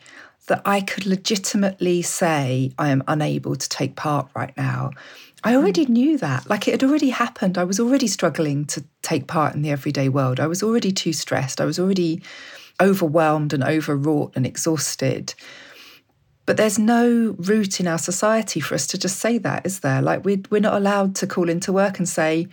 that 0.50 0.62
I 0.66 0.82
could 0.82 1.06
legitimately 1.06 2.02
say 2.02 2.72
I 2.78 2.90
am 2.90 3.04
unable 3.08 3.56
to 3.56 3.70
take 3.70 3.96
part 3.96 4.30
right 4.36 4.56
now. 4.58 4.92
I 5.44 5.52
hmm. 5.52 5.58
already 5.58 5.86
knew 5.86 6.18
that. 6.18 6.50
Like 6.50 6.68
it 6.68 6.72
had 6.72 6.84
already 6.84 7.10
happened. 7.10 7.58
I 7.58 7.64
was 7.64 7.80
already 7.80 8.08
struggling 8.08 8.66
to 8.66 8.84
take 9.02 9.28
part 9.28 9.56
in 9.56 9.62
the 9.62 9.72
everyday 9.72 10.10
world. 10.10 10.40
I 10.40 10.48
was 10.48 10.62
already 10.62 10.92
too 10.92 11.14
stressed. 11.14 11.62
I 11.62 11.66
was 11.66 11.80
already 11.80 12.22
overwhelmed 12.82 13.54
and 13.54 13.64
overwrought 13.64 14.34
and 14.36 14.46
exhausted. 14.46 15.34
But 16.46 16.58
there's 16.58 16.80
no 16.80 17.36
route 17.38 17.80
in 17.80 17.88
our 17.88 18.00
society 18.00 18.60
for 18.60 18.74
us 18.74 18.88
to 18.88 18.98
just 18.98 19.20
say 19.20 19.38
that, 19.38 19.66
is 19.66 19.82
there? 19.82 20.02
Like 20.02 20.26
we're, 20.26 20.42
we're 20.50 20.62
not 20.62 20.74
allowed 20.74 21.16
to 21.18 21.28
call 21.28 21.48
into 21.48 21.72
work 21.72 22.00
and 22.00 22.10
say, 22.10 22.48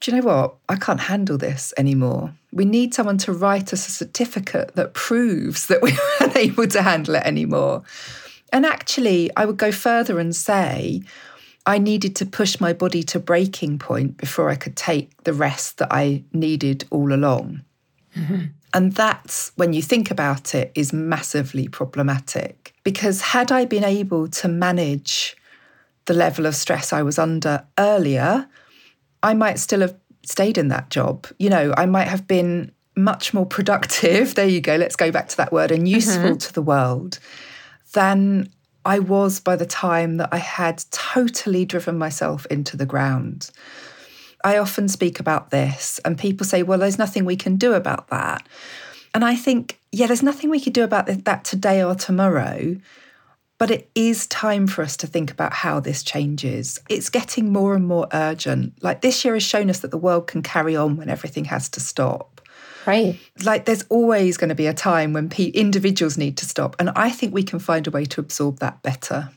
do 0.00 0.10
you 0.10 0.20
know 0.20 0.26
what? 0.26 0.54
I 0.68 0.76
can't 0.76 1.00
handle 1.00 1.38
this 1.38 1.74
anymore. 1.76 2.32
We 2.52 2.64
need 2.64 2.94
someone 2.94 3.18
to 3.18 3.32
write 3.32 3.72
us 3.72 3.88
a 3.88 3.90
certificate 3.90 4.74
that 4.76 4.94
proves 4.94 5.66
that 5.66 5.82
we're 5.82 5.96
unable 6.20 6.66
to 6.68 6.82
handle 6.82 7.16
it 7.16 7.24
anymore. 7.24 7.82
And 8.52 8.64
actually, 8.64 9.30
I 9.36 9.44
would 9.44 9.56
go 9.56 9.72
further 9.72 10.18
and 10.18 10.34
say, 10.34 11.02
I 11.66 11.78
needed 11.78 12.16
to 12.16 12.26
push 12.26 12.60
my 12.60 12.72
body 12.72 13.02
to 13.04 13.20
breaking 13.20 13.78
point 13.78 14.16
before 14.16 14.48
I 14.48 14.54
could 14.54 14.76
take 14.76 15.24
the 15.24 15.34
rest 15.34 15.78
that 15.78 15.88
I 15.90 16.24
needed 16.32 16.86
all 16.90 17.12
along. 17.12 17.62
Mm-hmm. 18.16 18.44
And 18.74 18.92
that's, 18.92 19.52
when 19.56 19.72
you 19.72 19.82
think 19.82 20.10
about 20.10 20.54
it, 20.54 20.72
is 20.74 20.92
massively 20.92 21.68
problematic. 21.68 22.74
Because 22.84 23.20
had 23.20 23.50
I 23.50 23.64
been 23.64 23.84
able 23.84 24.28
to 24.28 24.48
manage 24.48 25.36
the 26.06 26.14
level 26.14 26.46
of 26.46 26.54
stress 26.54 26.92
I 26.92 27.02
was 27.02 27.18
under 27.18 27.66
earlier, 27.78 28.46
I 29.22 29.34
might 29.34 29.58
still 29.58 29.80
have 29.80 29.96
stayed 30.24 30.58
in 30.58 30.68
that 30.68 30.90
job. 30.90 31.26
You 31.38 31.50
know, 31.50 31.74
I 31.76 31.86
might 31.86 32.08
have 32.08 32.26
been 32.26 32.72
much 32.96 33.32
more 33.32 33.46
productive. 33.46 34.34
There 34.38 34.48
you 34.48 34.60
go. 34.60 34.76
Let's 34.76 34.96
go 34.96 35.10
back 35.10 35.28
to 35.28 35.36
that 35.38 35.52
word 35.52 35.70
and 35.70 35.88
useful 35.88 36.30
mm-hmm. 36.30 36.36
to 36.36 36.52
the 36.52 36.62
world 36.62 37.18
than 37.92 38.50
I 38.84 38.98
was 38.98 39.40
by 39.40 39.56
the 39.56 39.66
time 39.66 40.16
that 40.18 40.28
I 40.32 40.38
had 40.38 40.84
totally 40.90 41.64
driven 41.64 41.98
myself 41.98 42.46
into 42.46 42.76
the 42.76 42.86
ground. 42.86 43.50
I 44.44 44.58
often 44.58 44.88
speak 44.88 45.18
about 45.18 45.50
this, 45.50 45.98
and 46.04 46.16
people 46.16 46.46
say, 46.46 46.62
well, 46.62 46.78
there's 46.78 46.98
nothing 46.98 47.24
we 47.24 47.36
can 47.36 47.56
do 47.56 47.74
about 47.74 48.08
that. 48.08 48.46
And 49.14 49.24
I 49.24 49.34
think, 49.34 49.80
yeah, 49.90 50.06
there's 50.06 50.22
nothing 50.22 50.48
we 50.48 50.60
could 50.60 50.72
do 50.72 50.84
about 50.84 51.06
that 51.06 51.44
today 51.44 51.82
or 51.82 51.94
tomorrow. 51.94 52.76
But 53.58 53.72
it 53.72 53.90
is 53.94 54.28
time 54.28 54.68
for 54.68 54.82
us 54.82 54.96
to 54.98 55.08
think 55.08 55.32
about 55.32 55.52
how 55.52 55.80
this 55.80 56.04
changes. 56.04 56.78
It's 56.88 57.10
getting 57.10 57.52
more 57.52 57.74
and 57.74 57.86
more 57.86 58.06
urgent. 58.12 58.80
Like 58.82 59.00
this 59.00 59.24
year 59.24 59.34
has 59.34 59.42
shown 59.42 59.68
us 59.68 59.80
that 59.80 59.90
the 59.90 59.98
world 59.98 60.28
can 60.28 60.42
carry 60.42 60.76
on 60.76 60.96
when 60.96 61.10
everything 61.10 61.44
has 61.46 61.68
to 61.70 61.80
stop. 61.80 62.40
Right. 62.86 63.18
Like 63.44 63.64
there's 63.64 63.84
always 63.90 64.36
going 64.36 64.48
to 64.48 64.54
be 64.54 64.68
a 64.68 64.72
time 64.72 65.12
when 65.12 65.28
pe- 65.28 65.46
individuals 65.46 66.16
need 66.16 66.36
to 66.38 66.46
stop. 66.46 66.76
And 66.78 66.90
I 66.94 67.10
think 67.10 67.34
we 67.34 67.42
can 67.42 67.58
find 67.58 67.86
a 67.86 67.90
way 67.90 68.04
to 68.06 68.20
absorb 68.20 68.60
that 68.60 68.80
better. 68.82 69.30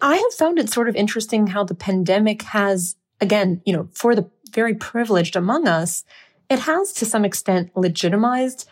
I 0.00 0.16
have 0.16 0.34
found 0.34 0.58
it 0.58 0.70
sort 0.70 0.88
of 0.88 0.94
interesting 0.94 1.48
how 1.48 1.64
the 1.64 1.74
pandemic 1.74 2.42
has, 2.42 2.96
again, 3.20 3.60
you 3.66 3.72
know, 3.72 3.88
for 3.92 4.14
the 4.14 4.30
very 4.52 4.74
privileged 4.74 5.36
among 5.36 5.66
us, 5.66 6.04
it 6.48 6.60
has 6.60 6.92
to 6.94 7.04
some 7.04 7.24
extent 7.24 7.76
legitimized 7.76 8.68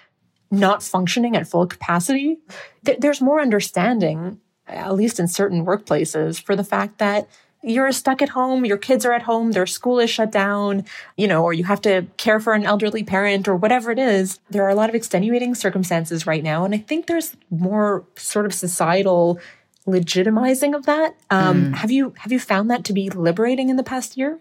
not 0.50 0.82
functioning 0.82 1.36
at 1.36 1.48
full 1.48 1.66
capacity. 1.66 2.38
There's 2.82 3.20
more 3.20 3.40
understanding 3.40 4.40
at 4.66 4.94
least 4.94 5.20
in 5.20 5.28
certain 5.28 5.64
workplaces, 5.64 6.40
for 6.42 6.56
the 6.56 6.64
fact 6.64 6.98
that 6.98 7.28
you're 7.64 7.90
stuck 7.92 8.20
at 8.20 8.30
home, 8.30 8.64
your 8.64 8.76
kids 8.76 9.06
are 9.06 9.12
at 9.12 9.22
home, 9.22 9.52
their 9.52 9.66
school 9.66 9.98
is 9.98 10.10
shut 10.10 10.30
down, 10.30 10.84
you 11.16 11.26
know, 11.26 11.42
or 11.42 11.52
you 11.52 11.64
have 11.64 11.80
to 11.82 12.06
care 12.16 12.38
for 12.38 12.52
an 12.52 12.64
elderly 12.64 13.02
parent 13.02 13.48
or 13.48 13.56
whatever 13.56 13.90
it 13.90 13.98
is. 13.98 14.38
There 14.50 14.64
are 14.64 14.68
a 14.68 14.74
lot 14.74 14.90
of 14.90 14.94
extenuating 14.94 15.54
circumstances 15.54 16.26
right 16.26 16.42
now. 16.42 16.64
And 16.64 16.74
I 16.74 16.78
think 16.78 17.06
there's 17.06 17.36
more 17.50 18.04
sort 18.16 18.44
of 18.44 18.52
societal 18.52 19.40
legitimizing 19.86 20.74
of 20.74 20.86
that. 20.86 21.16
Um, 21.30 21.72
mm. 21.72 21.74
Have 21.74 21.90
you 21.90 22.14
have 22.18 22.32
you 22.32 22.40
found 22.40 22.70
that 22.70 22.84
to 22.84 22.92
be 22.92 23.10
liberating 23.10 23.68
in 23.70 23.76
the 23.76 23.82
past 23.82 24.16
year? 24.16 24.40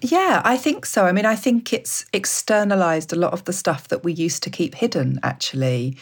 Yeah, 0.00 0.42
I 0.44 0.56
think 0.56 0.84
so. 0.84 1.06
I 1.06 1.12
mean, 1.12 1.24
I 1.24 1.36
think 1.36 1.72
it's 1.72 2.04
externalized 2.12 3.12
a 3.12 3.16
lot 3.16 3.32
of 3.32 3.44
the 3.44 3.52
stuff 3.52 3.88
that 3.88 4.04
we 4.04 4.12
used 4.12 4.42
to 4.42 4.50
keep 4.50 4.74
hidden, 4.74 5.20
actually 5.22 5.96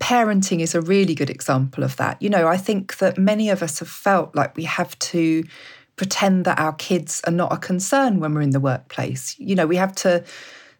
parenting 0.00 0.60
is 0.60 0.74
a 0.74 0.80
really 0.80 1.14
good 1.14 1.30
example 1.30 1.84
of 1.84 1.96
that. 1.96 2.20
You 2.22 2.30
know, 2.30 2.46
I 2.46 2.56
think 2.56 2.98
that 2.98 3.18
many 3.18 3.50
of 3.50 3.62
us 3.62 3.78
have 3.80 3.88
felt 3.88 4.34
like 4.34 4.56
we 4.56 4.64
have 4.64 4.98
to 4.98 5.44
pretend 5.96 6.44
that 6.44 6.58
our 6.58 6.72
kids 6.74 7.20
are 7.26 7.32
not 7.32 7.52
a 7.52 7.56
concern 7.56 8.20
when 8.20 8.34
we're 8.34 8.42
in 8.42 8.50
the 8.50 8.60
workplace. 8.60 9.34
You 9.38 9.54
know, 9.56 9.66
we 9.66 9.76
have 9.76 9.94
to 9.96 10.24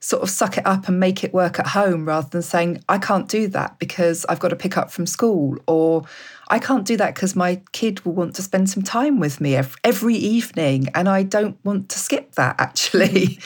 sort 0.00 0.22
of 0.22 0.30
suck 0.30 0.56
it 0.56 0.64
up 0.64 0.86
and 0.86 1.00
make 1.00 1.24
it 1.24 1.34
work 1.34 1.58
at 1.58 1.66
home 1.66 2.06
rather 2.06 2.28
than 2.28 2.42
saying, 2.42 2.82
I 2.88 2.98
can't 2.98 3.28
do 3.28 3.48
that 3.48 3.78
because 3.80 4.24
I've 4.28 4.38
got 4.38 4.48
to 4.48 4.56
pick 4.56 4.76
up 4.76 4.92
from 4.92 5.06
school, 5.06 5.56
or 5.66 6.04
I 6.48 6.60
can't 6.60 6.84
do 6.84 6.96
that 6.98 7.16
because 7.16 7.34
my 7.34 7.60
kid 7.72 8.04
will 8.04 8.12
want 8.12 8.36
to 8.36 8.42
spend 8.42 8.70
some 8.70 8.84
time 8.84 9.18
with 9.18 9.40
me 9.40 9.56
every 9.82 10.14
evening 10.14 10.88
and 10.94 11.08
I 11.08 11.24
don't 11.24 11.58
want 11.64 11.88
to 11.90 11.98
skip 11.98 12.36
that 12.36 12.56
actually. 12.60 13.08
Mm-hmm. 13.08 13.40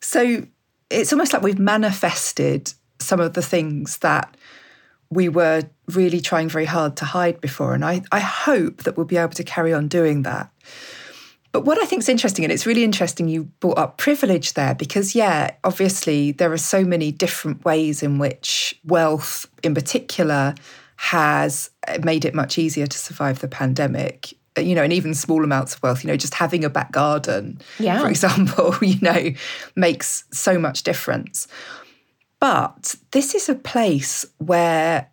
so 0.00 0.46
it's 0.90 1.12
almost 1.12 1.32
like 1.32 1.42
we've 1.42 1.58
manifested 1.58 2.72
some 2.98 3.20
of 3.20 3.34
the 3.34 3.42
things 3.42 3.98
that 3.98 4.36
we 5.10 5.28
were 5.28 5.62
really 5.88 6.20
trying 6.20 6.48
very 6.48 6.64
hard 6.64 6.96
to 6.98 7.04
hide 7.04 7.40
before. 7.40 7.74
And 7.74 7.84
I, 7.84 8.02
I 8.10 8.20
hope 8.20 8.84
that 8.84 8.96
we'll 8.96 9.06
be 9.06 9.16
able 9.16 9.32
to 9.34 9.44
carry 9.44 9.72
on 9.72 9.88
doing 9.88 10.22
that. 10.22 10.50
But 11.52 11.64
what 11.64 11.78
I 11.78 11.86
think 11.86 12.00
is 12.00 12.08
interesting, 12.08 12.44
and 12.44 12.50
it's 12.50 12.66
really 12.66 12.82
interesting 12.82 13.28
you 13.28 13.44
brought 13.60 13.78
up 13.78 13.96
privilege 13.96 14.54
there, 14.54 14.74
because, 14.74 15.14
yeah, 15.14 15.52
obviously 15.62 16.32
there 16.32 16.52
are 16.52 16.58
so 16.58 16.84
many 16.84 17.12
different 17.12 17.64
ways 17.64 18.02
in 18.02 18.18
which 18.18 18.78
wealth 18.84 19.46
in 19.62 19.72
particular 19.72 20.56
has 20.96 21.70
made 22.02 22.24
it 22.24 22.34
much 22.34 22.58
easier 22.58 22.86
to 22.86 22.98
survive 22.98 23.38
the 23.38 23.48
pandemic 23.48 24.34
you 24.56 24.74
know, 24.74 24.82
and 24.82 24.92
even 24.92 25.14
small 25.14 25.42
amounts 25.42 25.74
of 25.74 25.82
wealth, 25.82 26.04
you 26.04 26.08
know, 26.08 26.16
just 26.16 26.34
having 26.34 26.64
a 26.64 26.70
back 26.70 26.92
garden, 26.92 27.60
yeah. 27.78 28.00
for 28.00 28.08
example, 28.08 28.74
you 28.82 28.98
know, 29.00 29.30
makes 29.74 30.24
so 30.30 30.58
much 30.58 30.82
difference. 30.82 31.48
But 32.44 32.96
this 33.12 33.34
is 33.34 33.48
a 33.48 33.54
place 33.54 34.26
where 34.36 35.08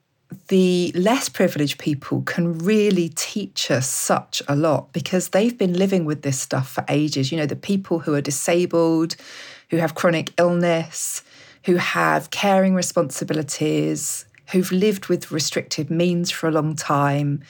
the 0.50 0.92
less 0.96 1.30
privileged 1.30 1.80
people 1.80 2.24
can 2.24 2.58
really 2.58 3.08
teach 3.08 3.72
us 3.72 3.90
such 3.90 4.42
a 4.50 4.56
lot 4.58 4.92
because 4.92 5.30
they've 5.30 5.58
been 5.58 5.72
living 5.72 6.04
with 6.04 6.24
this 6.24 6.38
stuff 6.38 6.70
for 6.70 6.84
ages. 6.90 7.32
You 7.32 7.38
know, 7.38 7.46
the 7.46 7.56
people 7.56 8.00
who 8.00 8.14
are 8.16 8.20
disabled, 8.20 9.16
who 9.70 9.78
have 9.78 9.96
chronic 9.96 10.34
illness, 10.38 11.24
who 11.64 11.78
have 11.78 12.32
caring 12.32 12.76
responsibilities, 12.76 14.26
who've 14.52 14.74
lived 14.74 15.08
with 15.08 15.32
restricted 15.32 15.90
means 15.90 16.32
for 16.32 16.50
a 16.50 16.52
long 16.52 16.76
time, 16.76 17.44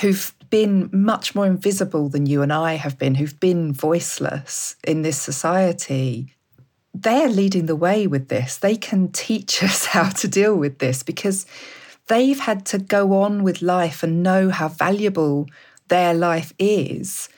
who've 0.00 0.34
been 0.50 0.90
much 0.92 1.34
more 1.34 1.46
invisible 1.46 2.10
than 2.10 2.26
you 2.26 2.42
and 2.42 2.52
I 2.52 2.74
have 2.74 2.98
been, 2.98 3.14
who've 3.14 3.40
been 3.40 3.72
voiceless 3.72 4.76
in 4.84 5.00
this 5.00 5.18
society, 5.18 6.34
they're 6.94 7.28
leading 7.28 7.66
the 7.66 7.76
way 7.76 8.06
with 8.06 8.28
this. 8.28 8.58
They 8.58 8.76
can 8.76 9.10
teach 9.12 9.62
us 9.62 9.86
how 9.86 10.10
to 10.10 10.28
deal 10.28 10.54
with 10.56 10.78
this 10.78 11.02
because 11.02 11.46
they've 12.08 12.38
had 12.38 12.66
to 12.66 12.78
go 12.78 13.22
on 13.22 13.42
with 13.42 13.62
life 13.62 14.02
and 14.02 14.22
know 14.22 14.50
how 14.50 14.68
valuable 14.68 15.46
their 15.88 16.14
life 16.14 16.52
is 16.58 17.28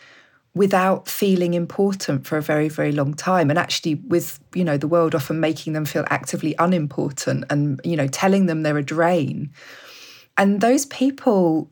without 0.54 1.08
feeling 1.08 1.54
important 1.54 2.24
for 2.24 2.36
a 2.36 2.42
very 2.42 2.68
very 2.68 2.92
long 2.92 3.12
time 3.12 3.50
and 3.50 3.58
actually 3.58 3.96
with 3.96 4.38
you 4.54 4.62
know 4.62 4.76
the 4.76 4.86
world 4.86 5.12
often 5.12 5.40
making 5.40 5.72
them 5.72 5.84
feel 5.84 6.04
actively 6.10 6.54
unimportant 6.60 7.44
and 7.50 7.80
you 7.82 7.96
know 7.96 8.06
telling 8.06 8.46
them 8.46 8.62
they're 8.62 8.78
a 8.78 8.82
drain 8.82 9.50
and 10.36 10.60
those 10.60 10.86
people 10.86 11.68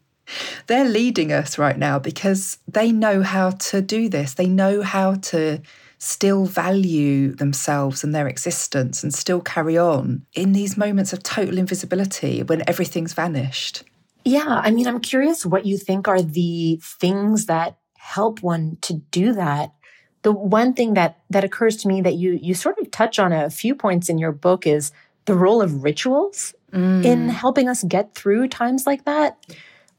they're 0.66 0.89
leading 0.89 1.33
us 1.33 1.59
right 1.59 1.78
now 1.78 1.99
because 1.99 2.59
they 2.68 2.93
know 2.93 3.22
how 3.22 3.51
to 3.51 3.80
do 3.80 4.09
this. 4.09 4.35
They 4.35 4.47
know 4.47 4.83
how 4.83 5.14
to 5.14 5.61
still 6.05 6.46
value 6.46 7.32
themselves 7.36 8.03
and 8.03 8.12
their 8.12 8.26
existence 8.26 9.05
and 9.05 9.14
still 9.14 9.40
carry 9.40 9.78
on 9.78 10.26
in 10.34 10.53
these 10.53 10.76
moments 10.76 11.12
of 11.12 11.22
total 11.22 11.57
invisibility 11.59 12.42
when 12.42 12.61
everything's 12.68 13.12
vanished. 13.12 13.84
Yeah, 14.24 14.61
I 14.64 14.72
mean, 14.72 14.88
I'm 14.88 14.98
curious 14.98 15.46
what 15.46 15.64
you 15.64 15.78
think 15.78 16.09
are 16.09 16.20
the 16.20 16.80
things 16.82 17.46
that 17.46 17.76
help 17.96 18.42
one 18.42 18.78
to 18.80 18.94
do 18.94 19.32
that. 19.34 19.74
The 20.22 20.32
one 20.32 20.74
thing 20.74 20.94
that 20.94 21.20
that 21.30 21.44
occurs 21.44 21.76
to 21.78 21.88
me 21.88 22.00
that 22.00 22.14
you 22.14 22.32
you 22.32 22.55
sort 22.55 22.78
of 22.80 22.90
touch 22.90 23.20
on 23.20 23.32
a 23.32 23.48
few 23.48 23.76
points 23.76 24.09
in 24.09 24.18
your 24.18 24.32
book 24.32 24.66
is 24.66 24.90
the 25.26 25.36
role 25.36 25.62
of 25.62 25.84
rituals 25.84 26.53
mm. 26.72 27.05
in 27.05 27.28
helping 27.28 27.68
us 27.68 27.84
get 27.84 28.16
through 28.16 28.48
times 28.48 28.88
like 28.88 29.05
that 29.05 29.38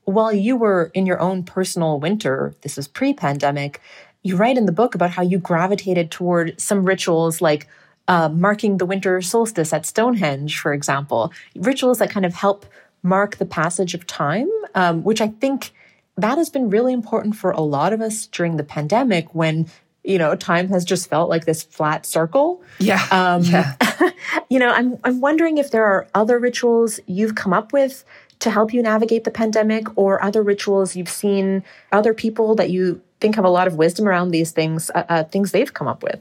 while 0.06 0.34
you 0.34 0.56
were 0.56 0.92
in 0.94 1.06
your 1.06 1.20
own 1.20 1.44
personal 1.44 2.00
winter, 2.00 2.54
this 2.62 2.78
is 2.78 2.88
pre 2.88 3.14
pandemic, 3.14 3.82
you 4.24 4.36
write 4.36 4.58
in 4.58 4.66
the 4.66 4.72
book 4.72 4.96
about 4.96 5.12
how 5.12 5.22
you 5.22 5.38
gravitated 5.38 6.12
toward 6.12 6.60
some 6.60 6.86
rituals 6.86 7.42
like 7.42 7.68
uh, 8.08 8.30
marking 8.30 8.78
the 8.78 8.86
winter 8.86 9.22
solstice 9.22 9.72
at 9.72 9.86
Stonehenge, 9.86 10.60
for 10.60 10.74
example, 10.74 11.32
rituals 11.56 12.00
that 12.00 12.10
kind 12.10 12.26
of 12.26 12.34
help 12.34 12.66
mark 13.02 13.38
the 13.38 13.46
passage 13.46 13.94
of 13.94 14.08
time, 14.08 14.50
um, 14.76 15.04
which 15.04 15.22
I 15.22 15.28
think 15.28 15.72
that 16.18 16.38
has 16.38 16.50
been 16.50 16.70
really 16.70 16.94
important 16.94 17.36
for 17.36 17.52
a 17.52 17.62
lot 17.62 17.94
of 17.94 18.02
us 18.02 18.28
during 18.28 18.58
the 18.58 18.64
pandemic 18.64 19.34
when 19.34 19.68
you 20.04 20.18
know 20.18 20.36
time 20.36 20.68
has 20.68 20.84
just 20.84 21.10
felt 21.10 21.30
like 21.30 21.46
this 21.46 21.64
flat 21.64 22.06
circle. 22.06 22.62
Yeah. 22.80 23.06
Um, 23.12 23.44
yeah. 23.44 23.76
you 24.50 24.60
know 24.60 24.70
i'm 24.70 24.98
i'm 25.04 25.22
wondering 25.22 25.58
if 25.58 25.72
there 25.72 25.86
are 25.86 26.08
other 26.14 26.40
rituals 26.40 27.00
you've 27.08 27.36
come 27.36 27.54
up 27.54 27.74
with 27.74 28.04
to 28.40 28.52
help 28.52 28.74
you 28.74 28.82
navigate 28.82 29.24
the 29.24 29.32
pandemic 29.32 29.86
or 29.98 30.24
other 30.24 30.44
rituals 30.44 30.96
you've 30.96 31.10
seen 31.10 31.64
other 31.92 32.14
people 32.14 32.56
that 32.56 32.70
you 32.70 33.02
think 33.24 33.36
have 33.36 33.46
a 33.46 33.50
lot 33.50 33.68
of 33.68 33.76
wisdom 33.76 34.06
around 34.06 34.32
these 34.32 34.52
things, 34.52 34.92
uh, 34.94 35.06
uh, 35.08 35.24
things 35.24 35.54
they've 35.54 35.74
come 35.74 35.88
up 35.88 36.04
with? 36.04 36.20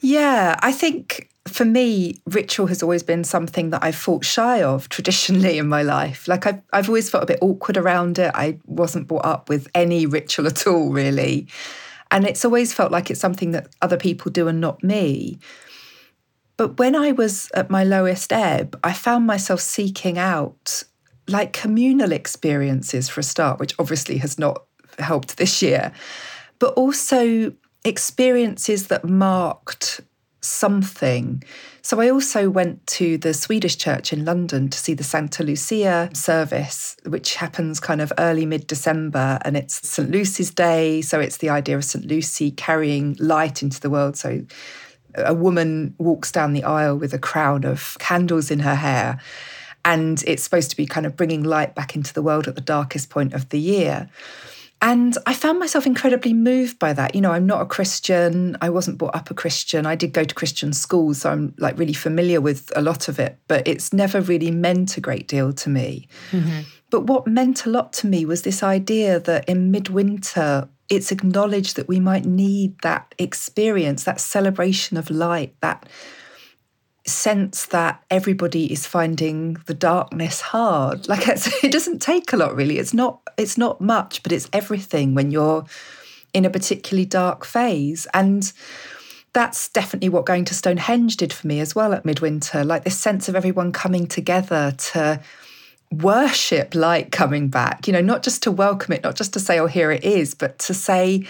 Yeah, 0.00 0.56
I 0.60 0.72
think 0.72 1.30
for 1.46 1.64
me, 1.64 2.16
ritual 2.26 2.66
has 2.66 2.82
always 2.82 3.04
been 3.04 3.22
something 3.22 3.70
that 3.70 3.84
I've 3.84 3.94
fought 3.94 4.24
shy 4.24 4.60
of 4.60 4.88
traditionally 4.96 5.56
in 5.56 5.68
my 5.68 5.82
life. 5.82 6.26
Like 6.26 6.46
I've, 6.48 6.60
I've 6.72 6.88
always 6.88 7.08
felt 7.08 7.22
a 7.22 7.26
bit 7.26 7.38
awkward 7.40 7.76
around 7.76 8.18
it. 8.18 8.32
I 8.34 8.58
wasn't 8.66 9.06
brought 9.06 9.24
up 9.24 9.48
with 9.48 9.68
any 9.72 10.04
ritual 10.04 10.48
at 10.48 10.66
all, 10.66 10.90
really. 10.90 11.46
And 12.10 12.26
it's 12.26 12.44
always 12.44 12.74
felt 12.74 12.90
like 12.90 13.08
it's 13.08 13.20
something 13.20 13.52
that 13.52 13.68
other 13.80 13.96
people 13.96 14.32
do 14.32 14.48
and 14.48 14.60
not 14.60 14.82
me. 14.82 15.38
But 16.56 16.76
when 16.78 16.96
I 16.96 17.12
was 17.12 17.50
at 17.54 17.70
my 17.70 17.84
lowest 17.84 18.32
ebb, 18.32 18.78
I 18.82 18.92
found 18.92 19.28
myself 19.28 19.60
seeking 19.60 20.18
out 20.18 20.82
like 21.28 21.52
communal 21.52 22.10
experiences 22.10 23.08
for 23.08 23.20
a 23.20 23.24
start, 23.24 23.60
which 23.60 23.74
obviously 23.78 24.18
has 24.18 24.38
not 24.38 24.64
helped 24.98 25.36
this 25.36 25.62
year, 25.62 25.92
but 26.58 26.74
also 26.74 27.52
experiences 27.84 28.88
that 28.88 29.04
marked 29.04 30.00
something. 30.40 31.42
So 31.82 32.00
I 32.00 32.10
also 32.10 32.50
went 32.50 32.86
to 32.88 33.18
the 33.18 33.34
Swedish 33.34 33.76
church 33.76 34.12
in 34.12 34.24
London 34.24 34.68
to 34.68 34.78
see 34.78 34.94
the 34.94 35.04
Santa 35.04 35.42
Lucia 35.42 36.10
service, 36.12 36.96
which 37.06 37.34
happens 37.34 37.80
kind 37.80 38.00
of 38.00 38.12
early 38.18 38.46
mid 38.46 38.66
December. 38.66 39.38
And 39.42 39.56
it's 39.56 39.86
St. 39.86 40.10
Lucy's 40.10 40.50
Day. 40.50 41.02
So 41.02 41.20
it's 41.20 41.38
the 41.38 41.50
idea 41.50 41.76
of 41.76 41.84
St. 41.84 42.06
Lucy 42.06 42.50
carrying 42.50 43.16
light 43.18 43.62
into 43.62 43.80
the 43.80 43.90
world. 43.90 44.16
So 44.16 44.44
a 45.16 45.34
woman 45.34 45.94
walks 45.98 46.32
down 46.32 46.52
the 46.52 46.64
aisle 46.64 46.96
with 46.96 47.14
a 47.14 47.18
crown 47.18 47.64
of 47.64 47.96
candles 48.00 48.50
in 48.50 48.60
her 48.60 48.74
hair 48.74 49.20
and 49.84 50.24
it's 50.26 50.42
supposed 50.42 50.70
to 50.70 50.76
be 50.76 50.86
kind 50.86 51.06
of 51.06 51.16
bringing 51.16 51.42
light 51.42 51.74
back 51.74 51.94
into 51.94 52.12
the 52.14 52.22
world 52.22 52.48
at 52.48 52.54
the 52.54 52.60
darkest 52.60 53.10
point 53.10 53.34
of 53.34 53.50
the 53.50 53.58
year. 53.58 54.08
And 54.84 55.16
I 55.24 55.32
found 55.32 55.58
myself 55.58 55.86
incredibly 55.86 56.34
moved 56.34 56.78
by 56.78 56.92
that. 56.92 57.14
You 57.14 57.22
know, 57.22 57.32
I'm 57.32 57.46
not 57.46 57.62
a 57.62 57.66
Christian. 57.66 58.54
I 58.60 58.68
wasn't 58.68 58.98
brought 58.98 59.16
up 59.16 59.30
a 59.30 59.34
Christian. 59.34 59.86
I 59.86 59.94
did 59.94 60.12
go 60.12 60.24
to 60.24 60.34
Christian 60.34 60.74
schools, 60.74 61.22
so 61.22 61.30
I'm 61.30 61.54
like 61.56 61.78
really 61.78 61.94
familiar 61.94 62.38
with 62.38 62.70
a 62.76 62.82
lot 62.82 63.08
of 63.08 63.18
it, 63.18 63.38
but 63.48 63.66
it's 63.66 63.94
never 63.94 64.20
really 64.20 64.50
meant 64.50 64.98
a 64.98 65.00
great 65.00 65.26
deal 65.26 65.54
to 65.54 65.70
me. 65.70 66.06
Mm-hmm. 66.32 66.60
But 66.90 67.06
what 67.06 67.26
meant 67.26 67.64
a 67.64 67.70
lot 67.70 67.94
to 67.94 68.06
me 68.06 68.26
was 68.26 68.42
this 68.42 68.62
idea 68.62 69.18
that 69.20 69.48
in 69.48 69.70
midwinter, 69.70 70.68
it's 70.90 71.10
acknowledged 71.10 71.76
that 71.76 71.88
we 71.88 71.98
might 71.98 72.26
need 72.26 72.78
that 72.82 73.14
experience, 73.18 74.04
that 74.04 74.20
celebration 74.20 74.98
of 74.98 75.08
light, 75.08 75.54
that 75.62 75.88
sense 77.06 77.66
that 77.66 78.02
everybody 78.10 78.72
is 78.72 78.86
finding 78.86 79.54
the 79.66 79.74
darkness 79.74 80.40
hard. 80.40 81.06
Like 81.14 81.28
it 81.28 81.70
doesn't 81.72 82.00
take 82.00 82.32
a 82.32 82.36
lot 82.36 82.56
really. 82.56 82.78
It's 82.78 82.94
not 82.94 83.20
it's 83.36 83.58
not 83.58 83.80
much 83.80 84.22
but 84.22 84.32
it's 84.32 84.48
everything 84.52 85.14
when 85.14 85.30
you're 85.30 85.64
in 86.32 86.44
a 86.44 86.50
particularly 86.50 87.06
dark 87.06 87.44
phase. 87.44 88.06
And 88.12 88.52
that's 89.32 89.68
definitely 89.68 90.08
what 90.08 90.26
going 90.26 90.44
to 90.46 90.54
Stonehenge 90.54 91.16
did 91.16 91.32
for 91.32 91.46
me 91.46 91.60
as 91.60 91.74
well 91.74 91.92
at 91.92 92.04
midwinter 92.04 92.64
like 92.64 92.84
this 92.84 92.98
sense 92.98 93.28
of 93.28 93.36
everyone 93.36 93.72
coming 93.72 94.06
together 94.06 94.72
to 94.78 95.20
worship 95.90 96.74
light 96.74 97.12
coming 97.12 97.48
back 97.48 97.86
you 97.86 97.92
know 97.92 98.00
not 98.00 98.22
just 98.22 98.42
to 98.42 98.50
welcome 98.50 98.92
it 98.92 99.02
not 99.04 99.14
just 99.14 99.32
to 99.32 99.38
say 99.38 99.60
oh 99.60 99.66
here 99.66 99.92
it 99.92 100.02
is 100.02 100.34
but 100.34 100.58
to 100.58 100.74
say 100.74 101.24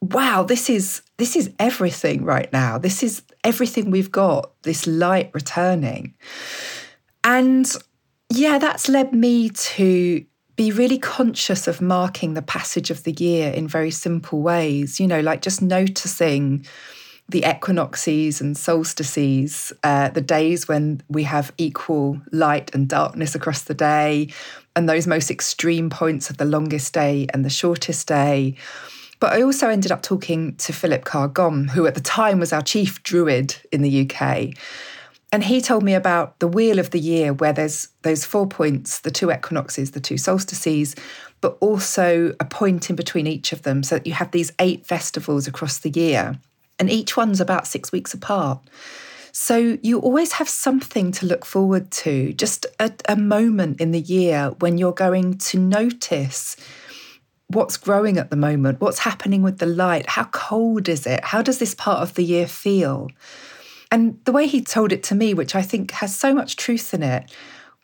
wow 0.00 0.42
this 0.42 0.68
is 0.68 1.02
this 1.16 1.36
is 1.36 1.50
everything 1.58 2.24
right 2.24 2.52
now 2.52 2.78
this 2.78 3.02
is 3.02 3.22
everything 3.46 3.92
we've 3.92 4.10
got, 4.10 4.50
this 4.62 4.86
light 4.88 5.30
returning. 5.32 6.14
And 7.22 7.72
yeah, 8.28 8.58
that's 8.58 8.88
led 8.88 9.14
me 9.14 9.50
to 9.50 10.24
be 10.56 10.72
really 10.72 10.98
conscious 10.98 11.68
of 11.68 11.80
marking 11.80 12.34
the 12.34 12.42
passage 12.42 12.90
of 12.90 13.04
the 13.04 13.12
year 13.12 13.52
in 13.52 13.68
very 13.68 13.92
simple 13.92 14.42
ways, 14.42 14.98
you 14.98 15.06
know, 15.06 15.20
like 15.20 15.42
just 15.42 15.62
noticing 15.62 16.66
the 17.28 17.44
equinoxes 17.48 18.40
and 18.40 18.56
solstices, 18.56 19.72
uh, 19.84 20.08
the 20.08 20.20
days 20.20 20.66
when 20.66 21.02
we 21.08 21.22
have 21.22 21.52
equal 21.56 22.20
light 22.32 22.74
and 22.74 22.88
darkness 22.88 23.34
across 23.34 23.62
the 23.62 23.74
day, 23.74 24.28
and 24.74 24.88
those 24.88 25.06
most 25.06 25.30
extreme 25.30 25.88
points 25.88 26.30
of 26.30 26.36
the 26.36 26.44
longest 26.44 26.92
day 26.92 27.26
and 27.32 27.44
the 27.44 27.50
shortest 27.50 28.08
day. 28.08 28.56
But 29.18 29.32
I 29.32 29.42
also 29.42 29.68
ended 29.68 29.92
up 29.92 30.02
talking 30.02 30.56
to 30.56 30.72
Philip 30.72 31.04
Carr-Gomm, 31.04 31.70
who 31.70 31.86
at 31.86 31.94
the 31.94 32.00
time 32.00 32.38
was 32.38 32.52
our 32.52 32.62
chief 32.62 33.02
druid 33.02 33.56
in 33.72 33.82
the 33.82 34.10
UK. 34.10 34.54
And 35.32 35.42
he 35.42 35.60
told 35.60 35.82
me 35.82 35.94
about 35.94 36.38
the 36.38 36.48
wheel 36.48 36.78
of 36.78 36.90
the 36.90 37.00
year 37.00 37.32
where 37.32 37.52
there's 37.52 37.88
those 38.02 38.24
four 38.24 38.46
points, 38.46 39.00
the 39.00 39.10
two 39.10 39.30
equinoxes, 39.30 39.90
the 39.90 40.00
two 40.00 40.18
solstices, 40.18 40.94
but 41.40 41.56
also 41.60 42.34
a 42.38 42.44
point 42.44 42.90
in 42.90 42.96
between 42.96 43.26
each 43.26 43.52
of 43.52 43.62
them. 43.62 43.82
So 43.82 43.96
that 43.96 44.06
you 44.06 44.12
have 44.14 44.30
these 44.30 44.52
eight 44.58 44.86
festivals 44.86 45.46
across 45.46 45.78
the 45.78 45.90
year. 45.90 46.38
And 46.78 46.90
each 46.90 47.16
one's 47.16 47.40
about 47.40 47.66
six 47.66 47.90
weeks 47.90 48.14
apart. 48.14 48.60
So 49.32 49.76
you 49.82 49.98
always 49.98 50.32
have 50.32 50.48
something 50.48 51.12
to 51.12 51.26
look 51.26 51.44
forward 51.44 51.90
to, 51.90 52.32
just 52.32 52.64
a, 52.80 52.90
a 53.06 53.16
moment 53.16 53.80
in 53.80 53.90
the 53.90 54.00
year 54.00 54.54
when 54.60 54.78
you're 54.78 54.92
going 54.92 55.36
to 55.38 55.58
notice 55.58 56.56
what's 57.48 57.76
growing 57.76 58.18
at 58.18 58.30
the 58.30 58.36
moment, 58.36 58.80
what's 58.80 59.00
happening 59.00 59.42
with 59.42 59.58
the 59.58 59.66
light, 59.66 60.08
how 60.08 60.24
cold 60.24 60.88
is 60.88 61.06
it, 61.06 61.24
how 61.24 61.42
does 61.42 61.58
this 61.58 61.74
part 61.74 62.02
of 62.02 62.14
the 62.14 62.24
year 62.24 62.46
feel? 62.46 63.08
And 63.90 64.18
the 64.24 64.32
way 64.32 64.46
he 64.46 64.62
told 64.62 64.92
it 64.92 65.02
to 65.04 65.14
me, 65.14 65.32
which 65.32 65.54
I 65.54 65.62
think 65.62 65.92
has 65.92 66.14
so 66.14 66.34
much 66.34 66.56
truth 66.56 66.92
in 66.92 67.02
it, 67.02 67.30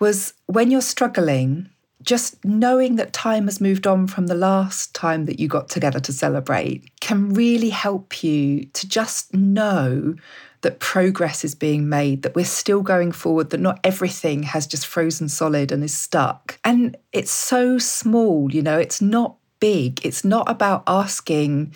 was 0.00 0.34
when 0.46 0.70
you're 0.70 0.80
struggling, 0.80 1.70
just 2.02 2.44
knowing 2.44 2.96
that 2.96 3.12
time 3.12 3.44
has 3.44 3.60
moved 3.60 3.86
on 3.86 4.08
from 4.08 4.26
the 4.26 4.34
last 4.34 4.92
time 4.94 5.26
that 5.26 5.38
you 5.38 5.46
got 5.46 5.68
together 5.68 6.00
to 6.00 6.12
celebrate 6.12 6.90
can 7.00 7.32
really 7.32 7.70
help 7.70 8.24
you 8.24 8.64
to 8.64 8.88
just 8.88 9.32
know 9.32 10.16
that 10.62 10.80
progress 10.80 11.44
is 11.44 11.54
being 11.54 11.88
made, 11.88 12.22
that 12.22 12.34
we're 12.34 12.44
still 12.44 12.82
going 12.82 13.12
forward, 13.12 13.50
that 13.50 13.60
not 13.60 13.80
everything 13.84 14.42
has 14.42 14.66
just 14.66 14.86
frozen 14.86 15.28
solid 15.28 15.70
and 15.70 15.84
is 15.84 15.96
stuck. 15.96 16.58
And 16.64 16.96
it's 17.12 17.32
so 17.32 17.78
small, 17.78 18.52
you 18.52 18.62
know, 18.62 18.78
it's 18.78 19.00
not 19.00 19.36
big. 19.62 20.04
It's 20.04 20.24
not 20.24 20.50
about 20.50 20.82
asking 20.88 21.72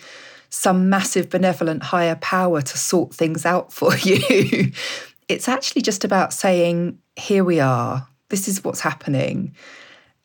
some 0.49 0.89
massive 0.89 1.29
benevolent 1.29 1.83
higher 1.83 2.17
power 2.17 2.61
to 2.61 2.77
sort 2.77 3.13
things 3.13 3.45
out 3.45 3.71
for 3.71 3.95
you. 4.03 4.73
it's 5.29 5.47
actually 5.47 5.81
just 5.81 6.03
about 6.03 6.33
saying, 6.33 6.99
here 7.15 7.45
we 7.45 7.61
are, 7.61 8.05
this 8.27 8.49
is 8.49 8.61
what's 8.61 8.81
happening. 8.81 9.55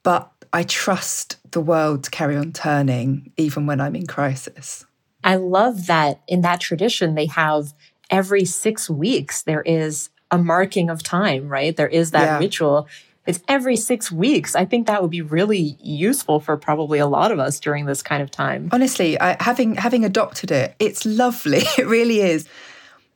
But 0.02 0.28
I 0.52 0.64
trust 0.64 1.36
the 1.52 1.60
world 1.60 2.02
to 2.02 2.10
carry 2.10 2.36
on 2.36 2.50
turning 2.52 3.30
even 3.36 3.66
when 3.66 3.80
I'm 3.80 3.94
in 3.94 4.08
crisis. 4.08 4.84
I 5.22 5.36
love 5.36 5.86
that 5.86 6.20
in 6.26 6.40
that 6.40 6.60
tradition, 6.60 7.14
they 7.14 7.26
have 7.26 7.74
every 8.10 8.44
six 8.44 8.90
weeks, 8.90 9.42
there 9.42 9.62
is 9.62 10.10
a 10.32 10.38
marking 10.38 10.90
of 10.90 11.04
time, 11.04 11.48
right? 11.48 11.76
There 11.76 11.86
is 11.86 12.10
that 12.10 12.24
yeah. 12.24 12.38
ritual. 12.38 12.88
It's 13.26 13.40
every 13.46 13.76
six 13.76 14.10
weeks. 14.10 14.56
I 14.56 14.64
think 14.64 14.86
that 14.86 15.00
would 15.00 15.10
be 15.10 15.22
really 15.22 15.76
useful 15.80 16.40
for 16.40 16.56
probably 16.56 16.98
a 16.98 17.06
lot 17.06 17.30
of 17.30 17.38
us 17.38 17.60
during 17.60 17.86
this 17.86 18.02
kind 18.02 18.22
of 18.22 18.30
time. 18.30 18.68
Honestly, 18.72 19.20
I, 19.20 19.36
having 19.40 19.76
having 19.76 20.04
adopted 20.04 20.50
it, 20.50 20.74
it's 20.78 21.04
lovely. 21.04 21.62
It 21.78 21.86
really 21.86 22.20
is. 22.20 22.48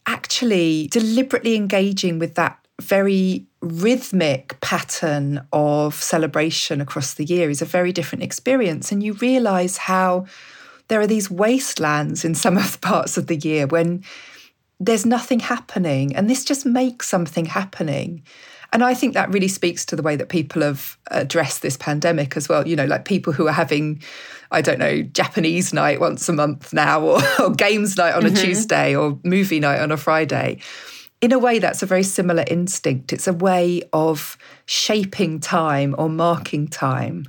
Actually, 0.06 0.88
deliberately 0.88 1.56
engaging 1.56 2.18
with 2.18 2.36
that 2.36 2.58
very 2.80 3.46
rhythmic 3.60 4.58
pattern 4.60 5.46
of 5.52 5.94
celebration 5.94 6.80
across 6.80 7.14
the 7.14 7.24
year 7.24 7.50
is 7.50 7.62
a 7.62 7.64
very 7.64 7.92
different 7.92 8.22
experience. 8.22 8.92
And 8.92 9.02
you 9.02 9.14
realize 9.14 9.76
how 9.76 10.26
there 10.88 11.00
are 11.00 11.06
these 11.06 11.30
wastelands 11.30 12.24
in 12.24 12.34
some 12.34 12.56
of 12.62 12.72
the 12.72 12.78
parts 12.78 13.16
of 13.16 13.26
the 13.26 13.36
year 13.36 13.66
when 13.66 14.04
there's 14.78 15.06
nothing 15.06 15.40
happening. 15.40 16.14
And 16.14 16.28
this 16.28 16.44
just 16.44 16.66
makes 16.66 17.08
something 17.08 17.46
happening. 17.46 18.22
And 18.72 18.82
I 18.82 18.94
think 18.94 19.14
that 19.14 19.32
really 19.32 19.48
speaks 19.48 19.84
to 19.86 19.96
the 19.96 20.02
way 20.02 20.16
that 20.16 20.28
people 20.28 20.62
have 20.62 20.96
addressed 21.10 21.62
this 21.62 21.76
pandemic 21.76 22.36
as 22.36 22.48
well. 22.48 22.66
You 22.66 22.76
know, 22.76 22.86
like 22.86 23.04
people 23.04 23.32
who 23.32 23.46
are 23.48 23.52
having, 23.52 24.02
I 24.50 24.60
don't 24.60 24.78
know, 24.78 25.02
Japanese 25.02 25.72
night 25.72 26.00
once 26.00 26.28
a 26.28 26.32
month 26.32 26.72
now, 26.72 27.00
or, 27.00 27.20
or 27.40 27.50
games 27.50 27.96
night 27.96 28.14
on 28.14 28.22
mm-hmm. 28.22 28.36
a 28.36 28.38
Tuesday, 28.38 28.96
or 28.96 29.18
movie 29.24 29.60
night 29.60 29.80
on 29.80 29.92
a 29.92 29.96
Friday 29.96 30.60
in 31.20 31.32
a 31.32 31.38
way, 31.38 31.58
that's 31.58 31.82
a 31.82 31.86
very 31.86 32.02
similar 32.02 32.44
instinct. 32.46 33.12
It's 33.12 33.26
a 33.26 33.32
way 33.32 33.82
of 33.92 34.36
shaping 34.66 35.40
time 35.40 35.94
or 35.98 36.08
marking 36.08 36.68
time 36.68 37.24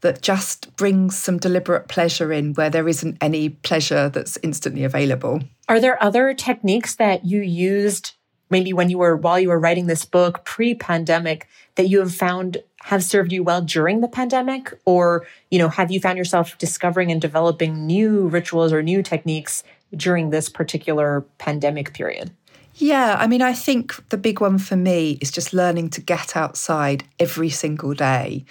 that 0.00 0.22
just 0.22 0.74
brings 0.76 1.16
some 1.16 1.38
deliberate 1.38 1.88
pleasure 1.88 2.32
in 2.32 2.54
where 2.54 2.70
there 2.70 2.88
isn't 2.88 3.16
any 3.20 3.48
pleasure 3.48 4.08
that's 4.08 4.38
instantly 4.42 4.84
available. 4.84 5.42
Are 5.68 5.80
there 5.80 6.02
other 6.02 6.34
techniques 6.34 6.96
that 6.96 7.24
you 7.24 7.40
used 7.40 8.12
maybe 8.52 8.72
when 8.72 8.88
you 8.88 8.98
were 8.98 9.16
while 9.16 9.40
you 9.40 9.48
were 9.48 9.58
writing 9.58 9.86
this 9.86 10.04
book 10.04 10.44
pre-pandemic 10.44 11.48
that 11.74 11.88
you 11.88 11.98
have 11.98 12.14
found 12.14 12.58
have 12.82 13.02
served 13.02 13.32
you 13.32 13.42
well 13.42 13.62
during 13.62 14.00
the 14.00 14.08
pandemic 14.08 14.72
or 14.84 15.26
you 15.50 15.58
know 15.58 15.68
have 15.68 15.90
you 15.90 15.98
found 15.98 16.16
yourself 16.16 16.56
discovering 16.58 17.10
and 17.10 17.20
developing 17.20 17.86
new 17.86 18.28
rituals 18.28 18.72
or 18.72 18.82
new 18.82 19.02
techniques 19.02 19.64
during 19.96 20.30
this 20.30 20.48
particular 20.48 21.22
pandemic 21.38 21.92
period? 21.92 22.30
Yeah, 22.76 23.16
I 23.18 23.26
mean, 23.26 23.42
I 23.42 23.52
think 23.52 24.08
the 24.08 24.16
big 24.16 24.40
one 24.40 24.58
for 24.58 24.76
me 24.76 25.18
is 25.20 25.30
just 25.30 25.52
learning 25.52 25.90
to 25.90 26.00
get 26.00 26.36
outside 26.36 27.04
every 27.18 27.50
single 27.50 27.92
day, 27.92 28.46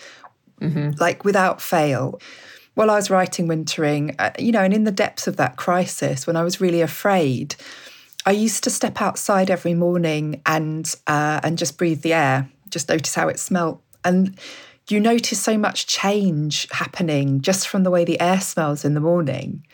mm-hmm. 0.62 0.92
like 1.00 1.26
without 1.26 1.62
fail. 1.62 2.22
While 2.76 2.92
I 2.92 2.96
was 2.96 3.10
writing 3.10 3.48
Wintering, 3.48 4.16
uh, 4.20 4.32
you 4.38 4.52
know, 4.52 4.62
and 4.62 4.74
in 4.74 4.84
the 4.84 4.92
depths 4.92 5.28
of 5.28 5.38
that 5.38 5.58
crisis, 5.58 6.28
when 6.28 6.36
I 6.36 6.44
was 6.44 6.62
really 6.62 6.82
afraid, 6.82 7.56
I 8.26 8.32
used 8.32 8.64
to 8.66 8.70
step 8.70 9.02
outside 9.02 9.50
every 9.50 9.74
morning 9.74 10.42
and 10.46 10.94
uh, 11.08 11.40
and 11.44 11.58
just 11.58 11.78
breathe 11.78 12.02
the 12.02 12.14
air, 12.14 12.50
just 12.70 12.90
notice 12.90 13.16
how 13.16 13.28
it 13.28 13.40
smelt, 13.40 13.82
and 14.04 14.38
you 14.90 15.00
notice 15.00 15.42
so 15.42 15.58
much 15.58 15.88
change 15.88 16.68
happening 16.72 17.42
just 17.42 17.68
from 17.68 17.84
the 17.84 17.92
way 17.92 18.04
the 18.04 18.20
air 18.20 18.42
smells 18.42 18.84
in 18.84 18.94
the 18.94 19.00
morning. 19.00 19.66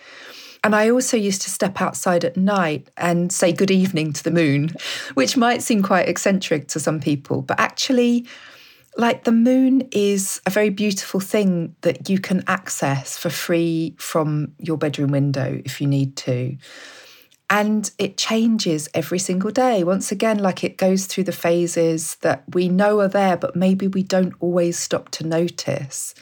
And 0.64 0.76
I 0.76 0.89
also 0.89 1.18
used 1.18 1.41
to 1.43 1.50
step 1.50 1.82
outside 1.82 2.26
at 2.26 2.36
night 2.36 2.89
and 2.98 3.32
say 3.32 3.52
good 3.54 3.72
evening 3.72 4.12
to 4.14 4.24
the 4.24 4.32
moon, 4.32 4.72
which 5.14 5.38
might 5.38 5.62
seem 5.62 5.82
quite 5.82 6.10
eccentric 6.10 6.68
to 6.70 6.80
some 6.80 7.00
people, 7.00 7.41
but 7.41 7.60
actually, 7.60 8.26
like 8.98 9.24
the 9.24 9.32
moon 9.32 9.88
is 9.91 10.41
a 10.45 10.50
very 10.50 10.70
beautiful 10.70 11.20
thing 11.20 11.76
that 11.82 12.10
you 12.10 12.20
can 12.20 12.43
access 12.48 13.18
for 13.18 13.30
free 13.30 13.95
from 13.98 14.54
your 14.58 14.78
bedroom 14.78 15.12
window 15.12 15.62
if 15.64 15.80
you 15.80 15.88
need 15.88 16.16
to. 16.18 16.58
And 17.50 17.89
it 17.98 18.18
changes 18.18 18.89
every 18.93 19.20
single 19.20 19.52
day. 19.52 19.84
Once 19.84 20.12
again, 20.12 20.38
like 20.38 20.64
it 20.64 20.78
goes 20.78 21.06
through 21.06 21.24
the 21.24 21.32
phases 21.32 22.16
that 22.16 22.43
we 22.54 22.68
know 22.68 23.00
are 23.00 23.08
there, 23.08 23.38
but 23.38 23.56
maybe 23.56 23.88
we 23.88 24.04
don't 24.04 24.34
always 24.41 24.78
stop 24.78 25.10
to 25.12 25.26
notice. 25.26 26.14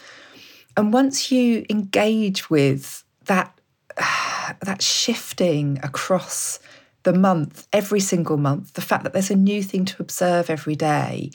And 0.78 0.94
once 0.94 1.32
you 1.32 1.66
engage 1.70 2.50
with 2.50 3.04
that 3.26 3.60
that 4.62 4.82
shifting 4.82 5.80
across 5.82 6.60
the 7.04 7.14
month, 7.14 7.68
every 7.74 8.00
single 8.00 8.38
month, 8.38 8.74
the 8.74 8.82
fact 8.82 9.04
that 9.04 9.14
there's 9.14 9.32
a 9.32 9.36
new 9.36 9.64
thing 9.64 9.86
to 9.86 10.02
observe 10.02 10.50
every 10.50 10.76
day, 10.76 11.32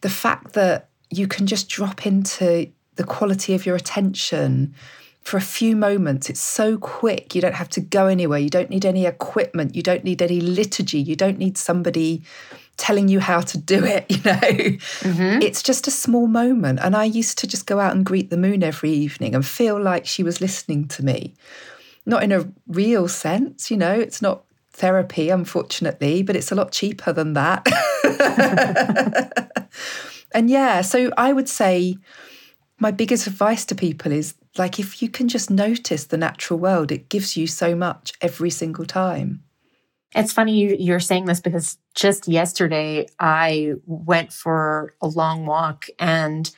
the 0.00 0.10
fact 0.10 0.52
that 0.52 0.88
you 1.10 1.26
can 1.26 1.46
just 1.46 1.68
drop 1.68 2.06
into 2.06 2.70
the 2.96 3.04
quality 3.04 3.54
of 3.54 3.66
your 3.66 3.76
attention 3.76 4.74
for 5.22 5.36
a 5.36 5.42
few 5.42 5.76
moments. 5.76 6.30
It's 6.30 6.40
so 6.40 6.78
quick. 6.78 7.34
You 7.34 7.40
don't 7.40 7.54
have 7.54 7.68
to 7.70 7.80
go 7.80 8.06
anywhere. 8.06 8.38
You 8.38 8.50
don't 8.50 8.70
need 8.70 8.84
any 8.84 9.06
equipment. 9.06 9.76
You 9.76 9.82
don't 9.82 10.04
need 10.04 10.22
any 10.22 10.40
liturgy. 10.40 10.98
You 11.00 11.16
don't 11.16 11.38
need 11.38 11.58
somebody 11.58 12.22
telling 12.76 13.08
you 13.08 13.20
how 13.20 13.40
to 13.40 13.58
do 13.58 13.84
it, 13.84 14.06
you 14.10 14.16
know. 14.24 14.40
Mm-hmm. 14.40 15.42
It's 15.42 15.62
just 15.62 15.86
a 15.86 15.90
small 15.90 16.26
moment. 16.26 16.80
And 16.82 16.96
I 16.96 17.04
used 17.04 17.38
to 17.38 17.46
just 17.46 17.66
go 17.66 17.78
out 17.78 17.94
and 17.94 18.04
greet 18.04 18.30
the 18.30 18.38
moon 18.38 18.62
every 18.62 18.90
evening 18.90 19.34
and 19.34 19.46
feel 19.46 19.80
like 19.80 20.06
she 20.06 20.22
was 20.22 20.40
listening 20.40 20.88
to 20.88 21.04
me 21.04 21.34
not 22.06 22.22
in 22.22 22.32
a 22.32 22.46
real 22.66 23.08
sense, 23.08 23.70
you 23.70 23.76
know, 23.76 23.92
it's 23.92 24.22
not 24.22 24.44
therapy, 24.72 25.30
unfortunately, 25.30 26.22
but 26.22 26.36
it's 26.36 26.52
a 26.52 26.54
lot 26.54 26.72
cheaper 26.72 27.12
than 27.12 27.34
that. 27.34 27.66
and 30.32 30.50
yeah, 30.50 30.80
so 30.80 31.10
I 31.16 31.32
would 31.32 31.48
say 31.48 31.96
my 32.78 32.90
biggest 32.90 33.26
advice 33.26 33.64
to 33.66 33.74
people 33.74 34.12
is 34.12 34.34
like 34.58 34.78
if 34.78 35.02
you 35.02 35.08
can 35.08 35.28
just 35.28 35.50
notice 35.50 36.04
the 36.04 36.16
natural 36.16 36.58
world, 36.58 36.90
it 36.90 37.08
gives 37.08 37.36
you 37.36 37.46
so 37.46 37.74
much 37.74 38.12
every 38.20 38.50
single 38.50 38.84
time. 38.84 39.42
It's 40.14 40.32
funny 40.32 40.82
you're 40.82 40.98
saying 40.98 41.26
this 41.26 41.40
because 41.40 41.78
just 41.94 42.26
yesterday 42.26 43.06
I 43.20 43.74
went 43.86 44.32
for 44.32 44.94
a 45.00 45.06
long 45.06 45.46
walk 45.46 45.86
and 46.00 46.50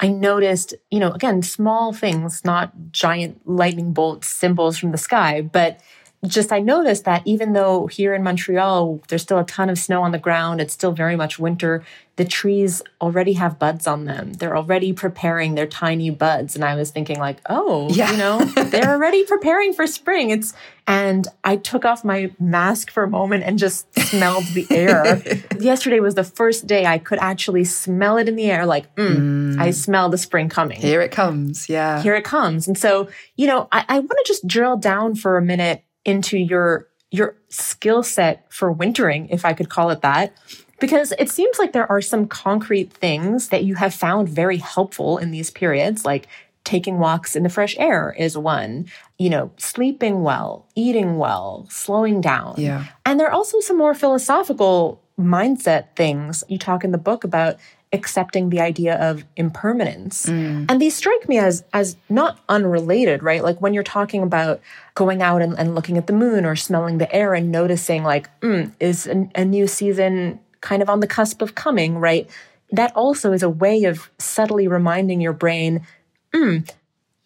I 0.00 0.08
noticed, 0.08 0.74
you 0.90 1.00
know, 1.00 1.12
again, 1.12 1.42
small 1.42 1.92
things, 1.92 2.44
not 2.44 2.72
giant 2.92 3.46
lightning 3.46 3.92
bolt 3.92 4.24
symbols 4.24 4.78
from 4.78 4.92
the 4.92 4.98
sky, 4.98 5.42
but 5.42 5.80
just 6.26 6.52
I 6.52 6.60
noticed 6.60 7.04
that 7.04 7.22
even 7.24 7.52
though 7.52 7.86
here 7.86 8.14
in 8.14 8.22
Montreal, 8.22 9.00
there's 9.08 9.22
still 9.22 9.38
a 9.38 9.44
ton 9.44 9.70
of 9.70 9.78
snow 9.78 10.02
on 10.02 10.12
the 10.12 10.18
ground, 10.18 10.60
it's 10.60 10.74
still 10.74 10.92
very 10.92 11.16
much 11.16 11.38
winter, 11.38 11.84
the 12.16 12.24
trees 12.24 12.82
already 13.00 13.34
have 13.34 13.58
buds 13.58 13.86
on 13.86 14.06
them. 14.06 14.32
They're 14.32 14.56
already 14.56 14.94
preparing 14.94 15.54
their 15.54 15.66
tiny 15.66 16.08
buds. 16.08 16.54
And 16.54 16.64
I 16.64 16.74
was 16.74 16.90
thinking, 16.90 17.18
like, 17.18 17.38
oh, 17.50 17.90
yeah. 17.90 18.10
you 18.10 18.16
know, 18.16 18.38
they're 18.64 18.88
already 18.88 19.24
preparing 19.24 19.74
for 19.74 19.86
spring. 19.86 20.30
It's, 20.30 20.54
and 20.86 21.28
I 21.44 21.56
took 21.56 21.84
off 21.84 22.04
my 22.04 22.32
mask 22.40 22.90
for 22.90 23.02
a 23.02 23.10
moment 23.10 23.44
and 23.44 23.58
just 23.58 23.86
smelled 23.98 24.44
the 24.54 24.66
air. 24.70 25.22
Yesterday 25.60 26.00
was 26.00 26.14
the 26.14 26.24
first 26.24 26.66
day 26.66 26.86
I 26.86 26.96
could 26.96 27.18
actually 27.18 27.64
smell 27.64 28.16
it 28.16 28.28
in 28.28 28.36
the 28.36 28.50
air, 28.50 28.64
like, 28.64 28.94
mm, 28.94 29.16
mm. 29.16 29.60
I 29.60 29.70
smell 29.70 30.08
the 30.08 30.18
spring 30.18 30.48
coming. 30.48 30.80
Here 30.80 31.02
it 31.02 31.12
comes. 31.12 31.68
Yeah. 31.68 32.00
Here 32.00 32.14
it 32.14 32.24
comes. 32.24 32.66
And 32.66 32.78
so, 32.78 33.08
you 33.36 33.46
know, 33.46 33.68
I, 33.72 33.84
I 33.88 33.98
want 33.98 34.10
to 34.10 34.24
just 34.26 34.46
drill 34.46 34.78
down 34.78 35.16
for 35.16 35.36
a 35.36 35.42
minute 35.42 35.84
into 36.06 36.38
your 36.38 36.88
your 37.10 37.36
skill 37.48 38.02
set 38.02 38.46
for 38.52 38.70
wintering, 38.72 39.28
if 39.28 39.44
I 39.44 39.52
could 39.52 39.68
call 39.68 39.90
it 39.90 40.00
that. 40.00 40.36
Because 40.78 41.12
it 41.18 41.30
seems 41.30 41.58
like 41.58 41.72
there 41.72 41.90
are 41.90 42.02
some 42.02 42.26
concrete 42.26 42.92
things 42.92 43.48
that 43.48 43.64
you 43.64 43.76
have 43.76 43.94
found 43.94 44.28
very 44.28 44.58
helpful 44.58 45.16
in 45.16 45.30
these 45.30 45.50
periods, 45.50 46.04
like 46.04 46.28
taking 46.64 46.98
walks 46.98 47.34
in 47.36 47.44
the 47.44 47.48
fresh 47.48 47.76
air 47.78 48.14
is 48.18 48.36
one, 48.36 48.86
you 49.18 49.30
know, 49.30 49.50
sleeping 49.56 50.22
well, 50.22 50.66
eating 50.74 51.16
well, 51.16 51.66
slowing 51.70 52.20
down. 52.20 52.54
Yeah. 52.58 52.86
And 53.06 53.18
there 53.18 53.28
are 53.28 53.32
also 53.32 53.60
some 53.60 53.78
more 53.78 53.94
philosophical 53.94 55.00
mindset 55.18 55.96
things. 55.96 56.44
You 56.48 56.58
talk 56.58 56.84
in 56.84 56.90
the 56.90 56.98
book 56.98 57.24
about 57.24 57.56
accepting 57.92 58.50
the 58.50 58.60
idea 58.60 58.96
of 58.96 59.24
impermanence. 59.36 60.26
Mm. 60.26 60.70
And 60.70 60.80
these 60.80 60.96
strike 60.96 61.28
me 61.28 61.38
as 61.38 61.64
as 61.72 61.96
not 62.08 62.38
unrelated, 62.48 63.22
right? 63.22 63.42
Like 63.42 63.60
when 63.60 63.74
you're 63.74 63.82
talking 63.82 64.22
about 64.22 64.60
going 64.94 65.22
out 65.22 65.42
and, 65.42 65.58
and 65.58 65.74
looking 65.74 65.96
at 65.96 66.06
the 66.06 66.12
moon 66.12 66.44
or 66.44 66.56
smelling 66.56 66.98
the 66.98 67.12
air 67.14 67.34
and 67.34 67.50
noticing 67.50 68.02
like, 68.02 68.28
mm, 68.40 68.72
is 68.80 69.06
a, 69.06 69.28
a 69.34 69.44
new 69.44 69.66
season 69.66 70.40
kind 70.60 70.82
of 70.82 70.90
on 70.90 71.00
the 71.00 71.06
cusp 71.06 71.42
of 71.42 71.54
coming, 71.54 71.98
right? 71.98 72.28
That 72.72 72.94
also 72.96 73.32
is 73.32 73.42
a 73.42 73.50
way 73.50 73.84
of 73.84 74.10
subtly 74.18 74.66
reminding 74.66 75.20
your 75.20 75.32
brain, 75.32 75.86
mm, 76.34 76.68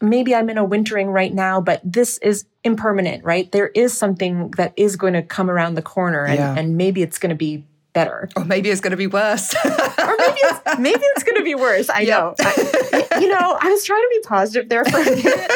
maybe 0.01 0.35
I'm 0.35 0.51
in 0.51 0.59
a 0.59 0.65
wintering 0.65 1.09
right 1.09 1.33
now, 1.33 1.61
but 1.61 1.81
this 1.83 2.19
is 2.19 2.45
impermanent, 2.65 3.25
right? 3.25 3.51
There 3.51 3.69
is 3.69 3.97
something 3.97 4.51
that 4.53 4.75
is 4.77 4.97
going 4.97 5.15
to 5.15 5.23
come 5.23 5.51
around 5.51 5.75
the 5.75 5.83
corner 5.83 6.25
and, 6.25 6.39
yeah. 6.39 6.55
and 6.57 6.77
maybe 6.77 7.03
it's 7.03 7.19
going 7.19 7.31
to 7.31 7.37
be 7.37 7.65
better. 7.93 8.29
Or 8.37 8.45
maybe 8.45 8.71
it's 8.71 8.81
going 8.81 8.93
to 8.93 8.97
be 8.97 9.07
worse. 9.07 9.55
or 9.65 9.69
maybe 9.69 10.41
it's, 10.43 10.79
maybe 10.79 11.03
it's 11.03 11.25
going 11.25 11.37
to 11.37 11.45
be 11.45 11.55
worse. 11.55 11.89
I 11.91 12.05
know. 12.05 12.35
I, 12.39 13.19
you 13.21 13.29
know, 13.29 13.59
I 13.61 13.69
was 13.69 13.85
trying 13.85 14.03
to 14.03 14.09
be 14.11 14.21
positive 14.27 14.69
there 14.69 14.85
for 14.85 14.99
a 14.99 15.05
minute. 15.05 15.51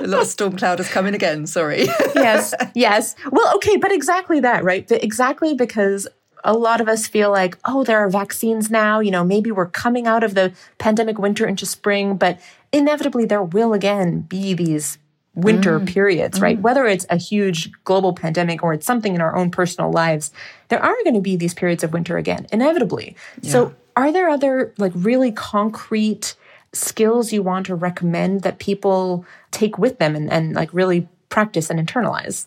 a 0.00 0.06
little 0.06 0.24
storm 0.24 0.56
cloud 0.56 0.80
is 0.80 0.88
coming 0.88 1.14
again. 1.14 1.46
Sorry. 1.46 1.84
yes. 2.14 2.54
Yes. 2.74 3.14
Well, 3.30 3.54
okay. 3.56 3.76
But 3.76 3.92
exactly 3.92 4.40
that, 4.40 4.64
right? 4.64 4.90
Exactly 4.90 5.54
because 5.54 6.08
a 6.44 6.52
lot 6.54 6.80
of 6.80 6.88
us 6.88 7.06
feel 7.06 7.30
like, 7.30 7.56
oh, 7.64 7.84
there 7.84 7.98
are 7.98 8.10
vaccines 8.10 8.70
now. 8.70 9.00
You 9.00 9.10
know, 9.10 9.24
maybe 9.24 9.50
we're 9.50 9.66
coming 9.66 10.06
out 10.06 10.24
of 10.24 10.34
the 10.34 10.52
pandemic 10.78 11.18
winter 11.18 11.46
into 11.46 11.66
spring, 11.66 12.16
but 12.16 12.40
inevitably 12.72 13.26
there 13.26 13.42
will 13.42 13.72
again 13.72 14.22
be 14.22 14.54
these 14.54 14.98
winter 15.34 15.80
mm. 15.80 15.86
periods, 15.86 16.40
right? 16.40 16.58
Mm. 16.58 16.62
Whether 16.62 16.86
it's 16.86 17.06
a 17.08 17.16
huge 17.16 17.70
global 17.84 18.12
pandemic 18.12 18.62
or 18.62 18.74
it's 18.74 18.86
something 18.86 19.14
in 19.14 19.20
our 19.20 19.34
own 19.34 19.50
personal 19.50 19.90
lives, 19.90 20.30
there 20.68 20.82
are 20.82 20.94
going 21.04 21.14
to 21.14 21.20
be 21.20 21.36
these 21.36 21.54
periods 21.54 21.82
of 21.82 21.92
winter 21.92 22.18
again, 22.18 22.46
inevitably. 22.52 23.16
Yeah. 23.40 23.52
So, 23.52 23.74
are 23.96 24.12
there 24.12 24.28
other 24.28 24.72
like 24.78 24.92
really 24.94 25.32
concrete 25.32 26.34
skills 26.72 27.32
you 27.32 27.42
want 27.42 27.66
to 27.66 27.74
recommend 27.74 28.42
that 28.42 28.58
people 28.58 29.26
take 29.50 29.78
with 29.78 29.98
them 29.98 30.16
and, 30.16 30.30
and 30.30 30.54
like 30.54 30.72
really 30.72 31.08
practice 31.28 31.70
and 31.70 31.78
internalize? 31.78 32.46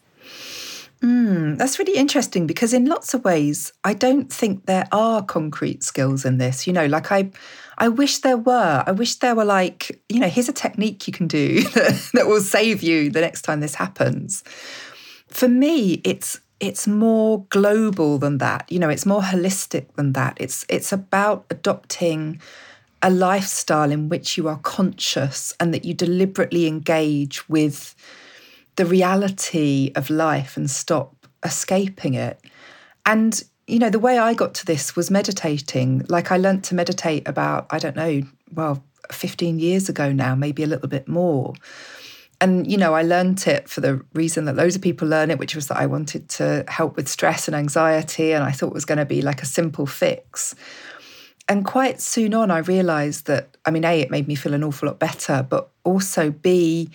Mm, 1.02 1.58
that's 1.58 1.78
really 1.78 1.96
interesting 1.96 2.48
because 2.48 2.74
in 2.74 2.86
lots 2.86 3.14
of 3.14 3.24
ways, 3.24 3.72
I 3.84 3.94
don't 3.94 4.32
think 4.32 4.66
there 4.66 4.88
are 4.92 5.22
concrete 5.24 5.84
skills 5.84 6.26
in 6.26 6.38
this. 6.38 6.66
You 6.66 6.74
know, 6.74 6.86
like 6.86 7.12
I 7.12 7.32
I 7.78 7.90
wish 7.90 8.20
there 8.20 8.38
were. 8.38 8.84
I 8.86 8.92
wish 8.92 9.16
there 9.16 9.36
were 9.36 9.46
like, 9.46 10.02
you 10.10 10.20
know, 10.20 10.30
here's 10.30 10.50
a 10.50 10.54
technique 10.54 11.08
you 11.08 11.14
can 11.14 11.28
do 11.28 11.62
that, 11.62 12.10
that 12.14 12.28
will 12.28 12.42
save 12.42 12.82
you 12.82 13.10
the 13.10 13.22
next 13.22 13.42
time 13.44 13.60
this 13.60 13.76
happens. 13.76 14.44
For 15.28 15.48
me, 15.48 16.02
it's 16.04 16.40
it's 16.60 16.88
more 16.88 17.46
global 17.50 18.18
than 18.18 18.38
that. 18.38 18.72
You 18.72 18.80
know, 18.80 18.90
it's 18.90 19.06
more 19.06 19.22
holistic 19.22 19.94
than 19.96 20.14
that. 20.14 20.38
It's 20.40 20.66
it's 20.70 20.92
about 20.92 21.46
adopting 21.50 22.42
a 23.02 23.10
lifestyle 23.10 23.92
in 23.92 24.10
which 24.10 24.38
you 24.38 24.48
are 24.48 24.58
conscious 24.60 25.54
and 25.60 25.74
that 25.74 25.86
you 25.86 25.94
deliberately 25.94 26.66
engage 26.66 27.48
with 27.50 27.94
the 28.76 28.86
reality 28.86 29.92
of 29.96 30.10
life 30.10 30.58
and 30.58 30.70
stop 30.70 31.28
escaping 31.44 32.14
it. 32.14 32.40
And 33.06 33.44
you 33.68 33.80
know, 33.80 33.90
the 33.90 34.00
way 34.00 34.20
I 34.20 34.34
got 34.34 34.54
to 34.56 34.66
this 34.66 34.96
was 34.96 35.10
meditating. 35.10 36.06
Like 36.08 36.32
I 36.32 36.38
learned 36.38 36.64
to 36.66 36.76
meditate 36.76 37.28
about, 37.28 37.68
I 37.72 37.80
don't 37.80 37.96
know, 37.96 38.22
well, 38.54 38.84
15 39.12 39.60
years 39.60 39.90
ago 39.90 40.12
now, 40.12 40.36
maybe 40.36 40.64
a 40.64 40.68
little 40.68 40.88
bit 40.88 41.08
more. 41.08 41.54
And, 42.42 42.70
you 42.70 42.78
know, 42.78 42.94
I 42.94 43.02
learned 43.02 43.48
it 43.48 43.70
for 43.70 43.82
the 43.82 44.04
reason 44.14 44.46
that 44.46 44.56
loads 44.56 44.76
of 44.76 44.82
people 44.82 45.08
learn 45.08 45.32
it, 45.32 45.40
which 45.40 45.56
was 45.56 45.68
that 45.68 45.78
I 45.78 45.86
wanted 45.86 46.30
to 46.30 46.66
help 46.68 46.96
with 46.96 47.08
stress 47.08 47.48
and 47.48 47.56
anxiety. 47.56 48.34
And 48.34 48.44
I 48.44 48.52
thought 48.52 48.68
it 48.68 48.74
was 48.74 48.86
going 48.86 48.98
to 48.98 49.06
be 49.06 49.22
like 49.22 49.42
a 49.42 49.46
simple 49.46 49.86
fix. 49.86 50.54
And 51.48 51.64
quite 51.64 52.02
soon 52.02 52.34
on, 52.34 52.52
I 52.52 52.60
realized 52.60 53.26
that, 53.28 53.58
I 53.66 53.72
mean, 53.72 53.86
A, 53.86 54.02
it 54.02 54.12
made 54.12 54.28
me 54.28 54.36
feel 54.36 54.54
an 54.54 54.64
awful 54.64 54.90
lot 54.90 55.00
better, 55.00 55.46
but 55.48 55.70
also 55.84 56.30
B, 56.30 56.90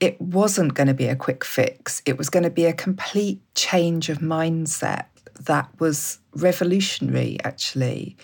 it 0.00 0.20
wasn't 0.20 0.74
going 0.74 0.88
to 0.88 0.94
be 0.94 1.06
a 1.06 1.16
quick 1.16 1.44
fix. 1.44 2.02
It 2.04 2.18
was 2.18 2.28
going 2.28 2.42
to 2.42 2.50
be 2.50 2.66
a 2.66 2.72
complete 2.72 3.40
change 3.54 4.08
of 4.08 4.18
mindset 4.18 5.06
that 5.40 5.68
was 5.78 6.18
revolutionary, 6.34 7.38
actually. 7.44 8.16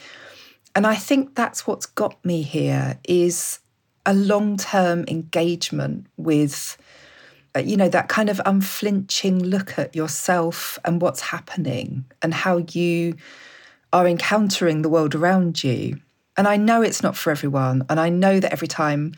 And 0.75 0.87
I 0.87 0.95
think 0.95 1.35
that's 1.35 1.67
what's 1.67 1.87
got 1.87 2.23
me 2.25 2.43
here 2.43 2.99
is 3.05 3.59
a 4.07 4.15
long-term 4.15 5.05
engagement 5.09 6.07
with 6.17 6.77
uh, 7.55 7.61
you 7.61 7.77
know 7.77 7.89
that 7.89 8.09
kind 8.09 8.31
of 8.31 8.41
unflinching 8.47 9.43
look 9.43 9.79
at 9.79 9.95
yourself 9.95 10.79
and 10.85 11.03
what's 11.03 11.21
happening 11.21 12.05
and 12.23 12.33
how 12.33 12.65
you 12.73 13.15
are 13.93 14.09
encountering 14.09 14.83
the 14.83 14.89
world 14.89 15.15
around 15.15 15.63
you 15.63 16.01
and 16.37 16.49
i 16.49 16.57
know 16.57 16.81
it's 16.81 17.03
not 17.03 17.17
for 17.17 17.31
everyone 17.31 17.85
and 17.91 18.01
i 18.01 18.09
know 18.09 18.41
that 18.41 18.53
every 18.53 18.67
time 18.67 19.13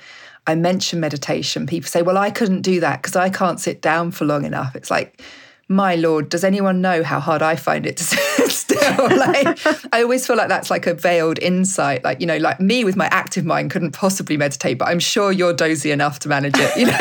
i 0.46 0.54
mention 0.54 1.00
meditation 1.00 1.66
people 1.66 1.88
say 1.88 2.02
well 2.02 2.18
i 2.18 2.30
couldn't 2.30 2.62
do 2.62 2.80
that 2.80 3.02
because 3.02 3.16
i 3.16 3.28
can't 3.28 3.60
sit 3.60 3.80
down 3.80 4.10
for 4.10 4.24
long 4.24 4.44
enough 4.44 4.74
it's 4.74 4.90
like 4.90 5.22
my 5.68 5.94
lord, 5.94 6.28
does 6.28 6.44
anyone 6.44 6.80
know 6.82 7.02
how 7.02 7.20
hard 7.20 7.40
I 7.42 7.56
find 7.56 7.86
it 7.86 7.96
to 7.96 8.04
sit 8.04 8.50
still? 8.50 9.08
like, 9.16 9.58
I 9.92 10.02
always 10.02 10.26
feel 10.26 10.36
like 10.36 10.48
that's 10.48 10.70
like 10.70 10.86
a 10.86 10.94
veiled 10.94 11.38
insight. 11.38 12.04
Like, 12.04 12.20
you 12.20 12.26
know, 12.26 12.36
like 12.36 12.60
me 12.60 12.84
with 12.84 12.96
my 12.96 13.06
active 13.06 13.44
mind 13.44 13.70
couldn't 13.70 13.92
possibly 13.92 14.36
meditate, 14.36 14.78
but 14.78 14.88
I'm 14.88 14.98
sure 14.98 15.32
you're 15.32 15.54
dozy 15.54 15.90
enough 15.90 16.18
to 16.20 16.28
manage 16.28 16.54
it, 16.56 16.76
you 16.76 16.86
know? 16.86 16.98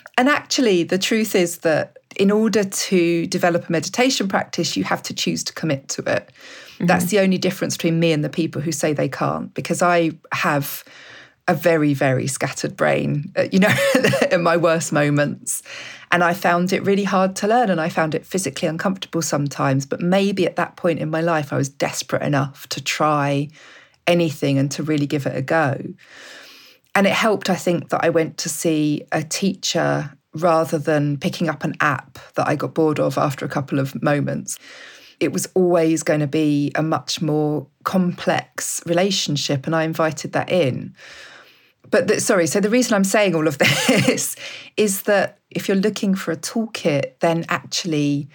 and 0.18 0.28
actually, 0.28 0.82
the 0.82 0.98
truth 0.98 1.34
is 1.34 1.58
that 1.58 1.98
in 2.16 2.30
order 2.32 2.64
to 2.64 3.26
develop 3.28 3.68
a 3.68 3.72
meditation 3.72 4.26
practice, 4.26 4.76
you 4.76 4.82
have 4.84 5.02
to 5.04 5.14
choose 5.14 5.44
to 5.44 5.52
commit 5.52 5.88
to 5.90 6.02
it. 6.02 6.30
Mm-hmm. 6.78 6.86
That's 6.86 7.06
the 7.06 7.18
only 7.18 7.38
difference 7.38 7.76
between 7.76 7.98
me 7.98 8.12
and 8.12 8.24
the 8.24 8.28
people 8.28 8.62
who 8.62 8.72
say 8.72 8.92
they 8.92 9.08
can't, 9.08 9.52
because 9.54 9.82
I 9.82 10.12
have 10.32 10.84
a 11.48 11.54
very, 11.54 11.94
very 11.94 12.26
scattered 12.26 12.76
brain, 12.76 13.32
uh, 13.36 13.46
you 13.50 13.58
know, 13.58 13.74
in 14.30 14.42
my 14.42 14.56
worst 14.56 14.92
moments. 14.92 15.62
And 16.12 16.22
I 16.22 16.34
found 16.34 16.72
it 16.72 16.84
really 16.84 17.04
hard 17.04 17.36
to 17.36 17.48
learn 17.48 17.70
and 17.70 17.80
I 17.80 17.88
found 17.88 18.14
it 18.14 18.24
physically 18.24 18.68
uncomfortable 18.68 19.22
sometimes. 19.22 19.86
But 19.86 20.00
maybe 20.00 20.46
at 20.46 20.56
that 20.56 20.76
point 20.76 21.00
in 21.00 21.10
my 21.10 21.20
life, 21.20 21.52
I 21.52 21.56
was 21.56 21.68
desperate 21.68 22.22
enough 22.22 22.68
to 22.68 22.82
try 22.82 23.48
anything 24.06 24.58
and 24.58 24.70
to 24.72 24.82
really 24.82 25.06
give 25.06 25.26
it 25.26 25.36
a 25.36 25.42
go. 25.42 25.82
And 26.94 27.06
it 27.06 27.12
helped, 27.12 27.50
I 27.50 27.54
think, 27.54 27.88
that 27.90 28.04
I 28.04 28.10
went 28.10 28.38
to 28.38 28.48
see 28.48 29.02
a 29.12 29.22
teacher 29.22 30.12
rather 30.34 30.78
than 30.78 31.16
picking 31.16 31.48
up 31.48 31.64
an 31.64 31.74
app 31.80 32.18
that 32.34 32.46
I 32.46 32.56
got 32.56 32.74
bored 32.74 33.00
of 33.00 33.16
after 33.16 33.44
a 33.44 33.48
couple 33.48 33.78
of 33.78 34.00
moments. 34.02 34.58
It 35.20 35.32
was 35.32 35.48
always 35.54 36.02
going 36.02 36.20
to 36.20 36.26
be 36.26 36.72
a 36.74 36.82
much 36.82 37.20
more 37.20 37.66
complex 37.84 38.82
relationship, 38.86 39.66
and 39.66 39.74
I 39.74 39.84
invited 39.84 40.32
that 40.32 40.50
in. 40.50 40.94
But 41.90 42.08
the, 42.08 42.20
sorry, 42.20 42.46
so 42.46 42.60
the 42.60 42.70
reason 42.70 42.94
I'm 42.94 43.04
saying 43.04 43.34
all 43.34 43.48
of 43.48 43.58
this 43.58 44.36
is 44.76 45.02
that 45.02 45.38
if 45.50 45.68
you're 45.68 45.76
looking 45.76 46.14
for 46.14 46.32
a 46.32 46.36
toolkit, 46.36 47.18
then 47.20 47.44
actually 47.48 48.28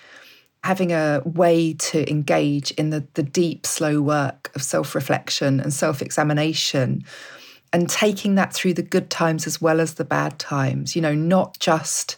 having 0.63 0.91
a 0.91 1.21
way 1.25 1.73
to 1.73 2.09
engage 2.09 2.71
in 2.71 2.89
the, 2.89 3.05
the 3.15 3.23
deep, 3.23 3.65
slow 3.65 4.01
work 4.01 4.51
of 4.55 4.63
self 4.63 4.95
reflection 4.95 5.59
and 5.59 5.73
self 5.73 6.01
examination 6.01 7.03
and 7.71 7.89
taking 7.89 8.35
that 8.35 8.53
through 8.53 8.75
the 8.75 8.83
good 8.83 9.09
times 9.09 9.47
as 9.47 9.59
well 9.59 9.81
as 9.81 9.95
the 9.95 10.05
bad 10.05 10.37
times, 10.37 10.95
you 10.95 11.01
know, 11.01 11.15
not 11.15 11.57
just 11.59 12.15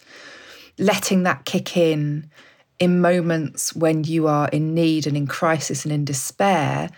letting 0.78 1.22
that 1.22 1.46
kick 1.46 1.76
in 1.76 2.30
in 2.78 3.00
moments 3.00 3.74
when 3.74 4.04
you 4.04 4.26
are 4.26 4.48
in 4.48 4.74
need 4.74 5.06
and 5.06 5.16
in 5.16 5.26
crisis 5.26 5.84
and 5.84 5.92
in 5.92 6.04
despair 6.04 6.90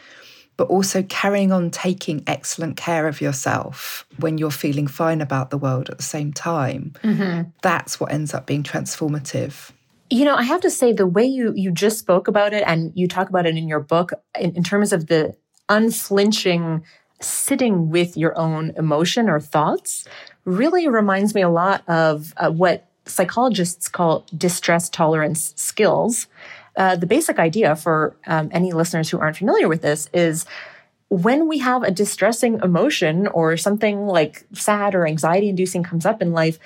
but 0.59 0.69
also 0.69 1.05
carrying 1.05 1.53
on 1.53 1.71
taking 1.71 2.23
excellent 2.27 2.77
care 2.77 3.07
of 3.07 3.21
yourself 3.21 4.05
when 4.19 4.39
you're 4.39 4.51
feeling 4.51 4.89
fine 4.89 5.21
about 5.21 5.51
the 5.51 5.57
world 5.57 5.89
at 5.89 5.97
the 5.97 6.03
same 6.03 6.33
time. 6.33 6.93
Mm-hmm. 7.05 7.51
That's 7.63 8.01
what 8.01 8.13
ends 8.13 8.35
up 8.35 8.45
being 8.45 8.65
transformative. 8.65 9.71
You 10.11 10.25
know, 10.25 10.35
I 10.35 10.43
have 10.43 10.61
to 10.63 10.71
say 10.71 10.93
the 10.93 11.07
way 11.07 11.25
you 11.25 11.53
you 11.55 11.71
just 11.71 11.99
spoke 11.99 12.27
about 12.27 12.53
it 12.53 12.65
and 12.67 12.93
you 12.97 13.07
talk 13.07 13.29
about 13.29 13.47
it 13.47 13.57
in 13.57 13.69
your 13.69 13.81
book 13.81 14.13
in, 14.39 14.55
in 14.57 14.65
terms 14.65 14.93
of 14.93 15.07
the 15.07 15.37
unflinching 15.69 16.83
sitting 17.21 17.89
with 17.91 18.17
your 18.17 18.37
own 18.37 18.73
emotion 18.77 19.29
or 19.29 19.39
thoughts 19.39 20.07
really 20.45 20.89
reminds 20.89 21.35
me 21.35 21.43
a 21.43 21.49
lot 21.49 21.89
of 21.89 22.35
uh, 22.39 22.51
what 22.51 22.89
psychologists 23.09 23.89
call 23.89 24.25
distress 24.37 24.89
tolerance 24.89 25.53
skills 25.57 26.27
uh, 26.79 26.95
the 26.95 27.07
basic 27.07 27.41
idea 27.41 27.75
for 27.75 28.15
um, 28.29 28.49
any 28.53 28.73
listeners 28.73 29.11
who 29.11 29.19
aren't 29.19 29.37
familiar 29.37 29.69
with 29.69 29.83
this 29.83 30.09
is 30.15 30.47
when 31.09 31.49
we 31.49 31.59
have 31.59 31.83
a 31.83 31.91
distressing 31.91 32.61
emotion 32.63 33.27
or 33.27 33.57
something 33.57 34.07
like 34.07 34.47
sad 34.53 34.95
or 34.95 35.07
anxiety 35.07 35.49
inducing 35.49 35.83
comes 35.83 36.07
up 36.07 36.23
in 36.23 36.33
life, 36.33 36.59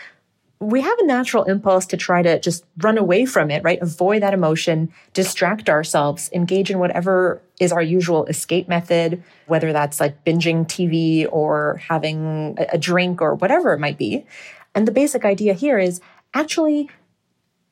we 0.61 0.82
have 0.82 0.99
a 0.99 1.07
natural 1.07 1.45
impulse 1.45 1.86
to 1.86 1.97
try 1.97 2.22
to 2.22 2.38
just 2.38 2.64
run 2.78 2.99
away 2.99 3.24
from 3.24 3.51
it, 3.51 3.64
right? 3.64 3.80
Avoid 3.80 4.22
that 4.22 4.34
emotion, 4.34 4.93
distract 5.14 5.70
ourselves, 5.70 6.28
engage 6.32 6.70
in 6.70 6.78
whatever 6.78 7.40
is 7.59 7.72
our 7.72 7.82
usual 7.82 8.26
escape 8.26 8.68
method, 8.68 9.22
whether 9.47 9.72
that's 9.72 9.99
like 9.99 10.24
binging 10.24 10.66
TV 10.66 11.26
or 11.32 11.80
having 11.88 12.57
a 12.70 12.76
drink 12.76 13.22
or 13.22 13.34
whatever 13.34 13.72
it 13.72 13.80
might 13.80 13.99
be. 13.99 14.26
And 14.74 14.86
the 14.86 14.93
basic 14.93 15.24
idea 15.24 15.55
here 15.55 15.78
is 15.78 16.01
actually 16.34 16.88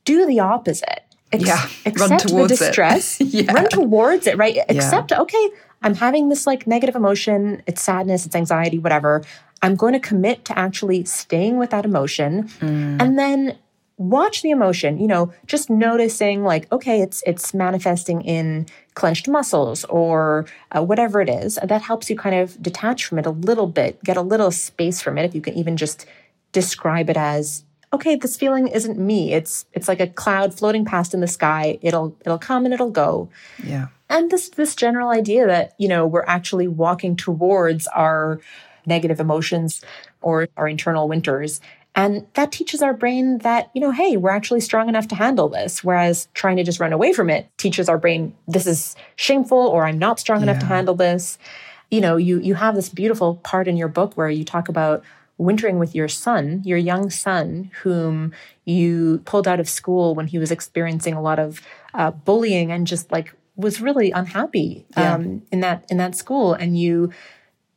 do 0.04 0.26
the 0.26 0.40
opposite 0.40 1.02
Ex- 1.32 1.44
Yeah, 1.46 1.64
accept 1.86 1.98
run 2.10 2.18
towards 2.18 2.58
the 2.58 2.64
it. 2.64 2.68
distress. 2.68 3.20
Yeah. 3.20 3.52
Run 3.52 3.68
towards 3.68 4.26
it, 4.26 4.36
right? 4.36 4.58
Accept, 4.68 5.12
okay, 5.12 5.50
I'm 5.82 5.94
having 5.94 6.28
this 6.28 6.44
like 6.46 6.66
negative 6.66 6.96
emotion. 6.96 7.62
It's 7.66 7.80
sadness, 7.82 8.26
it's 8.26 8.34
anxiety, 8.34 8.78
whatever. 8.80 9.22
I'm 9.62 9.76
going 9.76 9.92
to 9.92 10.00
commit 10.00 10.44
to 10.46 10.58
actually 10.58 11.04
staying 11.04 11.56
with 11.58 11.70
that 11.70 11.84
emotion 11.84 12.48
Mm. 12.60 13.00
and 13.00 13.16
then 13.18 13.58
watch 13.96 14.40
the 14.42 14.50
emotion, 14.50 14.98
you 14.98 15.06
know, 15.06 15.30
just 15.46 15.68
noticing 15.70 16.42
like, 16.42 16.66
okay, 16.72 17.00
it's, 17.02 17.22
it's 17.26 17.52
manifesting 17.54 18.22
in 18.22 18.66
clenched 18.94 19.28
muscles 19.28 19.84
or 19.84 20.46
uh, 20.72 20.82
whatever 20.82 21.20
it 21.20 21.28
is. 21.28 21.58
That 21.62 21.82
helps 21.82 22.08
you 22.10 22.16
kind 22.16 22.34
of 22.34 22.60
detach 22.62 23.04
from 23.04 23.18
it 23.20 23.26
a 23.26 23.30
little 23.30 23.66
bit, 23.68 24.02
get 24.02 24.16
a 24.16 24.22
little 24.22 24.50
space 24.50 25.00
from 25.02 25.16
it. 25.18 25.26
If 25.26 25.34
you 25.34 25.42
can 25.42 25.54
even 25.54 25.76
just 25.76 26.06
describe 26.52 27.08
it 27.10 27.18
as, 27.18 27.62
okay, 27.92 28.14
this 28.16 28.36
feeling 28.36 28.68
isn't 28.68 28.98
me. 28.98 29.32
It's, 29.32 29.66
it's 29.72 29.88
like 29.88 30.00
a 30.00 30.06
cloud 30.06 30.54
floating 30.54 30.84
past 30.84 31.12
in 31.12 31.20
the 31.20 31.26
sky. 31.26 31.78
It'll, 31.82 32.16
it'll 32.20 32.38
come 32.38 32.64
and 32.64 32.72
it'll 32.72 32.90
go 32.90 33.28
Yeah. 33.64 33.88
and 34.08 34.30
this 34.30 34.48
this 34.50 34.74
general 34.74 35.08
idea 35.10 35.46
that 35.46 35.74
you 35.78 35.88
know 35.88 36.06
we're 36.06 36.24
actually 36.26 36.68
walking 36.68 37.16
towards 37.16 37.86
our 37.88 38.40
negative 38.86 39.20
emotions 39.20 39.82
or 40.22 40.48
our 40.56 40.66
internal 40.68 41.08
winters 41.08 41.60
and 41.94 42.26
that 42.34 42.50
teaches 42.52 42.82
our 42.82 42.94
brain 42.94 43.38
that 43.38 43.70
you 43.74 43.80
know 43.80 43.90
hey 43.92 44.16
we're 44.16 44.30
actually 44.30 44.60
strong 44.60 44.88
enough 44.88 45.06
to 45.08 45.14
handle 45.14 45.48
this 45.48 45.84
whereas 45.84 46.28
trying 46.34 46.56
to 46.56 46.64
just 46.64 46.80
run 46.80 46.92
away 46.92 47.12
from 47.12 47.28
it 47.30 47.46
teaches 47.58 47.88
our 47.88 47.98
brain 47.98 48.34
this 48.48 48.66
is 48.66 48.96
shameful 49.16 49.58
or 49.58 49.84
i'm 49.86 49.98
not 49.98 50.18
strong 50.18 50.42
enough 50.42 50.58
to 50.58 50.66
handle 50.66 50.94
this 50.94 51.38
you 51.90 52.00
know 52.00 52.16
you 52.16 52.40
you 52.40 52.54
have 52.54 52.74
this 52.74 52.88
beautiful 52.88 53.36
part 53.36 53.68
in 53.68 53.76
your 53.76 53.88
book 53.88 54.14
where 54.16 54.30
you 54.30 54.44
talk 54.44 54.68
about 54.68 55.02
wintering 55.40 55.78
with 55.78 55.94
your 55.94 56.06
son 56.08 56.60
your 56.64 56.78
young 56.78 57.08
son 57.10 57.70
whom 57.82 58.32
you 58.64 59.20
pulled 59.24 59.48
out 59.48 59.58
of 59.60 59.68
school 59.68 60.14
when 60.14 60.26
he 60.26 60.38
was 60.38 60.50
experiencing 60.50 61.14
a 61.14 61.22
lot 61.22 61.38
of 61.38 61.60
uh, 61.94 62.10
bullying 62.10 62.70
and 62.70 62.86
just 62.86 63.10
like 63.10 63.34
was 63.56 63.80
really 63.80 64.10
unhappy 64.10 64.84
Yeah. 64.96 65.14
um, 65.14 65.42
in 65.50 65.60
that 65.60 65.84
in 65.90 65.96
that 65.98 66.14
school. 66.14 66.54
And 66.54 66.78
you 66.78 67.10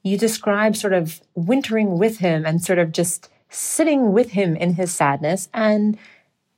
you 0.03 0.18
describe 0.18 0.76
sort 0.76 0.93
of 0.93 1.22
wintering 1.36 1.97
with 1.97 2.18
him 2.20 2.45
and 2.45 2.61
sort 2.64 2.80
of 2.80 2.91
just 2.91 3.30
sitting 3.49 4.11
with 4.14 4.32
him 4.32 4.55
in 4.55 4.74
his 4.76 4.93
sadness 4.93 5.47
and 5.53 5.97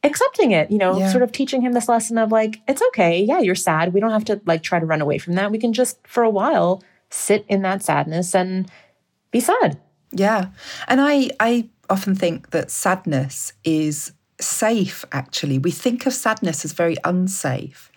accepting 0.04 0.52
it 0.52 0.70
you 0.72 0.78
know 0.78 0.98
Yeah. 0.98 1.12
sort 1.12 1.24
of 1.24 1.32
teaching 1.32 1.62
him 1.62 1.74
this 1.74 1.90
lesson 1.90 2.18
of 2.18 2.32
like 2.32 2.62
it's 2.68 2.82
okay. 2.90 3.24
Yeah 3.24 3.40
you're 3.40 3.56
sad. 3.70 3.94
We 3.94 4.00
don't 4.00 4.12
have 4.12 4.26
to 4.26 4.42
like 4.46 4.64
try 4.64 4.80
to 4.80 4.86
run 4.86 5.02
away 5.02 5.18
from 5.18 5.34
that. 5.36 5.52
We 5.52 5.58
can 5.60 5.74
just 5.74 5.98
for 6.08 6.24
a 6.24 6.30
while 6.30 6.84
sit 7.10 7.46
in 7.48 7.62
that 7.62 7.84
sadness 7.84 8.36
and 8.36 8.70
be 9.32 9.40
sad 9.40 9.78
Yeah. 10.16 10.48
And 10.88 11.02
I, 11.02 11.30
I 11.40 11.70
often 11.90 12.16
think 12.16 12.52
that 12.52 12.72
sadness 12.72 13.54
is 13.64 14.14
safe, 14.40 15.06
actually. 15.12 15.60
We 15.60 15.72
think 15.72 16.06
of 16.06 16.14
sadness 16.14 16.66
as 16.66 16.72
very 16.72 16.96
unsafe. 17.04 17.92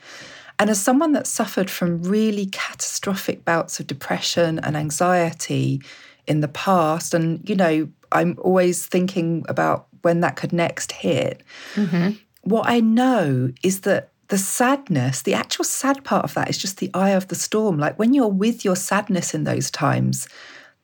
And 0.58 0.68
as 0.68 0.80
someone 0.80 1.12
that 1.12 1.28
suffered 1.28 1.70
from 1.70 2.02
really 2.02 2.46
catastrophic 2.46 3.44
bouts 3.44 3.78
of 3.78 3.86
depression 3.86 4.58
and 4.58 4.76
anxiety 4.76 5.80
in 6.26 6.40
the 6.40 6.48
past, 6.48 7.14
and, 7.14 7.48
you 7.48 7.54
know, 7.54 7.88
I'm 8.10 8.36
always 8.42 8.84
thinking 8.84 9.44
about 9.48 9.86
when 10.02 10.20
that 10.20 10.34
could 10.34 10.52
next 10.52 10.90
hit, 10.92 11.42
mm-hmm. 11.74 12.10
what 12.42 12.68
I 12.68 12.80
know 12.80 13.52
is 13.62 13.82
that 13.82 14.10
the 14.28 14.38
sadness, 14.38 15.22
the 15.22 15.34
actual 15.34 15.64
sad 15.64 16.04
part 16.04 16.24
of 16.24 16.34
that 16.34 16.50
is 16.50 16.58
just 16.58 16.78
the 16.78 16.90
eye 16.92 17.10
of 17.10 17.28
the 17.28 17.34
storm. 17.34 17.78
Like 17.78 17.98
when 17.98 18.12
you're 18.12 18.28
with 18.28 18.64
your 18.64 18.76
sadness 18.76 19.34
in 19.34 19.44
those 19.44 19.70
times, 19.70 20.28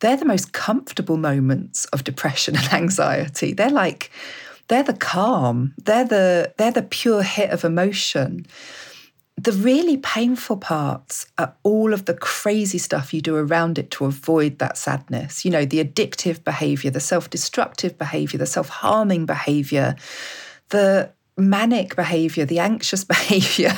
they're 0.04 0.18
the 0.18 0.26
most 0.26 0.52
comfortable 0.52 1.16
moments 1.16 1.86
of 1.86 2.04
depression 2.04 2.56
and 2.58 2.72
anxiety. 2.72 3.54
They're 3.54 3.70
like, 3.70 4.10
they're 4.68 4.82
the 4.82 4.92
calm. 4.92 5.74
They're 5.82 6.04
the 6.04 6.52
they're 6.58 6.70
the 6.70 6.82
pure 6.82 7.22
hit 7.22 7.50
of 7.50 7.64
emotion. 7.64 8.46
The 9.36 9.52
really 9.52 9.96
painful 9.96 10.58
parts 10.58 11.26
are 11.38 11.54
all 11.64 11.92
of 11.92 12.04
the 12.04 12.14
crazy 12.14 12.78
stuff 12.78 13.12
you 13.12 13.20
do 13.20 13.34
around 13.34 13.78
it 13.78 13.90
to 13.92 14.04
avoid 14.04 14.58
that 14.58 14.76
sadness. 14.76 15.44
You 15.44 15.50
know, 15.50 15.64
the 15.64 15.82
addictive 15.82 16.44
behavior, 16.44 16.90
the 16.90 17.00
self 17.00 17.30
destructive 17.30 17.96
behavior, 17.96 18.38
the 18.38 18.46
self 18.46 18.68
harming 18.68 19.24
behavior, 19.24 19.96
the 20.68 21.10
manic 21.38 21.96
behavior, 21.96 22.44
the 22.44 22.58
anxious 22.58 23.04
behavior. 23.14 23.72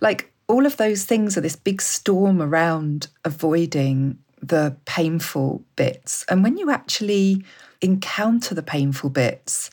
Like 0.00 0.30
all 0.46 0.66
of 0.66 0.76
those 0.76 1.04
things 1.04 1.38
are 1.38 1.42
this 1.42 1.56
big 1.56 1.80
storm 1.80 2.42
around 2.42 3.08
avoiding 3.24 4.18
the 4.42 4.76
painful 4.84 5.64
bits. 5.76 6.24
And 6.28 6.42
when 6.42 6.56
you 6.56 6.70
actually 6.70 7.44
encounter 7.80 8.54
the 8.54 8.62
painful 8.62 9.10
bits, 9.10 9.70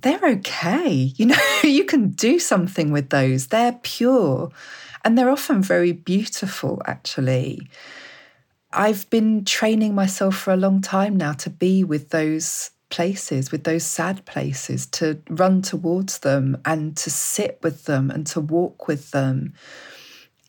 they're 0.00 0.24
okay. 0.24 1.12
You 1.16 1.26
know, 1.26 1.38
you 1.62 1.84
can 1.84 2.10
do 2.10 2.38
something 2.38 2.92
with 2.92 3.10
those. 3.10 3.48
They're 3.48 3.78
pure 3.82 4.50
and 5.04 5.16
they're 5.16 5.30
often 5.30 5.62
very 5.62 5.92
beautiful, 5.92 6.82
actually. 6.86 7.68
I've 8.72 9.08
been 9.10 9.44
training 9.44 9.94
myself 9.94 10.36
for 10.36 10.52
a 10.52 10.56
long 10.56 10.82
time 10.82 11.16
now 11.16 11.32
to 11.34 11.50
be 11.50 11.84
with 11.84 12.10
those 12.10 12.70
places, 12.90 13.50
with 13.50 13.64
those 13.64 13.84
sad 13.84 14.24
places, 14.26 14.86
to 14.86 15.18
run 15.30 15.62
towards 15.62 16.18
them 16.18 16.60
and 16.64 16.96
to 16.98 17.10
sit 17.10 17.58
with 17.62 17.84
them 17.84 18.10
and 18.10 18.26
to 18.28 18.40
walk 18.40 18.88
with 18.88 19.10
them 19.10 19.54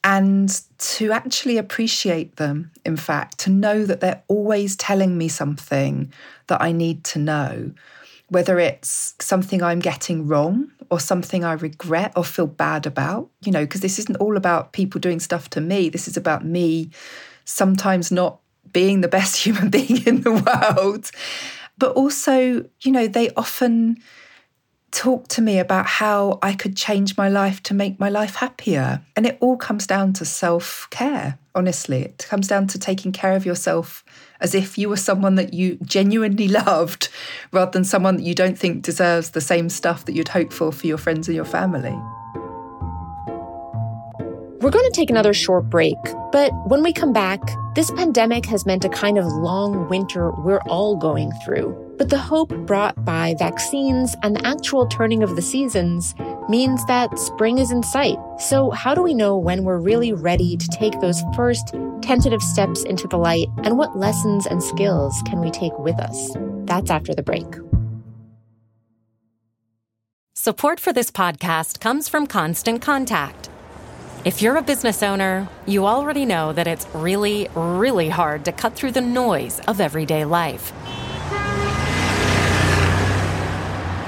and 0.03 0.61
to 0.77 1.11
actually 1.11 1.57
appreciate 1.57 2.37
them, 2.37 2.71
in 2.85 2.95
fact, 2.95 3.39
to 3.39 3.49
know 3.49 3.85
that 3.85 3.99
they're 3.99 4.23
always 4.27 4.75
telling 4.75 5.17
me 5.17 5.27
something 5.27 6.11
that 6.47 6.61
I 6.61 6.71
need 6.71 7.03
to 7.05 7.19
know, 7.19 7.71
whether 8.29 8.59
it's 8.59 9.15
something 9.19 9.61
I'm 9.61 9.79
getting 9.79 10.27
wrong 10.27 10.71
or 10.89 10.99
something 10.99 11.43
I 11.43 11.53
regret 11.53 12.13
or 12.15 12.23
feel 12.23 12.47
bad 12.47 12.85
about, 12.85 13.29
you 13.41 13.51
know, 13.51 13.65
because 13.65 13.81
this 13.81 13.99
isn't 13.99 14.15
all 14.17 14.37
about 14.37 14.71
people 14.71 15.01
doing 15.01 15.19
stuff 15.19 15.49
to 15.51 15.61
me. 15.61 15.89
This 15.89 16.07
is 16.07 16.15
about 16.15 16.45
me 16.45 16.91
sometimes 17.43 18.11
not 18.11 18.39
being 18.71 19.01
the 19.01 19.07
best 19.07 19.35
human 19.45 19.69
being 19.69 20.05
in 20.05 20.21
the 20.21 20.31
world. 20.31 21.11
But 21.77 21.93
also, 21.93 22.65
you 22.81 22.91
know, 22.91 23.07
they 23.07 23.31
often 23.31 23.97
talk 24.91 25.27
to 25.29 25.41
me 25.41 25.59
about 25.59 25.85
how 25.85 26.39
I 26.41 26.53
could 26.53 26.75
change 26.75 27.17
my 27.17 27.29
life 27.29 27.61
to 27.63 27.73
make 27.73 27.99
my 27.99 28.09
life 28.09 28.35
happier. 28.35 29.01
And 29.15 29.25
it 29.25 29.37
all 29.39 29.57
comes 29.57 29.87
down 29.87 30.13
to 30.13 30.25
self 30.25 30.87
care, 30.89 31.37
honestly. 31.55 32.01
It 32.03 32.25
comes 32.29 32.47
down 32.47 32.67
to 32.67 32.79
taking 32.79 33.11
care 33.11 33.33
of 33.33 33.45
yourself 33.45 34.03
as 34.41 34.55
if 34.55 34.77
you 34.77 34.89
were 34.89 34.97
someone 34.97 35.35
that 35.35 35.53
you 35.53 35.77
genuinely 35.83 36.47
loved 36.65 37.09
rather 37.51 37.71
than 37.71 37.83
someone 37.83 38.17
that 38.17 38.23
you 38.23 38.35
don't 38.35 38.57
think 38.57 38.83
deserves 38.83 39.31
the 39.31 39.41
same 39.41 39.69
stuff 39.69 40.05
that 40.05 40.15
you'd 40.15 40.29
hope 40.29 40.53
for 40.53 40.71
for 40.71 40.87
your 40.87 40.97
friends 40.97 41.27
and 41.27 41.35
your 41.35 41.45
family. 41.45 41.97
We're 44.61 44.71
going 44.71 44.91
to 44.91 44.93
take 44.93 45.09
another 45.09 45.33
short 45.33 45.69
break, 45.69 45.95
but 46.33 46.51
when 46.67 46.83
we 46.83 46.91
come 46.91 47.13
back, 47.13 47.39
this 47.75 47.89
pandemic 47.91 48.45
has 48.47 48.65
meant 48.65 48.83
a 48.83 48.89
kind 48.89 49.17
of 49.17 49.25
long 49.25 49.87
winter 49.87 50.31
we're 50.31 50.61
all 50.67 50.97
going 50.97 51.31
through. 51.45 51.88
But 51.99 52.09
the 52.09 52.17
hope 52.17 52.55
brought 52.65 53.03
by 53.03 53.35
vaccines 53.37 54.15
and 54.23 54.37
the 54.37 54.47
actual 54.47 54.87
turning 54.87 55.21
of 55.21 55.35
the 55.35 55.41
seasons 55.41 56.15
means 56.47 56.83
that 56.85 57.19
spring 57.19 57.57
is 57.57 57.71
in 57.71 57.83
sight. 57.83 58.17
So, 58.39 58.71
how 58.71 58.95
do 58.95 59.03
we 59.03 59.13
know 59.13 59.37
when 59.37 59.65
we're 59.65 59.81
really 59.81 60.13
ready 60.13 60.55
to 60.55 60.67
take 60.69 60.97
those 61.01 61.21
first 61.35 61.75
tentative 62.01 62.41
steps 62.41 62.83
into 62.83 63.05
the 63.09 63.17
light? 63.17 63.47
And 63.65 63.77
what 63.77 63.97
lessons 63.97 64.45
and 64.45 64.63
skills 64.63 65.21
can 65.25 65.41
we 65.41 65.51
take 65.51 65.77
with 65.77 65.99
us? 65.99 66.31
That's 66.63 66.89
after 66.89 67.13
the 67.13 67.21
break. 67.21 67.45
Support 70.35 70.79
for 70.79 70.93
this 70.93 71.11
podcast 71.11 71.81
comes 71.81 72.07
from 72.07 72.27
Constant 72.27 72.81
Contact. 72.81 73.49
If 74.23 74.41
you're 74.41 74.55
a 74.55 74.61
business 74.61 75.03
owner, 75.03 75.49
you 75.65 75.85
already 75.85 76.23
know 76.23 76.53
that 76.53 76.67
it's 76.67 76.87
really, 76.93 77.49
really 77.55 78.07
hard 78.07 78.45
to 78.45 78.53
cut 78.53 78.73
through 78.73 78.91
the 78.91 79.01
noise 79.01 79.59
of 79.67 79.81
everyday 79.81 80.23
life. 80.23 80.71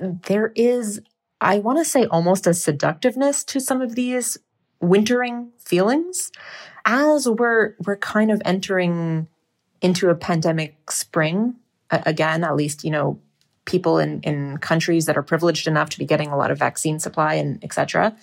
there 0.00 0.52
is, 0.54 1.00
I 1.40 1.58
want 1.58 1.78
to 1.78 1.84
say, 1.84 2.06
almost 2.06 2.46
a 2.46 2.54
seductiveness 2.54 3.44
to 3.44 3.60
some 3.60 3.80
of 3.82 3.94
these 3.94 4.38
wintering 4.80 5.50
feelings 5.58 6.32
as 6.86 7.28
we're 7.28 7.74
we're 7.84 7.98
kind 7.98 8.30
of 8.30 8.40
entering 8.44 9.28
into 9.82 10.08
a 10.08 10.14
pandemic 10.14 10.90
spring. 10.90 11.56
Again 11.90 12.44
at 12.44 12.54
least 12.56 12.84
you 12.84 12.90
know 12.90 13.18
people 13.64 13.98
in 13.98 14.20
in 14.22 14.58
countries 14.58 15.06
that 15.06 15.16
are 15.16 15.22
privileged 15.22 15.66
enough 15.66 15.90
to 15.90 15.98
be 15.98 16.04
getting 16.04 16.30
a 16.30 16.36
lot 16.36 16.50
of 16.50 16.58
vaccine 16.58 16.98
supply 16.98 17.34
and 17.34 17.62
etc 17.62 18.16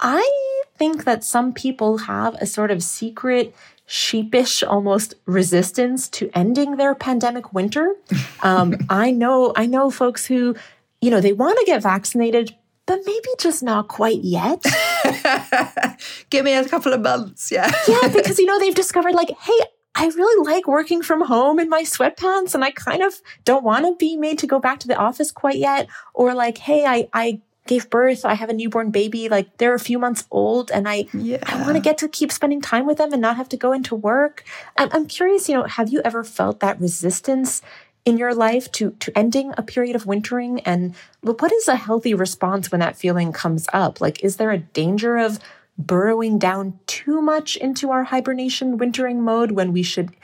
i 0.00 0.56
think 0.76 1.04
that 1.04 1.24
some 1.24 1.52
people 1.52 1.98
have 1.98 2.34
a 2.36 2.46
sort 2.46 2.70
of 2.70 2.82
secret 2.82 3.54
sheepish 3.86 4.62
almost 4.62 5.14
resistance 5.26 6.08
to 6.08 6.28
ending 6.34 6.76
their 6.76 6.92
pandemic 6.94 7.52
winter. 7.52 7.94
Um, 8.42 8.76
i 8.88 9.10
know 9.10 9.52
i 9.56 9.66
know 9.66 9.90
folks 9.90 10.26
who 10.26 10.54
you 11.00 11.10
know 11.10 11.20
they 11.20 11.32
want 11.32 11.58
to 11.58 11.64
get 11.66 11.82
vaccinated 11.82 12.54
but 12.86 13.00
maybe 13.04 13.28
just 13.38 13.62
not 13.62 13.88
quite 13.88 14.22
yet. 14.22 14.64
Give 16.30 16.44
me 16.44 16.54
a 16.54 16.68
couple 16.68 16.92
of 16.92 17.00
months. 17.00 17.50
Yeah. 17.50 17.70
yeah, 17.88 18.08
because, 18.08 18.38
you 18.38 18.46
know, 18.46 18.58
they've 18.60 18.74
discovered 18.74 19.12
like, 19.12 19.30
hey, 19.40 19.58
I 19.96 20.06
really 20.06 20.46
like 20.48 20.68
working 20.68 21.02
from 21.02 21.22
home 21.22 21.58
in 21.58 21.68
my 21.68 21.82
sweatpants 21.82 22.54
and 22.54 22.62
I 22.62 22.70
kind 22.70 23.02
of 23.02 23.14
don't 23.44 23.64
want 23.64 23.86
to 23.86 23.96
be 23.96 24.16
made 24.16 24.38
to 24.38 24.46
go 24.46 24.60
back 24.60 24.78
to 24.80 24.88
the 24.88 24.96
office 24.96 25.32
quite 25.32 25.56
yet. 25.56 25.88
Or 26.14 26.32
like, 26.34 26.58
hey, 26.58 26.86
I, 26.86 27.08
I 27.12 27.40
gave 27.66 27.90
birth. 27.90 28.24
I 28.24 28.34
have 28.34 28.50
a 28.50 28.52
newborn 28.52 28.90
baby. 28.90 29.28
Like 29.28 29.56
they're 29.56 29.74
a 29.74 29.80
few 29.80 29.98
months 29.98 30.24
old 30.30 30.70
and 30.70 30.88
I, 30.88 31.06
yeah. 31.12 31.38
I 31.42 31.60
want 31.62 31.74
to 31.74 31.80
get 31.80 31.98
to 31.98 32.08
keep 32.08 32.30
spending 32.30 32.60
time 32.60 32.86
with 32.86 32.98
them 32.98 33.12
and 33.12 33.20
not 33.20 33.36
have 33.36 33.48
to 33.48 33.56
go 33.56 33.72
into 33.72 33.94
work. 33.96 34.44
I'm, 34.76 34.90
I'm 34.92 35.06
curious, 35.06 35.48
you 35.48 35.56
know, 35.56 35.64
have 35.64 35.88
you 35.88 36.00
ever 36.04 36.22
felt 36.22 36.60
that 36.60 36.80
resistance 36.80 37.62
in 38.06 38.16
your 38.16 38.34
life 38.34 38.72
to 38.72 38.92
to 38.92 39.18
ending 39.18 39.52
a 39.58 39.62
period 39.62 39.96
of 39.96 40.06
wintering? 40.06 40.60
And 40.60 40.94
what 41.20 41.52
is 41.52 41.68
a 41.68 41.76
healthy 41.76 42.14
response 42.14 42.72
when 42.72 42.80
that 42.80 42.96
feeling 42.96 43.32
comes 43.32 43.66
up? 43.74 44.00
Like 44.00 44.24
is 44.24 44.36
there 44.36 44.52
a 44.52 44.58
danger 44.58 45.18
of 45.18 45.38
burrowing 45.76 46.38
down 46.38 46.78
too 46.86 47.20
much 47.20 47.56
into 47.56 47.90
our 47.90 48.04
hibernation 48.04 48.78
wintering 48.78 49.20
mode 49.20 49.50
when 49.50 49.72
we 49.72 49.82
should 49.82 50.16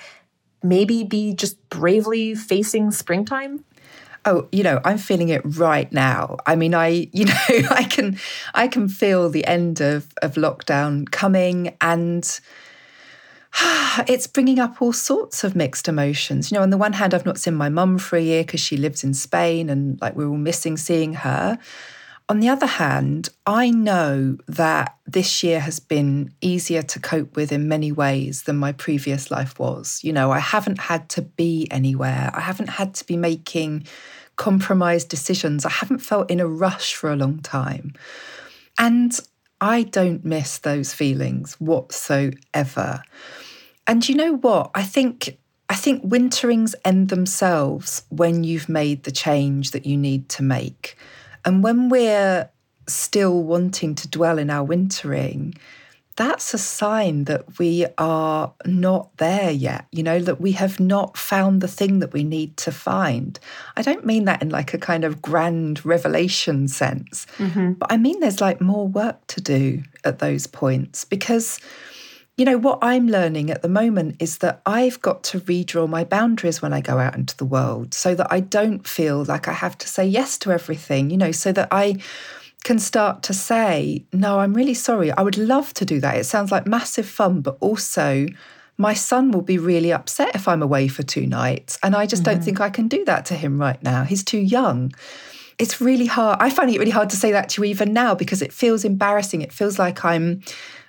maybe 0.62 1.05
be 1.05 1.35
just 1.35 1.68
bravely 1.68 2.35
facing 2.35 2.91
springtime? 2.93 3.64
Oh 4.24 4.47
you 4.53 4.62
know 4.62 4.80
i'm 4.85 4.99
feeling 4.99 5.30
it 5.30 5.43
right 5.45 5.91
now. 5.93 6.39
I 6.47 6.55
mean 6.55 6.74
i 6.74 7.09
you 7.12 7.24
know 7.26 7.35
i 7.70 7.83
can 7.85 8.16
i 8.55 8.68
can 8.68 8.89
feel 8.89 9.28
the 9.28 9.45
end 9.45 9.80
of 9.80 10.07
of 10.22 10.35
lockdown 10.35 11.11
coming 11.11 11.76
and 11.80 12.41
it's 14.09 14.26
bringing 14.26 14.59
up 14.59 14.80
all 14.80 14.92
sorts 14.92 15.44
of 15.44 15.55
mixed 15.55 15.88
emotions. 15.88 16.50
You 16.50 16.57
know, 16.57 16.62
on 16.62 16.70
the 16.70 16.78
one 16.78 16.94
hand, 16.94 17.14
I've 17.14 17.26
not 17.26 17.38
seen 17.38 17.55
my 17.55 17.68
mum 17.68 17.98
for 17.98 18.16
a 18.16 18.22
year 18.22 18.44
because 18.44 18.61
she 18.61 18.76
lives 18.76 19.05
in 19.05 19.14
Spain 19.14 19.68
and 19.68 20.00
like 20.00 20.16
we're 20.16 20.28
all 20.28 20.36
missing 20.36 20.76
seeing 20.76 21.14
her. 21.14 21.59
On 22.28 22.40
the 22.40 22.48
other 22.48 22.66
hand, 22.66 23.28
I 23.46 23.70
know 23.70 24.38
that 24.46 24.96
this 25.07 25.42
year 25.42 25.61
has 25.61 25.80
been 25.80 26.32
easier 26.40 26.82
to 26.82 27.00
cope 27.00 27.36
with 27.36 27.53
in 27.53 27.68
many 27.68 27.92
ways 27.92 28.44
than 28.44 28.57
my 28.57 28.72
previous 28.72 29.30
life 29.30 29.59
was. 29.59 30.00
You 30.03 30.12
know, 30.12 30.30
I 30.30 30.38
haven't 30.38 30.80
had 30.80 31.09
to 31.11 31.22
be 31.22 31.68
anywhere, 31.70 32.30
I 32.32 32.40
haven't 32.40 32.70
had 32.70 32.94
to 32.94 33.05
be 33.05 33.16
making 33.16 33.86
compromised 34.36 35.09
decisions, 35.09 35.66
I 35.66 35.70
haven't 35.70 35.98
felt 35.98 36.30
in 36.30 36.40
a 36.40 36.46
rush 36.46 36.94
for 36.94 37.12
a 37.12 37.16
long 37.16 37.40
time. 37.40 37.92
And 38.78 39.18
I 39.61 39.82
don't 39.82 40.24
miss 40.24 40.59
those 40.59 40.94
feelings 40.94 41.61
whatsoever. 41.61 43.03
And 43.87 44.09
you 44.09 44.14
know 44.14 44.35
what? 44.37 44.70
I 44.74 44.83
think 44.83 45.39
I 45.68 45.74
think 45.74 46.03
winterings 46.05 46.74
end 46.85 47.09
themselves 47.09 48.03
when 48.11 48.45
you've 48.45 48.68
made 48.68 49.05
the 49.05 49.11
change 49.11 49.70
that 49.70 49.87
you 49.87 49.97
need 49.97 50.28
to 50.30 50.43
make. 50.43 50.97
And 51.45 51.62
when 51.62 51.89
we're 51.89 52.51
still 52.87 53.43
wanting 53.43 53.95
to 53.95 54.09
dwell 54.09 54.39
in 54.39 54.51
our 54.51 54.64
wintering, 54.64 55.55
that's 56.16 56.53
a 56.53 56.59
sign 56.59 57.24
that 57.24 57.59
we 57.59 57.87
are 57.97 58.53
not 58.66 59.16
there 59.16 59.51
yet, 59.51 59.87
you 59.93 60.03
know, 60.03 60.20
that 60.20 60.41
we 60.41 60.53
have 60.53 60.78
not 60.78 61.16
found 61.16 61.61
the 61.61 61.68
thing 61.68 62.01
that 62.01 62.12
we 62.12 62.22
need 62.22 62.57
to 62.59 62.72
find. 62.72 63.41
I 63.76 63.83
don't 63.83 64.05
mean 64.05 64.26
that 64.26 64.43
in 64.43 64.51
like 64.51 64.74
a 64.74 64.78
kind 64.78 65.05
of 65.05 65.22
grand 65.22 65.85
revelation 65.87 66.68
sense, 66.68 67.26
mm-hmm. 67.39 67.72
but 67.72 67.91
I 67.91 67.97
mean 67.97 68.20
there's 68.20 68.43
like 68.43 68.61
more 68.61 68.87
work 68.87 69.26
to 69.28 69.41
do 69.41 69.83
at 70.05 70.18
those 70.18 70.47
points 70.47 71.05
because 71.05 71.59
you 72.37 72.47
know, 72.47 72.57
what 72.57 72.78
I'm 72.80 73.09
learning 73.09 73.51
at 73.51 73.61
the 73.61 73.68
moment 73.68 74.16
is 74.18 74.39
that 74.39 74.62
I've 74.64 75.01
got 75.03 75.22
to 75.24 75.41
redraw 75.41 75.89
my 75.89 76.03
boundaries 76.03 76.62
when 76.62 76.72
I 76.72 76.80
go 76.80 76.99
out 76.99 77.14
into 77.14 77.37
the 77.37 77.45
world 77.45 77.93
so 77.93 78.14
that 78.14 78.28
I 78.30 78.41
don't 78.41 78.87
feel 78.87 79.24
like 79.24 79.49
I 79.49 79.53
have 79.53 79.76
to 79.78 79.89
say 79.89 80.07
yes 80.07 80.39
to 80.39 80.51
everything, 80.51 81.11
you 81.11 81.18
know, 81.18 81.33
so 81.33 81.53
that 81.53 81.68
I 81.70 81.97
can 82.64 82.78
start 82.78 83.22
to 83.24 83.35
say, 83.35 84.05
no, 84.12 84.39
I'm 84.39 84.55
really 84.55 84.74
sorry. 84.74 85.11
I 85.12 85.20
would 85.20 85.37
love 85.37 85.74
to 85.74 85.85
do 85.85 86.01
that. 86.01 86.16
It 86.16 86.24
sounds 86.24 86.51
like 86.51 86.66
massive 86.66 87.07
fun, 87.07 87.43
but 87.43 87.59
also 87.61 88.26
my 88.78 88.95
son 88.95 89.30
will 89.30 89.43
be 89.43 89.59
really 89.59 89.93
upset 89.93 90.35
if 90.35 90.49
I'm 90.49 90.62
away 90.62 90.89
for 90.89 91.03
two 91.03 91.26
nights. 91.26 91.78
And 91.83 91.95
I 91.95 92.07
just 92.07 92.22
mm-hmm. 92.22 92.33
don't 92.33 92.45
think 92.45 92.61
I 92.61 92.70
can 92.70 92.89
do 92.89 93.05
that 93.05 93.26
to 93.26 93.35
him 93.35 93.61
right 93.61 93.83
now. 93.83 94.05
He's 94.05 94.24
too 94.24 94.39
young. 94.39 94.93
It's 95.59 95.83
really 95.83 96.07
hard. 96.07 96.39
I 96.41 96.49
find 96.49 96.70
it 96.70 96.78
really 96.78 96.91
hard 96.91 97.11
to 97.11 97.16
say 97.16 97.33
that 97.33 97.51
to 97.51 97.62
you 97.62 97.68
even 97.68 97.93
now 97.93 98.14
because 98.14 98.41
it 98.41 98.53
feels 98.53 98.85
embarrassing. 98.85 99.43
It 99.43 99.53
feels 99.53 99.78
like 99.78 100.03
I'm 100.03 100.41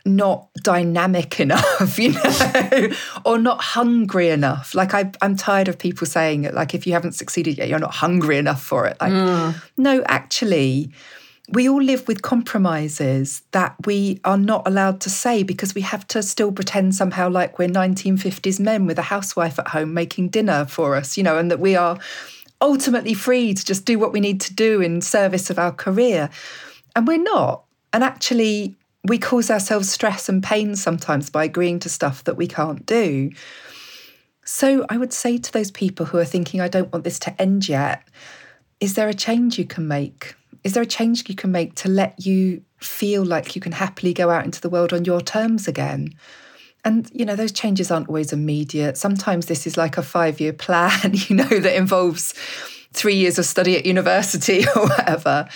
not 0.06 0.50
dynamic 0.62 1.40
enough, 1.40 1.98
you 1.98 2.14
know, 2.14 2.90
or 3.26 3.38
not 3.38 3.62
hungry 3.62 4.30
enough. 4.30 4.76
Like 4.76 4.94
I, 4.94 5.12
am 5.22 5.36
tired 5.36 5.68
of 5.68 5.78
people 5.78 6.08
saying 6.08 6.44
it, 6.44 6.54
like 6.54 6.74
if 6.74 6.86
you 6.86 6.94
haven't 6.94 7.14
succeeded 7.14 7.58
yet, 7.58 7.70
you're 7.70 7.80
not 7.80 7.94
hungry 7.94 8.38
enough 8.38 8.62
for 8.62 8.86
it. 8.86 8.98
Like, 9.00 9.14
mm. 9.14 9.56
no, 9.78 10.04
actually, 10.08 10.92
we 11.50 11.68
all 11.68 11.82
live 11.82 12.08
with 12.08 12.22
compromises 12.22 13.42
that 13.52 13.76
we 13.86 14.20
are 14.24 14.38
not 14.38 14.68
allowed 14.68 15.02
to 15.02 15.10
say 15.10 15.44
because 15.44 15.76
we 15.76 15.82
have 15.82 16.08
to 16.08 16.24
still 16.24 16.52
pretend 16.52 16.96
somehow 16.96 17.30
like 17.30 17.60
we're 17.60 17.68
1950s 17.68 18.60
men 18.60 18.86
with 18.86 18.98
a 18.98 19.04
housewife 19.04 19.60
at 19.60 19.68
home 19.68 19.94
making 19.94 20.30
dinner 20.30 20.66
for 20.66 20.96
us, 20.96 21.18
you 21.18 21.24
know, 21.24 21.38
and 21.38 21.52
that 21.52 21.60
we 21.60 21.76
are 21.76 22.00
ultimately 22.62 23.14
free 23.14 23.54
to 23.54 23.66
just 23.66 23.84
do 23.84 24.00
what 24.00 24.14
we 24.14 24.22
need 24.22 24.40
to 24.40 24.54
do 24.54 24.82
in 24.82 25.02
service 25.02 25.50
of 25.50 25.60
our 25.60 25.72
career. 25.72 26.30
And 26.96 27.06
we're 27.06 27.22
not. 27.22 27.66
And 27.92 28.04
actually, 28.04 28.76
we 29.04 29.18
cause 29.18 29.52
ourselves 29.52 29.90
stress 29.90 30.30
and 30.30 30.42
pain 30.42 30.76
sometimes 30.76 31.30
by 31.30 31.44
agreeing 31.44 31.80
to 31.80 31.90
stuff 31.90 32.24
that 32.24 32.38
we 32.38 32.48
can't 32.48 32.86
do. 32.86 33.32
So 34.46 34.86
I 34.90 34.98
would 34.98 35.14
say 35.14 35.38
to 35.38 35.52
those 35.52 35.72
people 35.72 36.06
who 36.06 36.18
are 36.18 36.26
thinking, 36.26 36.62
I 36.62 36.68
don't 36.68 36.92
want 36.92 37.04
this 37.04 37.20
to 37.20 37.42
end 37.42 37.68
yet, 37.68 38.08
is 38.80 38.96
there 38.96 39.10
a 39.10 39.14
change 39.14 39.58
you 39.58 39.66
can 39.66 39.88
make? 39.88 40.36
Is 40.64 40.74
there 40.74 40.84
a 40.84 40.88
change 40.88 41.28
you 41.28 41.36
can 41.36 41.52
make 41.52 41.76
to 41.76 41.90
let 41.90 42.26
you 42.26 42.64
feel 42.78 43.26
like 43.26 43.56
you 43.56 43.62
can 43.62 43.72
happily 43.74 44.14
go 44.14 44.30
out 44.30 44.46
into 44.46 44.62
the 44.62 44.70
world 44.70 44.94
on 44.94 45.06
your 45.06 45.22
terms 45.22 45.68
again? 45.68 46.14
And, 46.86 47.10
you 47.14 47.26
know, 47.26 47.36
those 47.36 47.54
changes 47.54 47.92
aren't 47.92 48.10
always 48.10 48.34
immediate. 48.34 48.98
Sometimes 48.98 49.46
this 49.46 49.66
is 49.66 49.78
like 49.78 49.98
a 49.98 50.04
five 50.04 50.40
year 50.42 50.54
plan, 50.54 51.12
you 51.14 51.36
know, 51.36 51.44
that 51.48 51.76
involves 51.76 52.34
three 52.94 53.16
years 53.16 53.40
of 53.40 53.46
study 53.46 53.78
at 53.78 53.86
university 53.86 54.66
or 54.76 54.88
whatever. 54.88 55.48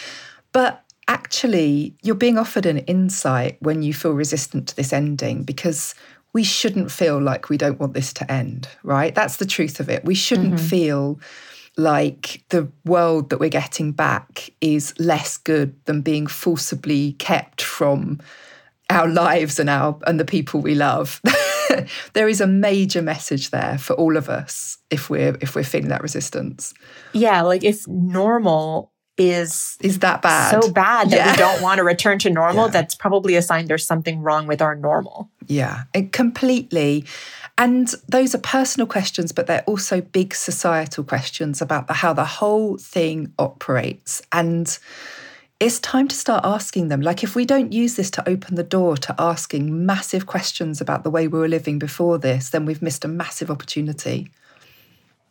But 0.52 0.84
actually, 1.08 1.96
you're 2.02 2.16
being 2.16 2.38
offered 2.38 2.66
an 2.66 2.80
insight 2.80 3.58
when 3.62 3.82
you 3.82 3.94
feel 3.94 4.12
resistant 4.12 4.68
to 4.68 4.76
this 4.76 4.94
ending 4.94 5.44
because 5.44 5.96
we 6.34 6.44
shouldn't 6.44 6.92
feel 6.92 7.22
like 7.22 7.50
we 7.50 7.58
don't 7.58 7.80
want 7.80 7.94
this 7.94 8.14
to 8.14 8.32
end, 8.32 8.68
right? 8.84 9.16
That's 9.16 9.38
the 9.38 9.46
truth 9.46 9.80
of 9.80 9.90
it. 9.90 10.06
We 10.06 10.16
shouldn't 10.16 10.56
mm-hmm. 10.56 10.66
feel 10.68 11.20
like 11.78 12.44
the 12.50 12.70
world 12.86 13.30
that 13.30 13.40
we're 13.40 13.50
getting 13.50 13.92
back 13.92 14.50
is 14.62 14.94
less 15.00 15.38
good 15.38 15.74
than 15.86 16.02
being 16.02 16.28
forcibly 16.28 17.14
kept 17.14 17.62
from 17.62 18.20
our 18.90 19.08
lives 19.08 19.60
and 19.60 19.70
our 19.70 19.98
and 20.08 20.20
the 20.20 20.26
people 20.26 20.60
we 20.60 20.76
love. 20.76 21.22
there 22.14 22.28
is 22.28 22.42
a 22.42 22.48
major 22.48 23.02
message 23.02 23.52
there 23.52 23.78
for 23.78 23.94
all 23.94 24.18
of 24.18 24.30
us 24.30 24.78
if 24.90 25.10
we're 25.10 25.38
if 25.42 25.56
we're 25.56 25.64
feeling 25.64 25.90
that 25.90 26.02
resistance. 26.02 26.74
Yeah, 27.14 27.42
like 27.42 27.64
if 27.64 27.88
normal 27.88 28.92
is 29.18 29.78
is 29.82 30.00
that 30.00 30.22
bad? 30.22 30.62
So 30.62 30.72
bad 30.72 31.10
that 31.10 31.16
yeah. 31.16 31.32
we 31.32 31.38
don't 31.38 31.62
want 31.62 31.80
to 31.80 31.84
return 31.84 32.20
to 32.20 32.30
normal. 32.30 32.66
Yeah. 32.66 32.72
that's 32.72 32.96
probably 32.96 33.36
a 33.36 33.42
sign 33.42 33.66
there's 33.66 33.86
something 33.86 34.22
wrong 34.22 34.48
with 34.48 34.62
our 34.62 34.76
normal. 34.76 35.30
Yeah 35.48 35.84
it 35.94 36.14
completely. 36.14 37.06
And 37.58 37.92
those 38.08 38.36
are 38.36 38.40
personal 38.40 38.88
questions 38.88 39.32
but 39.32 39.48
they're 39.48 39.64
also 39.66 40.02
big 40.02 40.36
societal 40.36 41.04
questions 41.04 41.62
about 41.62 41.88
the, 41.88 41.94
how 41.94 42.14
the 42.14 42.26
whole 42.26 42.78
thing 42.78 43.34
operates. 43.40 44.22
And 44.32 44.78
it's 45.60 45.80
time 45.80 46.08
to 46.08 46.16
start 46.16 46.46
asking 46.46 46.90
them. 46.90 47.02
Like 47.02 47.24
if 47.24 47.36
we 47.36 47.44
don't 47.44 47.74
use 47.74 47.96
this 47.96 48.12
to 48.12 48.30
open 48.30 48.54
the 48.54 48.64
door 48.64 48.96
to 48.98 49.16
asking 49.18 49.86
massive 49.88 50.28
questions 50.28 50.80
about 50.80 51.04
the 51.04 51.10
way 51.10 51.28
we 51.28 51.40
were 51.40 51.48
living 51.48 51.80
before 51.80 52.20
this 52.20 52.50
then 52.50 52.66
we've 52.66 52.84
missed 52.84 53.04
a 53.04 53.08
massive 53.08 53.50
opportunity 53.50 54.30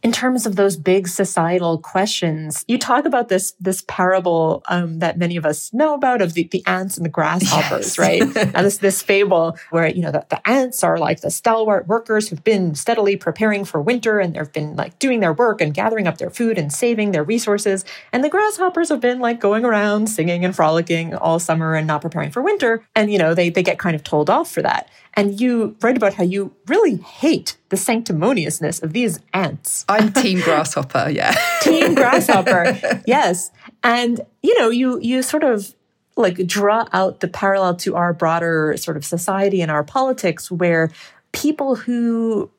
in 0.06 0.12
terms 0.12 0.46
of 0.46 0.54
those 0.54 0.76
big 0.76 1.08
societal 1.08 1.78
questions, 1.78 2.64
you 2.68 2.78
talk 2.78 3.06
about 3.06 3.28
this 3.28 3.54
this 3.58 3.82
parable 3.88 4.62
um, 4.68 5.00
that 5.00 5.18
many 5.18 5.34
of 5.34 5.44
us 5.44 5.74
know 5.74 5.94
about 5.94 6.22
of 6.22 6.34
the, 6.34 6.44
the 6.52 6.64
ants 6.64 6.96
and 6.96 7.04
the 7.04 7.10
grasshoppers, 7.10 7.86
yes. 7.86 7.98
right? 7.98 8.22
and 8.36 8.64
this 8.64 8.78
this 8.78 9.02
fable 9.02 9.58
where 9.70 9.88
you 9.88 10.02
know 10.02 10.12
the, 10.12 10.24
the 10.30 10.48
ants 10.48 10.84
are 10.84 10.96
like 10.96 11.22
the 11.22 11.30
stalwart 11.32 11.88
workers 11.88 12.28
who've 12.28 12.44
been 12.44 12.76
steadily 12.76 13.16
preparing 13.16 13.64
for 13.64 13.82
winter 13.82 14.20
and 14.20 14.36
they've 14.36 14.52
been 14.52 14.76
like 14.76 14.96
doing 15.00 15.18
their 15.18 15.32
work 15.32 15.60
and 15.60 15.74
gathering 15.74 16.06
up 16.06 16.18
their 16.18 16.30
food 16.30 16.56
and 16.56 16.72
saving 16.72 17.10
their 17.10 17.24
resources, 17.24 17.84
and 18.12 18.22
the 18.22 18.28
grasshoppers 18.28 18.90
have 18.90 19.00
been 19.00 19.18
like 19.18 19.40
going 19.40 19.64
around 19.64 20.06
singing 20.06 20.44
and 20.44 20.54
frolicking 20.54 21.16
all 21.16 21.40
summer 21.40 21.74
and 21.74 21.88
not 21.88 22.00
preparing 22.00 22.30
for 22.30 22.42
winter, 22.42 22.86
and 22.94 23.10
you 23.10 23.18
know 23.18 23.34
they 23.34 23.50
they 23.50 23.64
get 23.64 23.80
kind 23.80 23.96
of 23.96 24.04
told 24.04 24.30
off 24.30 24.52
for 24.52 24.62
that. 24.62 24.88
And 25.14 25.40
you 25.40 25.74
write 25.80 25.96
about 25.96 26.14
how 26.14 26.24
you 26.24 26.54
really 26.66 26.98
hate 26.98 27.56
the 27.70 27.76
sanctimoniousness 27.76 28.82
of 28.82 28.92
these 28.92 29.18
ants. 29.32 29.84
I'm 29.96 30.12
team 30.12 30.40
grasshopper, 30.40 31.08
yeah. 31.10 31.34
team 31.62 31.94
grasshopper. 31.94 32.78
Yes. 33.06 33.50
And 33.82 34.20
you 34.42 34.58
know, 34.58 34.70
you 34.70 35.00
you 35.00 35.22
sort 35.22 35.44
of 35.44 35.74
like 36.16 36.46
draw 36.46 36.86
out 36.92 37.20
the 37.20 37.28
parallel 37.28 37.76
to 37.76 37.94
our 37.94 38.12
broader 38.12 38.74
sort 38.78 38.96
of 38.96 39.04
society 39.04 39.60
and 39.60 39.70
our 39.70 39.84
politics 39.84 40.50
where 40.50 40.90
people 41.32 41.76
who 41.76 42.50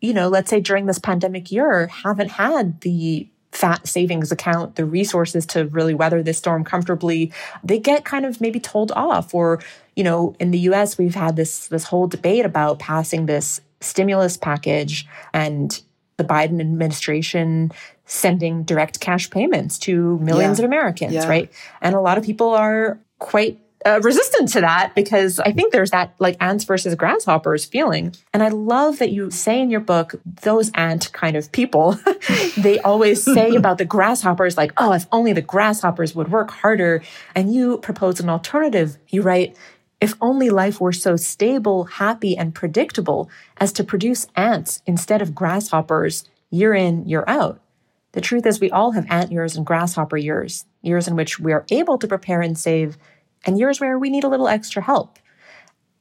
you 0.00 0.12
know, 0.12 0.28
let's 0.28 0.50
say 0.50 0.60
during 0.60 0.86
this 0.86 0.98
pandemic 0.98 1.52
year 1.52 1.86
haven't 1.86 2.32
had 2.32 2.80
the 2.80 3.28
fat 3.52 3.86
savings 3.86 4.32
account, 4.32 4.74
the 4.76 4.84
resources 4.84 5.46
to 5.46 5.66
really 5.66 5.94
weather 5.94 6.22
this 6.22 6.38
storm 6.38 6.64
comfortably, 6.64 7.32
they 7.62 7.78
get 7.78 8.04
kind 8.04 8.26
of 8.26 8.40
maybe 8.40 8.58
told 8.58 8.90
off. 8.92 9.32
Or, 9.32 9.62
you 9.94 10.02
know, 10.02 10.34
in 10.40 10.50
the 10.50 10.58
US, 10.60 10.98
we've 10.98 11.14
had 11.14 11.36
this 11.36 11.68
this 11.68 11.84
whole 11.84 12.08
debate 12.08 12.44
about 12.44 12.78
passing 12.78 13.26
this 13.26 13.60
stimulus 13.80 14.36
package 14.36 15.06
and 15.32 15.80
the 16.16 16.24
Biden 16.24 16.60
administration 16.60 17.72
sending 18.04 18.62
direct 18.64 19.00
cash 19.00 19.30
payments 19.30 19.78
to 19.78 20.18
millions 20.18 20.58
yeah. 20.58 20.64
of 20.64 20.68
Americans, 20.68 21.14
yeah. 21.14 21.28
right? 21.28 21.50
And 21.80 21.94
a 21.94 22.00
lot 22.00 22.18
of 22.18 22.24
people 22.24 22.50
are 22.50 22.98
quite 23.18 23.58
uh, 23.84 24.00
resistant 24.02 24.48
to 24.50 24.60
that 24.60 24.94
because 24.94 25.40
I 25.40 25.52
think 25.52 25.72
there's 25.72 25.90
that 25.90 26.14
like 26.18 26.36
ants 26.40 26.64
versus 26.64 26.94
grasshoppers 26.94 27.64
feeling. 27.64 28.14
And 28.32 28.42
I 28.42 28.48
love 28.48 28.98
that 28.98 29.10
you 29.10 29.30
say 29.30 29.60
in 29.60 29.70
your 29.70 29.80
book, 29.80 30.14
those 30.42 30.70
ant 30.74 31.12
kind 31.12 31.36
of 31.36 31.50
people, 31.52 31.98
they 32.56 32.78
always 32.80 33.22
say 33.34 33.54
about 33.54 33.78
the 33.78 33.84
grasshoppers, 33.84 34.56
like, 34.56 34.72
oh, 34.76 34.92
if 34.92 35.06
only 35.12 35.32
the 35.32 35.42
grasshoppers 35.42 36.14
would 36.14 36.30
work 36.30 36.50
harder. 36.50 37.02
And 37.34 37.52
you 37.52 37.78
propose 37.78 38.20
an 38.20 38.28
alternative. 38.28 38.98
You 39.08 39.22
write, 39.22 39.56
if 40.02 40.16
only 40.20 40.50
life 40.50 40.80
were 40.80 40.92
so 40.92 41.14
stable, 41.14 41.84
happy, 41.84 42.36
and 42.36 42.56
predictable 42.56 43.30
as 43.58 43.72
to 43.72 43.84
produce 43.84 44.26
ants 44.34 44.82
instead 44.84 45.22
of 45.22 45.32
grasshoppers 45.32 46.24
year 46.50 46.74
in, 46.74 47.08
year 47.08 47.22
out. 47.28 47.60
The 48.10 48.20
truth 48.20 48.44
is, 48.44 48.58
we 48.58 48.68
all 48.68 48.90
have 48.90 49.06
ant 49.08 49.30
years 49.30 49.56
and 49.56 49.64
grasshopper 49.64 50.16
years, 50.16 50.66
years 50.82 51.06
in 51.06 51.14
which 51.14 51.38
we 51.38 51.52
are 51.52 51.64
able 51.70 51.98
to 51.98 52.08
prepare 52.08 52.42
and 52.42 52.58
save 52.58 52.98
and 53.44 53.60
years 53.60 53.80
where 53.80 53.96
we 53.96 54.10
need 54.10 54.24
a 54.24 54.28
little 54.28 54.48
extra 54.48 54.82
help. 54.82 55.20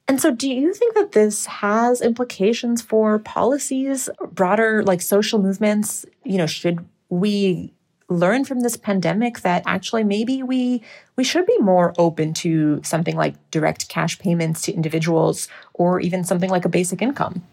And 0.08 0.20
so, 0.20 0.32
do 0.32 0.50
you 0.50 0.74
think 0.74 0.96
that 0.96 1.12
this 1.12 1.46
has 1.46 2.02
implications 2.02 2.82
for 2.82 3.20
policies, 3.20 4.10
broader 4.32 4.82
like 4.82 5.02
social 5.02 5.38
movements? 5.38 6.08
You 6.24 6.40
know, 6.40 6.48
should 6.48 6.84
we 7.10 7.76
learn 8.12 8.46
from 8.46 8.60
this 8.60 8.76
pandemic 8.76 9.42
that 9.42 9.64
actually 9.66 10.04
maybe 10.04 10.44
we 10.44 10.84
we 11.16 11.24
should 11.24 11.46
be 11.46 11.58
more 11.60 11.94
open 11.98 12.34
to 12.34 12.82
something 12.84 13.16
like 13.16 13.36
direct 13.52 13.90
cash 13.90 14.20
payments 14.20 14.62
to 14.64 14.74
individuals 14.74 15.48
or 15.74 16.00
even 16.00 16.24
something 16.24 16.50
like 16.50 16.66
a 16.66 16.70
basic 16.70 17.02
income? 17.02 17.44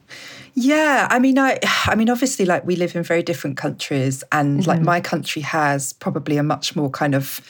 Yeah, 0.55 1.07
I 1.11 1.19
mean, 1.19 1.39
I, 1.39 1.59
I 1.87 1.95
mean, 1.95 2.11
obviously, 2.11 2.45
like 2.45 2.67
we 2.67 2.75
live 2.77 2.97
in 2.97 3.03
very 3.03 3.23
different 3.23 3.57
countries, 3.57 4.25
and 4.33 4.61
mm-hmm. 4.61 4.69
like 4.69 4.81
my 4.81 5.01
country 5.01 5.43
has 5.43 5.93
probably 5.93 6.37
a 6.37 6.43
much 6.43 6.75
more 6.75 6.91
kind 6.91 7.15
of 7.15 7.41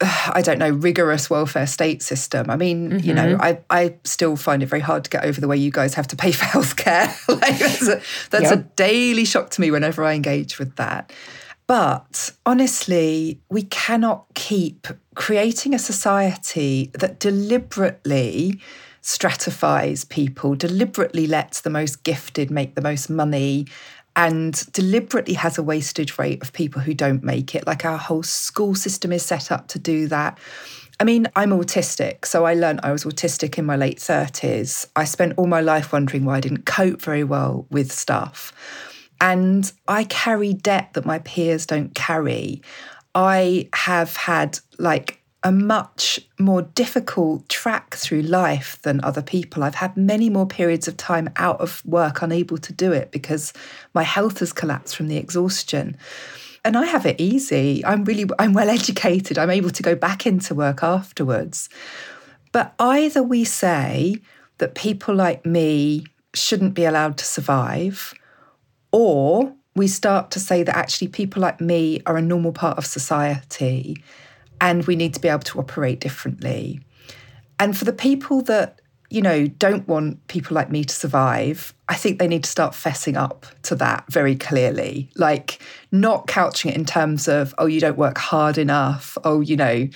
I 0.00 0.42
don't 0.42 0.58
know, 0.58 0.68
rigorous 0.68 1.30
welfare 1.30 1.66
state 1.66 2.02
system. 2.02 2.50
I 2.50 2.56
mean, 2.56 2.90
mm-hmm. 2.90 3.06
you 3.06 3.14
know, 3.14 3.36
mm-hmm. 3.36 3.42
I, 3.42 3.60
I 3.70 3.94
still 4.04 4.36
find 4.36 4.62
it 4.62 4.66
very 4.66 4.82
hard 4.82 5.04
to 5.04 5.10
get 5.10 5.24
over 5.24 5.40
the 5.40 5.48
way 5.48 5.56
you 5.56 5.70
guys 5.70 5.94
have 5.94 6.06
to 6.08 6.16
pay 6.16 6.32
for 6.38 6.44
healthcare. 6.44 7.16
like 7.40 7.58
that's 7.58 7.88
a, 7.88 8.02
that's 8.30 8.50
yep. 8.50 8.52
a 8.52 8.56
daily 8.76 9.24
shock 9.24 9.50
to 9.50 9.60
me 9.60 9.70
whenever 9.70 10.04
I 10.04 10.12
engage 10.12 10.58
with 10.58 10.76
that. 10.76 11.12
But 11.66 12.32
honestly, 12.44 13.40
we 13.50 13.62
cannot 13.62 14.26
keep 14.34 14.86
creating 15.14 15.74
a 15.74 15.78
society 15.78 16.90
that 16.94 17.18
deliberately 17.18 18.60
stratifies 19.00 20.04
people, 20.04 20.54
deliberately 20.54 21.26
lets 21.26 21.60
the 21.60 21.70
most 21.70 22.04
gifted 22.04 22.50
make 22.50 22.74
the 22.74 22.82
most 22.82 23.10
money, 23.10 23.66
and 24.14 24.72
deliberately 24.72 25.34
has 25.34 25.58
a 25.58 25.62
wastage 25.62 26.18
rate 26.18 26.40
of 26.42 26.52
people 26.52 26.80
who 26.80 26.94
don't 26.94 27.22
make 27.22 27.54
it. 27.54 27.66
Like 27.66 27.84
our 27.84 27.98
whole 27.98 28.22
school 28.22 28.74
system 28.74 29.12
is 29.12 29.24
set 29.24 29.52
up 29.52 29.68
to 29.68 29.78
do 29.78 30.08
that. 30.08 30.38
I 30.98 31.04
mean, 31.04 31.26
I'm 31.36 31.50
autistic, 31.50 32.24
so 32.24 32.46
I 32.46 32.54
learned 32.54 32.80
I 32.82 32.90
was 32.90 33.04
autistic 33.04 33.58
in 33.58 33.66
my 33.66 33.76
late 33.76 33.98
30s. 33.98 34.86
I 34.96 35.04
spent 35.04 35.34
all 35.36 35.46
my 35.46 35.60
life 35.60 35.92
wondering 35.92 36.24
why 36.24 36.36
I 36.36 36.40
didn't 36.40 36.64
cope 36.64 37.02
very 37.02 37.24
well 37.24 37.66
with 37.70 37.92
stuff. 37.92 38.52
And 39.20 39.70
I 39.88 40.04
carry 40.04 40.52
debt 40.52 40.90
that 40.94 41.06
my 41.06 41.18
peers 41.20 41.66
don't 41.66 41.94
carry. 41.94 42.62
I 43.14 43.68
have 43.72 44.16
had 44.16 44.58
like 44.78 45.20
a 45.42 45.52
much 45.52 46.18
more 46.40 46.62
difficult 46.62 47.48
track 47.48 47.94
through 47.94 48.22
life 48.22 48.80
than 48.82 49.02
other 49.04 49.22
people. 49.22 49.62
I've 49.62 49.76
had 49.76 49.96
many 49.96 50.28
more 50.28 50.46
periods 50.46 50.88
of 50.88 50.96
time 50.96 51.30
out 51.36 51.60
of 51.60 51.84
work, 51.86 52.20
unable 52.20 52.58
to 52.58 52.72
do 52.72 52.90
it 52.90 53.12
because 53.12 53.52
my 53.94 54.02
health 54.02 54.40
has 54.40 54.52
collapsed 54.52 54.96
from 54.96 55.08
the 55.08 55.16
exhaustion. 55.16 55.96
And 56.64 56.76
I 56.76 56.86
have 56.86 57.06
it 57.06 57.20
easy. 57.20 57.84
I'm 57.84 58.04
really 58.04 58.28
I'm 58.40 58.54
well 58.54 58.68
educated. 58.68 59.38
I'm 59.38 59.50
able 59.50 59.70
to 59.70 59.82
go 59.84 59.94
back 59.94 60.26
into 60.26 60.54
work 60.54 60.82
afterwards. 60.82 61.68
But 62.50 62.74
either 62.80 63.22
we 63.22 63.44
say 63.44 64.16
that 64.58 64.74
people 64.74 65.14
like 65.14 65.46
me 65.46 66.06
shouldn't 66.34 66.74
be 66.74 66.84
allowed 66.84 67.18
to 67.18 67.24
survive, 67.24 68.14
or 68.96 69.52
we 69.74 69.86
start 69.86 70.30
to 70.30 70.40
say 70.40 70.62
that 70.62 70.74
actually 70.74 71.06
people 71.06 71.42
like 71.42 71.60
me 71.60 72.00
are 72.06 72.16
a 72.16 72.22
normal 72.22 72.50
part 72.50 72.78
of 72.78 72.86
society 72.86 74.02
and 74.58 74.86
we 74.86 74.96
need 74.96 75.12
to 75.12 75.20
be 75.20 75.28
able 75.28 75.40
to 75.40 75.58
operate 75.58 76.00
differently. 76.00 76.80
And 77.58 77.76
for 77.76 77.84
the 77.84 77.92
people 77.92 78.40
that, 78.44 78.80
you 79.10 79.20
know, 79.20 79.48
don't 79.48 79.86
want 79.86 80.26
people 80.28 80.54
like 80.54 80.70
me 80.70 80.82
to 80.82 80.94
survive, 80.94 81.74
I 81.90 81.94
think 81.94 82.18
they 82.18 82.26
need 82.26 82.44
to 82.44 82.50
start 82.50 82.72
fessing 82.72 83.18
up 83.18 83.44
to 83.64 83.74
that 83.74 84.06
very 84.08 84.34
clearly. 84.34 85.10
Like, 85.14 85.60
not 85.92 86.26
couching 86.26 86.70
it 86.70 86.74
in 86.78 86.86
terms 86.86 87.28
of, 87.28 87.54
oh, 87.58 87.66
you 87.66 87.80
don't 87.80 87.98
work 87.98 88.16
hard 88.16 88.56
enough, 88.56 89.18
oh, 89.24 89.42
you 89.42 89.56
know, 89.56 89.88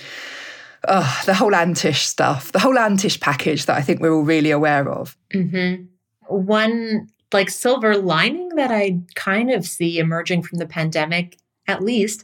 the 0.83 1.33
whole 1.35 1.53
antish 1.53 2.03
stuff, 2.03 2.51
the 2.51 2.59
whole 2.59 2.75
antish 2.75 3.19
package 3.19 3.65
that 3.65 3.77
I 3.77 3.81
think 3.81 3.99
we're 3.99 4.13
all 4.13 4.21
really 4.21 4.51
aware 4.51 4.87
of. 4.87 5.17
Mm-hmm. 5.33 5.85
One 6.27 7.07
like 7.33 7.49
silver 7.49 7.97
lining 7.97 8.49
that 8.55 8.71
I 8.71 8.99
kind 9.15 9.51
of 9.51 9.65
see 9.65 9.99
emerging 9.99 10.43
from 10.43 10.57
the 10.57 10.65
pandemic, 10.65 11.37
at 11.67 11.83
least, 11.83 12.23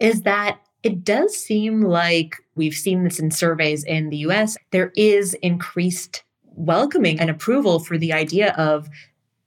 is 0.00 0.22
that 0.22 0.58
it 0.82 1.04
does 1.04 1.36
seem 1.36 1.82
like 1.82 2.36
we've 2.54 2.74
seen 2.74 3.04
this 3.04 3.18
in 3.18 3.30
surveys 3.30 3.84
in 3.84 4.10
the 4.10 4.18
US. 4.18 4.56
There 4.70 4.92
is 4.96 5.34
increased 5.34 6.24
welcoming 6.44 7.18
and 7.20 7.30
approval 7.30 7.78
for 7.78 7.96
the 7.96 8.12
idea 8.12 8.52
of 8.54 8.88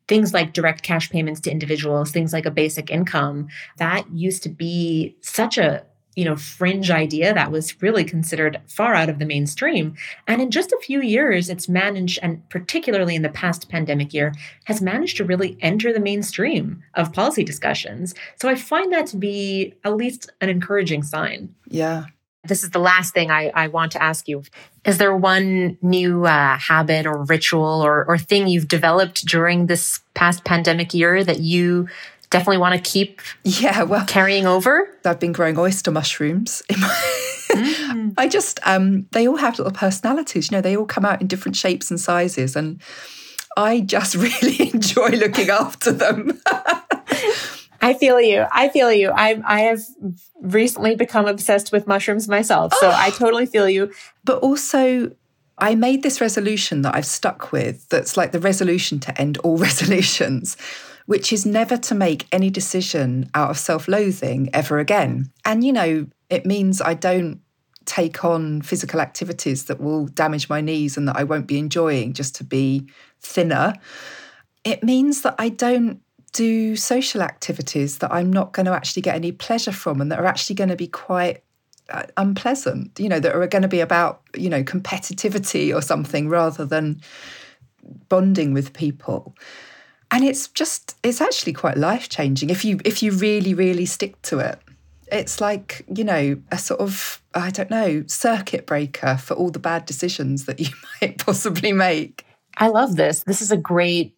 things 0.08 0.34
like 0.34 0.53
direct 0.53 0.84
cash 0.84 1.10
payments 1.10 1.41
to 1.41 1.51
individuals, 1.51 2.12
things 2.12 2.32
like 2.32 2.45
a 2.45 2.51
basic 2.51 2.89
income. 2.89 3.47
That 3.78 4.10
used 4.12 4.43
to 4.43 4.49
be 4.49 5.16
such 5.22 5.58
a 5.58 5.84
you 6.16 6.26
know 6.26 6.36
fringe 6.36 6.89
idea 6.89 7.34
that 7.34 7.51
was 7.51 7.82
really 7.82 8.03
considered 8.03 8.61
far 8.68 8.93
out 8.93 9.09
of 9.09 9.20
the 9.20 9.26
mainstream. 9.26 9.95
And 10.28 10.41
in 10.41 10.51
just 10.51 10.72
a 10.72 10.80
few 10.82 11.01
years 11.01 11.49
it's 11.49 11.70
managed 11.70 12.20
and 12.22 12.47
particularly 12.49 13.16
in 13.16 13.22
the 13.22 13.30
past 13.30 13.70
pandemic 13.70 14.13
year 14.13 14.34
has 14.66 14.82
managed 14.82 15.18
to 15.18 15.26
really 15.26 15.57
enter 15.61 15.93
the 15.93 15.99
mainstream 15.99 16.84
of 16.93 17.13
policy 17.13 17.43
discussions. 17.43 18.16
So 18.39 18.49
i 18.49 18.55
find 18.55 18.91
that 18.93 19.07
to 19.07 19.18
be 19.18 19.74
at 19.84 19.95
least 19.95 20.32
an 20.41 20.49
encouraging 20.49 21.03
sign. 21.03 21.55
Yeah. 21.68 22.05
This 22.47 22.63
is 22.63 22.70
the 22.70 22.80
last 22.80 23.13
thing 23.13 23.32
I, 23.32 23.51
I 23.55 23.68
want 23.68 23.91
to 23.93 24.03
ask 24.03 24.28
you. 24.28 24.43
Is 24.86 24.99
there 24.99 25.16
one 25.16 25.78
new 25.82 26.26
uh, 26.26 26.57
habit 26.57 27.07
or 27.07 27.24
ritual 27.24 27.82
or, 27.84 28.05
or 28.05 28.18
thing 28.20 28.47
you've 28.47 28.68
developed 28.68 29.26
during 29.26 29.66
this 29.66 29.99
past 30.13 30.43
pandemic 30.43 30.93
year 30.93 31.24
that 31.24 31.39
you 31.39 31.88
definitely 32.30 32.57
want 32.57 32.76
to 32.76 32.89
keep 32.89 33.21
yeah 33.43 33.84
well 33.84 34.05
carrying 34.05 34.45
over 34.45 34.89
i've 35.05 35.19
been 35.19 35.32
growing 35.32 35.57
oyster 35.57 35.91
mushrooms 35.91 36.61
in 36.69 36.80
my 36.80 36.88
mm. 37.51 38.13
i 38.17 38.28
just 38.28 38.59
um 38.63 39.07
they 39.11 39.28
all 39.28 39.38
have 39.38 39.57
little 39.57 39.73
personalities 39.73 40.49
you 40.49 40.57
know 40.57 40.61
they 40.61 40.76
all 40.76 40.86
come 40.86 41.05
out 41.05 41.21
in 41.21 41.28
different 41.28 41.55
shapes 41.55 41.89
and 41.89 41.99
sizes 41.99 42.55
and 42.55 42.82
i 43.57 43.80
just 43.80 44.15
really 44.26 44.71
enjoy 44.71 45.09
looking 45.09 45.49
after 45.49 45.91
them 45.91 46.39
I 47.82 47.93
feel 47.93 48.19
you. 48.19 48.45
I 48.51 48.69
feel 48.69 48.91
you. 48.91 49.11
I 49.11 49.39
I 49.45 49.59
have 49.61 49.82
recently 50.41 50.95
become 50.95 51.28
obsessed 51.28 51.71
with 51.71 51.86
mushrooms 51.86 52.28
myself. 52.28 52.73
So 52.73 52.88
oh. 52.88 52.93
I 52.95 53.11
totally 53.11 53.45
feel 53.45 53.69
you. 53.69 53.91
But 54.23 54.39
also 54.39 55.11
I 55.57 55.76
made 55.76 56.03
this 56.03 56.19
resolution 56.19 56.82
that 56.82 56.95
I've 56.95 57.05
stuck 57.05 57.51
with 57.51 57.88
that's 57.89 58.17
like 58.17 58.32
the 58.32 58.39
resolution 58.39 58.99
to 59.01 59.21
end 59.21 59.38
all 59.39 59.57
resolutions, 59.57 60.57
which 61.06 61.32
is 61.32 61.45
never 61.45 61.78
to 61.78 61.95
make 61.95 62.28
any 62.32 62.49
decision 62.49 63.30
out 63.34 63.49
of 63.49 63.58
self 63.58 63.88
loathing 63.88 64.49
ever 64.53 64.80
again. 64.80 65.32
And, 65.43 65.64
you 65.64 65.74
know, 65.74 66.08
it 66.30 66.45
means 66.45 66.82
I 66.82 66.93
don't 66.93 67.41
take 67.86 68.26
on 68.26 68.62
physical 68.62 68.99
activities 68.99 69.66
that 69.66 69.80
will 69.80 70.08
damage 70.08 70.49
my 70.49 70.62
knees 70.62 70.97
and 70.97 71.08
that 71.08 71.18
I 71.18 71.24
won't 71.24 71.47
be 71.47 71.60
enjoying 71.60 72.14
just 72.14 72.36
to 72.36 72.43
be 72.43 72.89
thinner. 73.22 73.74
It 74.64 74.84
means 74.84 75.22
that 75.22 75.36
I 75.38 75.49
don't 75.49 76.01
do 76.34 76.76
social 76.76 77.22
activities 77.22 77.99
that 77.99 78.12
I'm 78.12 78.34
not 78.34 78.53
going 78.53 78.66
to 78.66 78.74
actually 78.74 79.03
get 79.03 79.16
any 79.16 79.32
pleasure 79.32 79.72
from 79.72 80.01
and 80.01 80.12
that 80.12 80.20
are 80.20 80.26
actually 80.26 80.56
going 80.56 80.70
to 80.70 80.76
be 80.76 80.88
quite 80.88 81.43
uh, 81.89 82.03
unpleasant, 82.18 82.99
you 82.99 83.08
know, 83.08 83.20
that 83.20 83.36
are 83.36 83.47
going 83.47 83.62
to 83.62 83.68
be 83.68 83.80
about, 83.80 84.22
you 84.36 84.49
know, 84.49 84.64
competitivity 84.64 85.74
or 85.74 85.82
something 85.82 86.28
rather 86.28 86.66
than 86.66 86.99
bonding 88.10 88.53
with 88.53 88.74
people. 88.74 89.36
And 90.12 90.24
it's 90.24 90.47
just 90.47 90.97
it's 91.03 91.22
actually 91.22 91.53
quite 91.53 91.78
life 91.78 92.10
changing 92.10 92.49
if 92.49 92.64
you 92.64 92.80
if 92.86 93.03
you 93.03 93.12
really 93.12 93.53
really 93.53 93.86
stick 93.86 94.22
to 94.24 94.39
it. 94.39 94.60
It's 95.12 95.39
like, 95.39 95.86
you 95.88 96.03
know, 96.03 96.41
a 96.51 96.58
sort 96.58 96.80
of 96.80 97.22
I 97.34 97.49
don't 97.49 97.70
know, 97.70 98.03
circuit 98.08 98.66
breaker 98.66 99.18
for 99.18 99.34
all 99.34 99.51
the 99.51 99.60
bad 99.60 99.86
decisions 99.86 100.45
that 100.45 100.60
you 100.60 100.70
might 101.01 101.18
possibly 101.18 101.74
make. 101.74 102.26
I 102.58 102.70
love 102.70 102.95
this. 102.95 103.24
This 103.24 103.41
is 103.41 103.51
a 103.51 103.58
great 103.58 104.16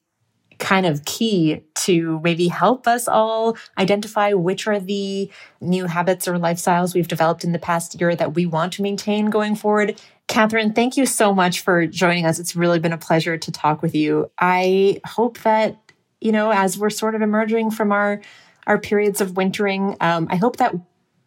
kind 0.60 0.86
of 0.86 1.06
key 1.06 1.62
to 1.76 2.20
maybe 2.24 2.48
help 2.48 2.88
us 2.88 3.08
all 3.08 3.58
identify 3.78 4.34
which 4.34 4.68
are 4.68 4.80
the 4.80 5.32
new 5.62 5.86
habits 5.86 6.28
or 6.28 6.34
lifestyles 6.34 6.94
we've 6.94 7.08
developed 7.08 7.44
in 7.44 7.52
the 7.52 7.60
past 7.60 8.00
year 8.00 8.16
that 8.16 8.34
we 8.34 8.46
want 8.46 8.74
to 8.74 8.82
maintain 8.82 9.30
going 9.30 9.56
forward. 9.56 10.00
Katherine, 10.28 10.74
thank 10.74 10.98
you 10.98 11.06
so 11.06 11.34
much 11.34 11.62
for 11.62 11.88
joining 11.88 12.26
us. 12.26 12.38
It's 12.38 12.56
really 12.56 12.80
been 12.80 12.94
a 12.94 12.98
pleasure 12.98 13.38
to 13.38 13.52
talk 13.52 13.82
with 13.82 13.96
you. 13.96 14.30
I 14.38 15.00
hope 15.06 15.40
that, 15.40 15.78
you 16.20 16.32
know, 16.32 16.52
as 16.52 16.78
we're 16.78 16.90
sort 16.90 17.16
of 17.16 17.22
emerging 17.22 17.72
from 17.72 17.92
our 17.92 18.22
our 18.68 18.78
periods 18.78 19.22
of 19.22 19.38
wintering, 19.38 19.96
um, 20.02 20.28
I 20.30 20.36
hope 20.36 20.58
that, 20.58 20.76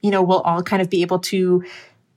you 0.03 0.11
know, 0.11 0.23
we'll 0.23 0.43
all 0.43 0.63
kind 0.63 0.83
of 0.83 0.91
be 0.91 1.01
able 1.01 1.21
to 1.21 1.65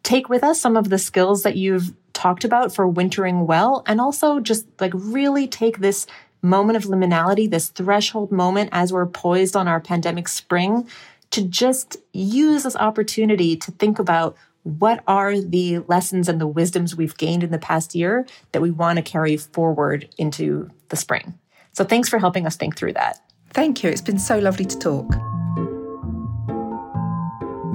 take 0.04 0.28
with 0.28 0.44
us 0.44 0.60
some 0.60 0.76
of 0.76 0.90
the 0.90 0.98
skills 0.98 1.44
that 1.44 1.56
you've 1.56 1.94
talked 2.12 2.44
about 2.44 2.76
for 2.76 2.86
wintering 2.86 3.48
well 3.48 3.84
and 3.88 4.02
also 4.02 4.42
just 4.42 4.68
like 4.82 4.92
really 4.94 5.48
take 5.48 5.80
this 5.80 6.06
moment 6.42 6.76
of 6.76 6.84
liminality, 6.84 7.50
this 7.50 7.70
threshold 7.70 8.34
moment 8.34 8.70
as 8.74 8.92
we're 8.92 9.06
poised 9.06 9.56
on 9.56 9.70
our 9.70 9.80
pandemic 9.80 10.28
spring, 10.28 10.86
to 11.32 11.42
just 11.48 11.96
use 12.12 12.64
this 12.64 12.76
opportunity 12.76 13.56
to 13.56 13.72
think 13.72 13.98
about 13.98 14.36
what 14.64 15.04
are 15.08 15.40
the 15.40 15.80
lessons 15.88 16.28
and 16.28 16.40
the 16.40 16.48
wisdoms 16.48 16.96
we've 16.96 17.18
gained 17.18 17.44
in 17.44 17.52
the 17.52 17.60
past 17.60 17.94
year 17.94 18.26
that 18.52 18.62
we 18.62 18.72
want 18.72 18.98
to 18.98 19.04
carry 19.04 19.38
forward 19.38 20.10
into 20.18 20.70
the 20.90 20.96
spring. 20.96 21.38
So 21.74 21.84
thanks 21.84 22.10
for 22.10 22.18
helping 22.20 22.46
us 22.46 22.56
think 22.56 22.78
through 22.78 22.94
that. 22.94 23.20
Thank 23.52 23.84
you. 23.84 23.90
It's 23.90 24.02
been 24.02 24.20
so 24.20 24.40
lovely 24.40 24.66
to 24.66 24.78
talk. 24.80 25.14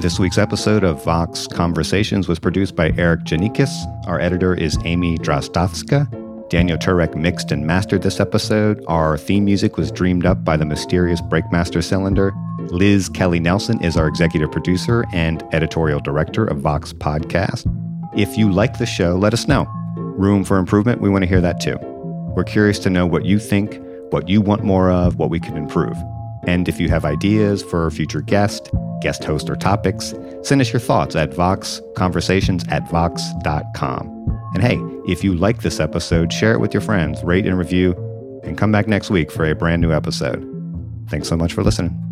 This 0.00 0.18
week's 0.18 0.38
episode 0.38 0.84
of 0.84 1.02
Vox 1.04 1.46
Conversations 1.48 2.28
was 2.28 2.38
produced 2.38 2.76
by 2.76 2.92
Erikk 2.92 3.24
Geannikis. 3.24 4.06
Our 4.06 4.20
editor 4.20 4.54
is 4.54 4.78
Amy 4.84 5.18
Drozdowska. 5.18 6.48
Daniel 6.48 6.78
Turek 6.78 7.14
mixed 7.14 7.50
and 7.50 7.66
mastered 7.66 8.02
this 8.02 8.20
episode. 8.20 8.82
Our 8.86 9.18
theme 9.18 9.44
music 9.44 9.76
was 9.76 9.90
dreamed 9.90 10.24
up 10.24 10.44
by 10.44 10.56
the 10.56 10.64
mysterious 10.64 11.20
Breakmaster 11.20 11.82
Cylinder. 11.82 12.32
Liz 12.70 13.08
Kelly 13.08 13.40
Nelson 13.40 13.82
is 13.82 13.96
our 13.96 14.06
executive 14.06 14.52
producer 14.52 15.04
and 15.12 15.42
editorial 15.52 16.00
director 16.00 16.44
of 16.44 16.58
Vox 16.58 16.92
Podcast. 16.92 17.66
If 18.16 18.36
you 18.36 18.50
like 18.50 18.78
the 18.78 18.86
show, 18.86 19.16
let 19.16 19.32
us 19.32 19.48
know. 19.48 19.66
Room 19.96 20.44
for 20.44 20.58
improvement, 20.58 21.00
we 21.00 21.08
want 21.08 21.22
to 21.22 21.28
hear 21.28 21.40
that 21.40 21.60
too. 21.60 21.78
We're 22.36 22.44
curious 22.44 22.78
to 22.80 22.90
know 22.90 23.06
what 23.06 23.24
you 23.24 23.38
think, 23.38 23.80
what 24.10 24.28
you 24.28 24.40
want 24.40 24.64
more 24.64 24.90
of, 24.90 25.16
what 25.16 25.30
we 25.30 25.40
can 25.40 25.56
improve. 25.56 25.96
And 26.46 26.68
if 26.68 26.80
you 26.80 26.88
have 26.88 27.04
ideas 27.04 27.62
for 27.62 27.90
future 27.90 28.20
guest, 28.20 28.70
guest 29.00 29.24
host, 29.24 29.50
or 29.50 29.56
topics, 29.56 30.14
send 30.42 30.60
us 30.60 30.72
your 30.72 30.80
thoughts 30.80 31.16
at 31.16 31.30
voxconversations 31.30 32.70
at 32.70 32.88
vox.com. 32.90 34.50
And 34.54 34.62
hey, 34.62 34.78
if 35.06 35.22
you 35.22 35.34
like 35.34 35.62
this 35.62 35.80
episode, 35.80 36.32
share 36.32 36.52
it 36.52 36.60
with 36.60 36.72
your 36.72 36.80
friends, 36.80 37.22
rate 37.22 37.46
and 37.46 37.58
review, 37.58 37.92
and 38.44 38.56
come 38.56 38.72
back 38.72 38.86
next 38.88 39.10
week 39.10 39.30
for 39.30 39.44
a 39.44 39.54
brand 39.54 39.82
new 39.82 39.92
episode. 39.92 40.44
Thanks 41.10 41.28
so 41.28 41.36
much 41.36 41.52
for 41.52 41.62
listening. 41.62 42.07